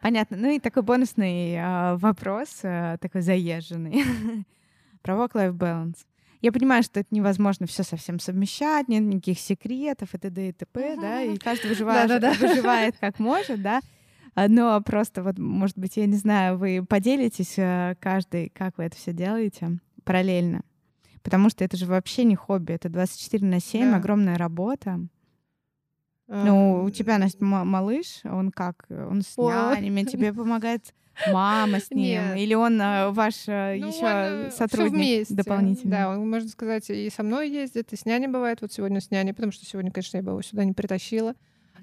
[0.01, 0.35] Понятно.
[0.35, 4.03] Ну и такой бонусный а, вопрос, а, такой заезженный.
[5.01, 5.99] Про work-life balance.
[6.41, 10.49] Я понимаю, что это невозможно все совсем совмещать, нет никаких секретов и т.д.
[10.49, 12.09] и т.п., да, и каждый выживает,
[12.39, 13.81] выживает как может, да.
[14.35, 18.95] Но просто вот, может быть, я не знаю, вы поделитесь э, каждый, как вы это
[18.95, 20.61] все делаете параллельно.
[21.23, 23.97] Потому что это же вообще не хобби, это 24 на 7, Да.
[23.97, 24.99] огромная работа.
[26.27, 28.85] Ну, у тебя, Настя, ма- малыш, он как?
[28.89, 30.93] Он с нянями, тебе помогает
[31.31, 32.21] мама с ним?
[32.21, 32.37] Нет.
[32.37, 35.33] Или он э, ваш э, Ну, еще он, э, сотрудник вместе.
[35.33, 35.91] дополнительный?
[35.91, 38.61] Да, он, можно сказать, и со мной ездит, и с няней бывает.
[38.61, 41.35] Вот сегодня с няней, потому что сегодня, конечно, я бы его сюда не притащила.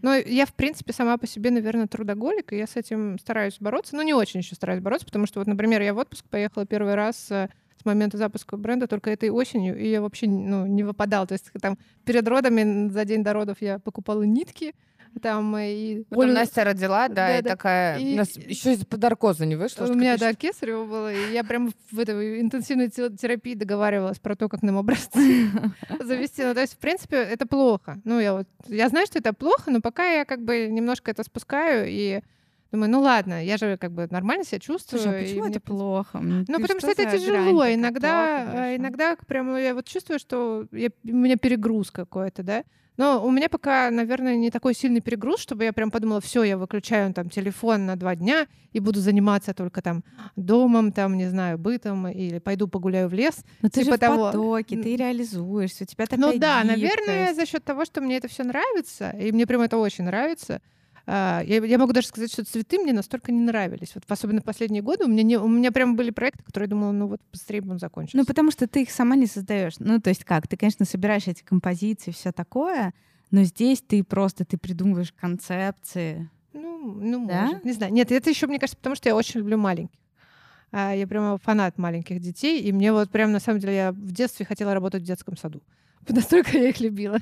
[0.03, 3.97] Но я, в принципе, сама по себе, наверное, трудоголик, и я с этим стараюсь бороться.
[3.97, 6.95] Ну, не очень еще стараюсь бороться, потому что, вот, например, я в отпуск поехала первый
[6.95, 7.31] раз
[7.85, 11.27] с момента запуска бренда только этой осенью, и я вообще ну, не выпадала.
[11.27, 14.75] То есть там перед родами за день до родов я покупала нитки,
[15.23, 16.03] там и...
[16.11, 17.51] Потом Олю- Настя родила, да, и Да-да.
[17.57, 17.99] такая...
[17.99, 19.85] И- нас еще из-под наркоза не вышло.
[19.85, 20.29] У что меня, пишет.
[20.29, 24.63] да, кесарево было, и я прям в этой интенсивной те- терапии договаривалась про то, как
[24.63, 25.49] нам образцы
[26.01, 26.43] завести.
[26.45, 28.01] Ну, то есть, в принципе, это плохо.
[28.05, 31.23] Ну, я вот, я знаю, что это плохо, но пока я как бы немножко это
[31.25, 32.21] спускаю и
[32.73, 35.01] думаю, ну ладно, я же как бы нормально себя чувствую.
[35.01, 36.19] Слушай, а почему мне это плохо?
[36.21, 37.59] Ну, ты потому что, за это грань тяжело.
[37.61, 37.75] такая?
[37.77, 42.65] Иногда, Плохо, иногда прям я вот чувствую, что я- у меня перегруз какой-то, да.
[42.97, 46.57] Но у меня пока, наверное, не такой сильный перегруз, чтобы я прям подумала, все, я
[46.57, 50.05] выключаю там телефон на два дня и буду заниматься только там
[50.37, 53.45] домом, там, не знаю, бытом, или пойду погуляю в лес.
[53.63, 54.27] Но ты же типа в того.
[54.27, 57.37] потоке, ты реализуешься, у тебя такая Ну да, наверное, гибкость.
[57.37, 60.61] за счет того, что мне это все нравится, и мне прям это очень нравится.
[61.07, 63.93] А, Я, я могу даже сказать, что цветы мне настолько не нравились.
[63.95, 66.71] Вот особенно в последние годы у меня, не, у меня прям были проекты, которые я
[66.71, 68.17] думала, ну вот быстрее бы он закончился.
[68.17, 69.75] Ну, потому что ты их сама не создаешь.
[69.79, 70.49] Ну, то есть как?
[70.49, 72.95] Ты, конечно, собираешь эти композиции, все такое,
[73.31, 76.31] но здесь ты просто ты придумываешь концепции.
[76.53, 77.47] Ну, ну Да?
[77.47, 77.93] может, не знаю.
[77.93, 79.99] Нет, это еще, мне кажется, потому что я очень люблю маленьких.
[80.73, 84.11] А, Я прямо фанат маленьких детей, и мне вот прям, на самом деле, я в
[84.13, 85.63] детстве хотела работать в детском саду.
[86.09, 87.19] Настолько я их любила.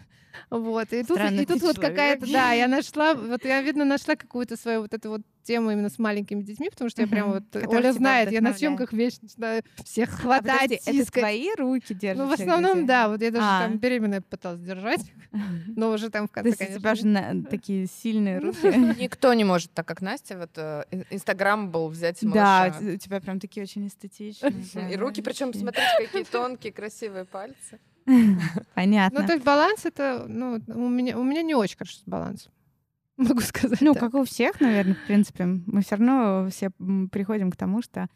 [0.51, 0.93] Вот.
[0.93, 4.57] И тут, Странный и тут вот какая-то, да, я нашла, вот я, видно, нашла какую-то
[4.57, 7.79] свою вот эту вот тему именно с маленькими детьми, потому что я прям вот, Которая
[7.83, 12.19] Оля знает, я на съемках вечно начинаю всех А хватать, подожди, это твои руки держат?
[12.25, 13.63] Ну, в основном, да, вот я даже А.
[13.63, 15.01] там беременная пыталась держать,
[15.77, 16.79] но уже там в То конце, у конечно.
[16.79, 18.59] тебя же на- такие сильные руки.
[19.01, 20.39] Никто не может так, как Настя.
[20.39, 22.95] Вот э, ин- Инстаграм был взять Да, малыша.
[22.95, 24.53] у тебя прям такие очень эстетичные.
[24.93, 27.81] И руки, причем, смотрите, какие тонкие, красивые пальцы.
[28.75, 29.21] Понятно.
[29.21, 32.53] Ну, то есть баланс это, ну, у меня, у меня не очень хорошо с балансом.
[33.17, 33.81] Могу сказать.
[33.81, 34.03] Ну, так.
[34.03, 35.45] как у всех, наверное, в принципе.
[35.45, 36.71] Мы все равно все
[37.11, 38.09] приходим к тому, что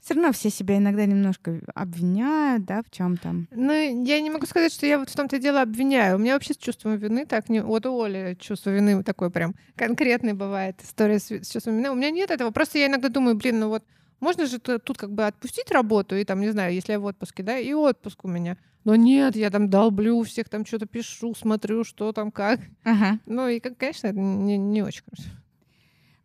[0.00, 3.46] все равно все себя иногда немножко обвиняют, да, в чем-то.
[3.50, 3.72] Ну,
[4.04, 6.16] я не могу сказать, что я вот в том-то дело обвиняю.
[6.16, 7.62] У меня вообще с чувством вины так не...
[7.62, 10.80] Вот у Оли чувство вины такое прям конкретный бывает.
[10.82, 11.90] История с, с чувством вины.
[11.90, 12.50] У меня нет этого.
[12.50, 13.84] Просто я иногда думаю, блин, ну вот
[14.20, 17.42] можно же тут как бы отпустить работу и там, не знаю, если я в отпуске,
[17.42, 18.56] да, и отпуск у меня.
[18.84, 22.60] Но нет, я там долблю всех, там что-то пишу, смотрю, что там, как.
[22.84, 23.18] Ага.
[23.26, 25.28] Ну и, как- конечно, это не, не очень хорошо.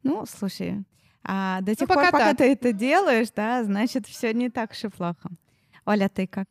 [0.04, 0.84] Ну, слушай,
[1.24, 2.38] а до тех пор, пока пока так.
[2.38, 5.30] ты это делаешь, да, значит, все не так уж и плохо.
[5.86, 6.48] Оля, ты как?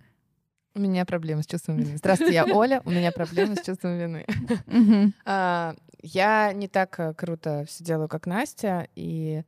[0.74, 1.96] У меня проблемы с чувством вины.
[1.96, 4.26] Здравствуйте, я Оля, у меня проблемы с чувством вины.
[5.24, 9.44] А, Я не так э, круто все делаю, как Настя, и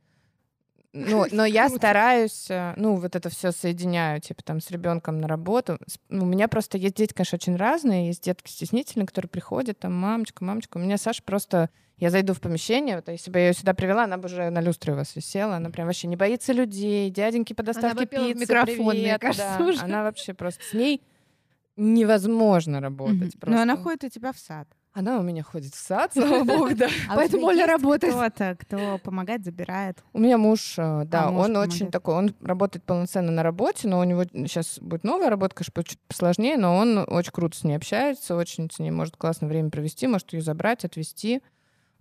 [0.93, 5.27] ну, но я стараюсь, э, ну, вот это все соединяю, типа там с ребенком на
[5.27, 5.77] работу.
[6.09, 8.07] Ну, У меня просто есть дети, конечно, очень разные.
[8.07, 10.77] Есть детки стеснительные, которые приходят, там, мамочка, мамочка.
[10.77, 11.69] У меня Саша просто...
[11.97, 14.61] Я зайду в помещение, вот, если бы я ее сюда привела, она бы уже на
[14.61, 15.55] люстре у вас висела.
[15.55, 19.55] Она прям вообще не боится людей, дяденьки по доставке в пиццы, микрофон, мне привет, кажется,
[19.57, 19.65] да.
[19.65, 19.79] уже.
[19.81, 20.63] Она вообще просто...
[20.63, 21.01] С ней
[21.75, 23.33] невозможно работать.
[23.33, 23.39] Мгм.
[23.39, 23.55] просто.
[23.55, 24.67] Но она ходит у тебя в сад.
[24.97, 26.87] Она у меня ходит в сад, слава богу, да.
[27.07, 28.15] А Поэтому Оля работает.
[28.15, 30.03] Кто-то, кто помогает, забирает.
[30.11, 33.99] У меня муж, э, да, муж он очень такой, он работает полноценно на работе, но
[33.99, 37.75] у него сейчас будет новая работа, конечно, чуть посложнее, но он очень круто с ней
[37.75, 41.43] общается, очень с ней может классно время провести, может ее забрать, отвезти.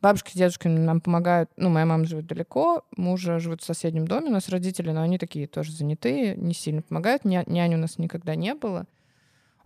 [0.01, 1.51] Бабушки с дедушками нам помогают.
[1.59, 5.19] Ну, моя мама живет далеко, мужа живут в соседнем доме, у нас родители, но они
[5.19, 7.25] такие тоже занятые, не сильно помогают.
[7.25, 8.87] Ня- няни у нас никогда не было.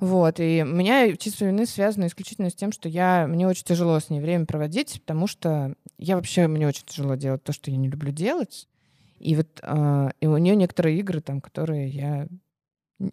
[0.00, 4.00] Вот, и у меня чувство вины связано исключительно с тем, что я, мне очень тяжело
[4.00, 7.76] с ней время проводить, потому что я вообще, мне очень тяжело делать то, что я
[7.76, 8.66] не люблю делать.
[9.18, 12.26] И вот а, и у нее некоторые игры там, которые я...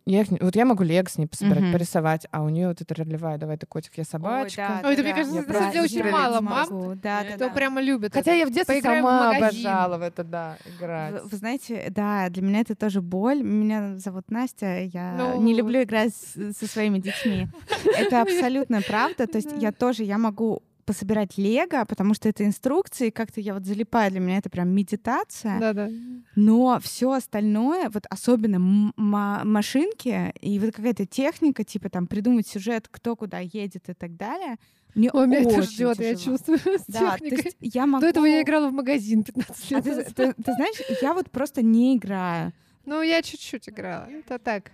[0.06, 1.72] я их не- вот я могу лего с ней пособирать, Мгм.
[1.72, 4.82] порисовать, а у нее вот это ролевая, давай ты котик, я собачка.
[4.84, 7.50] Ой, это, мне кажется, Я просто очень не мало мам, Да, да, кто да.
[7.50, 8.40] прямо любит Хотя это.
[8.40, 9.66] я в детстве Поиграем в сама магазин.
[9.68, 11.14] обожала в это, да, играть.
[11.14, 13.42] Вы, вы знаете, да, для меня это тоже боль.
[13.42, 15.42] Меня зовут Настя, я Ну.
[15.42, 17.48] не люблю играть с- со своими детьми.
[17.98, 19.26] Это абсолютно правда.
[19.28, 23.66] То есть я тоже, я могу пособирать лего, потому что это инструкции, как-то я вот
[23.66, 25.60] залипаю, для меня это прям медитация.
[25.60, 25.90] Да-да.
[26.36, 28.58] Но все остальное, вот особенно
[28.98, 34.56] машинки и вот какая-то техника, типа там придумать сюжет, кто куда едет и так далее,
[34.96, 38.02] мне Ой, меня это ждет, я чувствую, с Да, то есть я могу...
[38.02, 40.16] До этого я играла в магазин 15 А лет ты, назад.
[40.16, 42.54] ты- ты знаешь, я вот просто не играю.
[42.86, 44.08] Ну, я чуть-чуть играла.
[44.10, 44.72] Это так.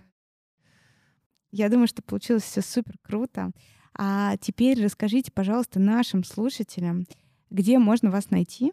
[1.50, 3.50] Я думаю, что получилось все супер круто.
[3.96, 7.06] А теперь расскажите, пожалуйста, нашим слушателям,
[7.50, 8.72] где можно вас найти.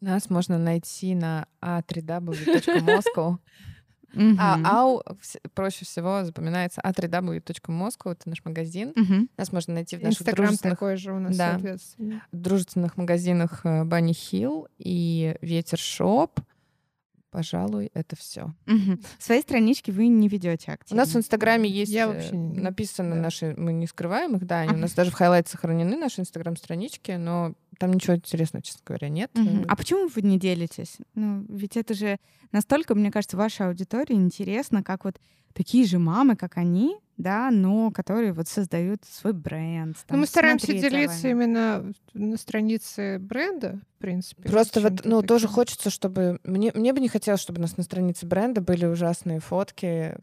[0.00, 3.38] Нас можно найти на a3w.moscow.
[4.38, 4.66] А Мгм.
[4.66, 5.02] ау
[5.52, 8.94] проще всего запоминается a3w.moscow, это наш магазин.
[9.36, 11.52] Нас можно найти в наших дружественных, такой же у нас, Да.
[11.54, 12.22] соответственно.
[12.32, 16.40] дружественных магазинах э, Bunny Hill и Ветер Шоп.
[17.36, 18.54] Пожалуй, это все.
[18.64, 18.98] Мгм.
[19.18, 21.02] Свои странички вы не ведете У активно.
[21.02, 23.20] нас в Инстаграме есть Я э, вообще не- написано да.
[23.20, 27.10] наши, мы не скрываем их, да, они у нас даже в хайлайте сохранены, наши Инстаграм-странички,
[27.12, 29.30] но там ничего интересного, честно говоря, нет.
[29.34, 30.96] Э, А почему вы не делитесь?
[31.14, 32.16] Ну, ведь это же
[32.52, 35.20] настолько, мне кажется, вашей аудитории интересно, как вот
[35.56, 39.96] такие же мамы, как они, да, но которые вот создают свой бренд.
[39.96, 41.30] Ну, там, мы стараемся делиться вами.
[41.30, 44.48] именно на странице бренда, в принципе.
[44.48, 45.54] Просто вот, ну, тоже таким.
[45.54, 46.38] хочется, чтобы...
[46.44, 50.18] Мне, мне бы не хотелось, чтобы у нас на странице бренда были ужасные фотки.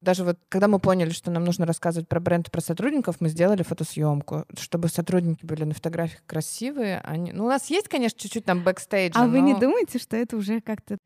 [0.00, 3.28] Даже вот, когда мы поняли, что нам нужно рассказывать про бренд и про сотрудников, мы
[3.28, 7.00] сделали фотосъемку, чтобы сотрудники были на фотографиях красивые.
[7.00, 7.32] Они...
[7.32, 9.12] Ну, у нас есть, конечно, чуть-чуть там бэкстейдж.
[9.14, 10.96] А вы не думаете, что это уже как-то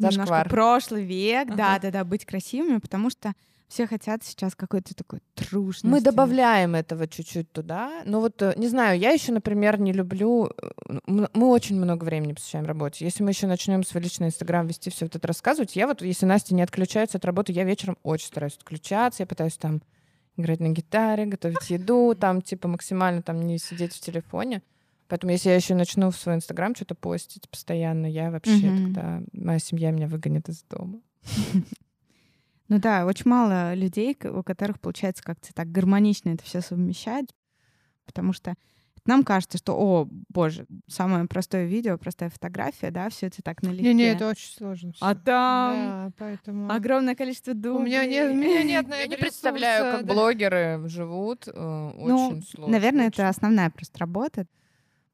[0.00, 0.48] Зашквар.
[0.48, 1.56] прошлый век, Ага.
[1.56, 3.32] да, да, да, быть красивыми, потому что
[3.68, 5.86] все хотят сейчас какой-то такой трушности.
[5.86, 8.02] Мы добавляем этого чуть-чуть туда.
[8.04, 10.50] Но вот, э, не знаю, я еще, например, не люблю...
[10.60, 13.04] э, Мы очень много времени посвящаем работе.
[13.04, 16.26] Если мы еще начнем свой личный Инстаграм вести, все вот это рассказывать, я вот, если
[16.26, 19.82] Настя не отключается от работы, я вечером очень стараюсь отключаться, я пытаюсь там
[20.36, 24.62] играть на гитаре, готовить еду, там, типа, максимально там не сидеть в телефоне.
[25.10, 28.94] Поэтому если я еще начну в свой Инстаграм что-то постить постоянно, я вообще Мгм.
[28.94, 29.22] тогда...
[29.32, 31.00] Моя семья меня выгонит из дома.
[32.68, 37.26] Ну да, очень мало людей, у которых получается как-то так гармонично это все совмещать,
[38.06, 38.54] потому что
[39.06, 43.88] нам кажется, что, о, боже, самое простое видео, простая фотография, да, все это так налегке.
[43.92, 44.92] Не-не, это очень сложно.
[45.00, 45.24] А всё.
[45.24, 46.70] там Да, поэтому...
[46.72, 47.86] огромное количество У дублей.
[47.86, 50.14] меня нет, у меня нет на Я не представляю, как да.
[50.14, 51.48] блогеры живут.
[51.48, 51.52] э,
[51.96, 52.70] Ну, Очень сложно.
[52.72, 53.14] Наверное, очень.
[53.14, 54.46] это основная просто работа.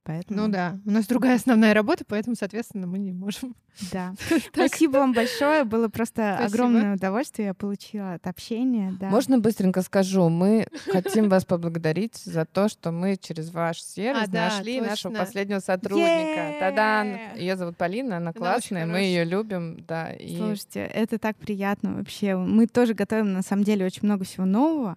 [0.07, 3.57] Поэтому, Ну да, у нас другая основная работа, поэтому, соответственно, мы не можем.
[3.91, 4.15] да.
[4.55, 5.65] Спасибо вам большое.
[5.65, 6.45] Было просто Спасибо.
[6.45, 7.49] огромное удовольствие.
[7.49, 8.97] Я получила от общения.
[9.01, 9.09] Да.
[9.09, 10.29] Можно быстренько скажу?
[10.29, 15.13] Мы хотим вас поблагодарить за то, что мы через ваш сервис А, да, нашли нашего
[15.13, 16.55] последнего сотрудника.
[16.61, 17.19] Тадан!
[17.37, 20.13] Ее зовут Полина, она классная, мы ее любим, да.
[20.13, 22.37] И Слушайте, это так приятно вообще.
[22.37, 24.97] Мы тоже готовим, на самом деле, очень много всего нового,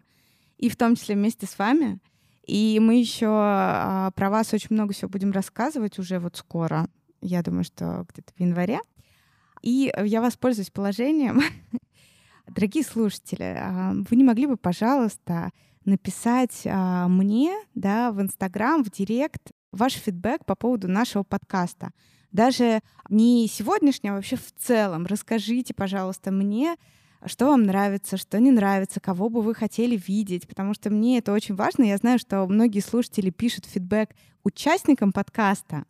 [0.60, 1.98] и в том числе вместе с вами.
[2.50, 6.88] И мы еще а, про вас очень много всего будем рассказывать уже вот скоро.
[7.22, 8.80] Я думаю, что где-то в январе.
[9.62, 11.42] И я воспользуюсь положением.
[12.48, 15.52] Дорогие слушатели, а, вы не могли бы, пожалуйста,
[15.86, 21.92] написать а, мне да, в Инстаграм, в Директ ваш фидбэк по поводу нашего подкаста.
[22.32, 25.06] Даже не сегодняшнего, а вообще в целом.
[25.06, 26.78] Расскажите, пожалуйста, мне,
[27.26, 31.34] что вам нравится, что не нравится, кого бы вы хотели видеть, потому что мне это
[31.34, 31.84] очень важно.
[31.84, 34.12] Я знаю, что многие слушатели пишут фидбэк
[34.44, 35.86] участникам подкаста,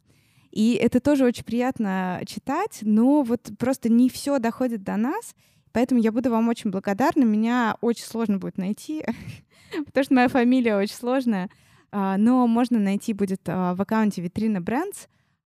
[0.52, 5.36] и это тоже очень приятно читать, но вот просто не все доходит до нас,
[5.72, 7.24] поэтому я буду вам очень благодарна.
[7.24, 9.06] Меня очень сложно будет найти,
[9.86, 11.50] потому что моя фамилия очень сложная,
[11.92, 15.08] А, но можно найти будет а, в аккаунте Витрина Брендс.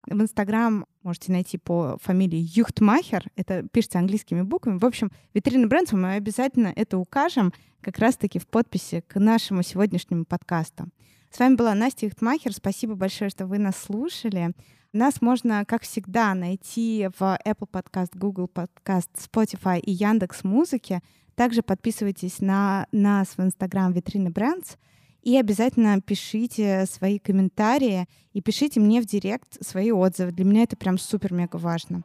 [0.10, 3.26] В Инстаграм можете найти по фамилии Юхтмахер.
[3.36, 4.80] Это пишется английскими буквами.
[4.80, 10.26] В общем, Витрина Брендс мы обязательно это укажем как раз-таки в подписи к нашему сегодняшнему
[10.26, 10.88] подкасту.
[11.30, 12.54] С вами была Настя Юхтмахер.
[12.54, 14.54] Спасибо большое, что вы нас слушали.
[14.94, 21.02] Нас можно, как всегда, найти в Apple Podcast, Google Podcast, Spotify и Яндекс Музыке.
[21.36, 24.76] Также подписывайтесь на нас в Инстаграм Витрины Брендс.
[25.22, 30.32] И обязательно пишите свои комментарии и пишите мне в директ свои отзывы.
[30.32, 32.04] Для меня это прям супер-мега важно.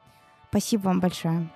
[0.51, 1.51] Спасибо вам большое.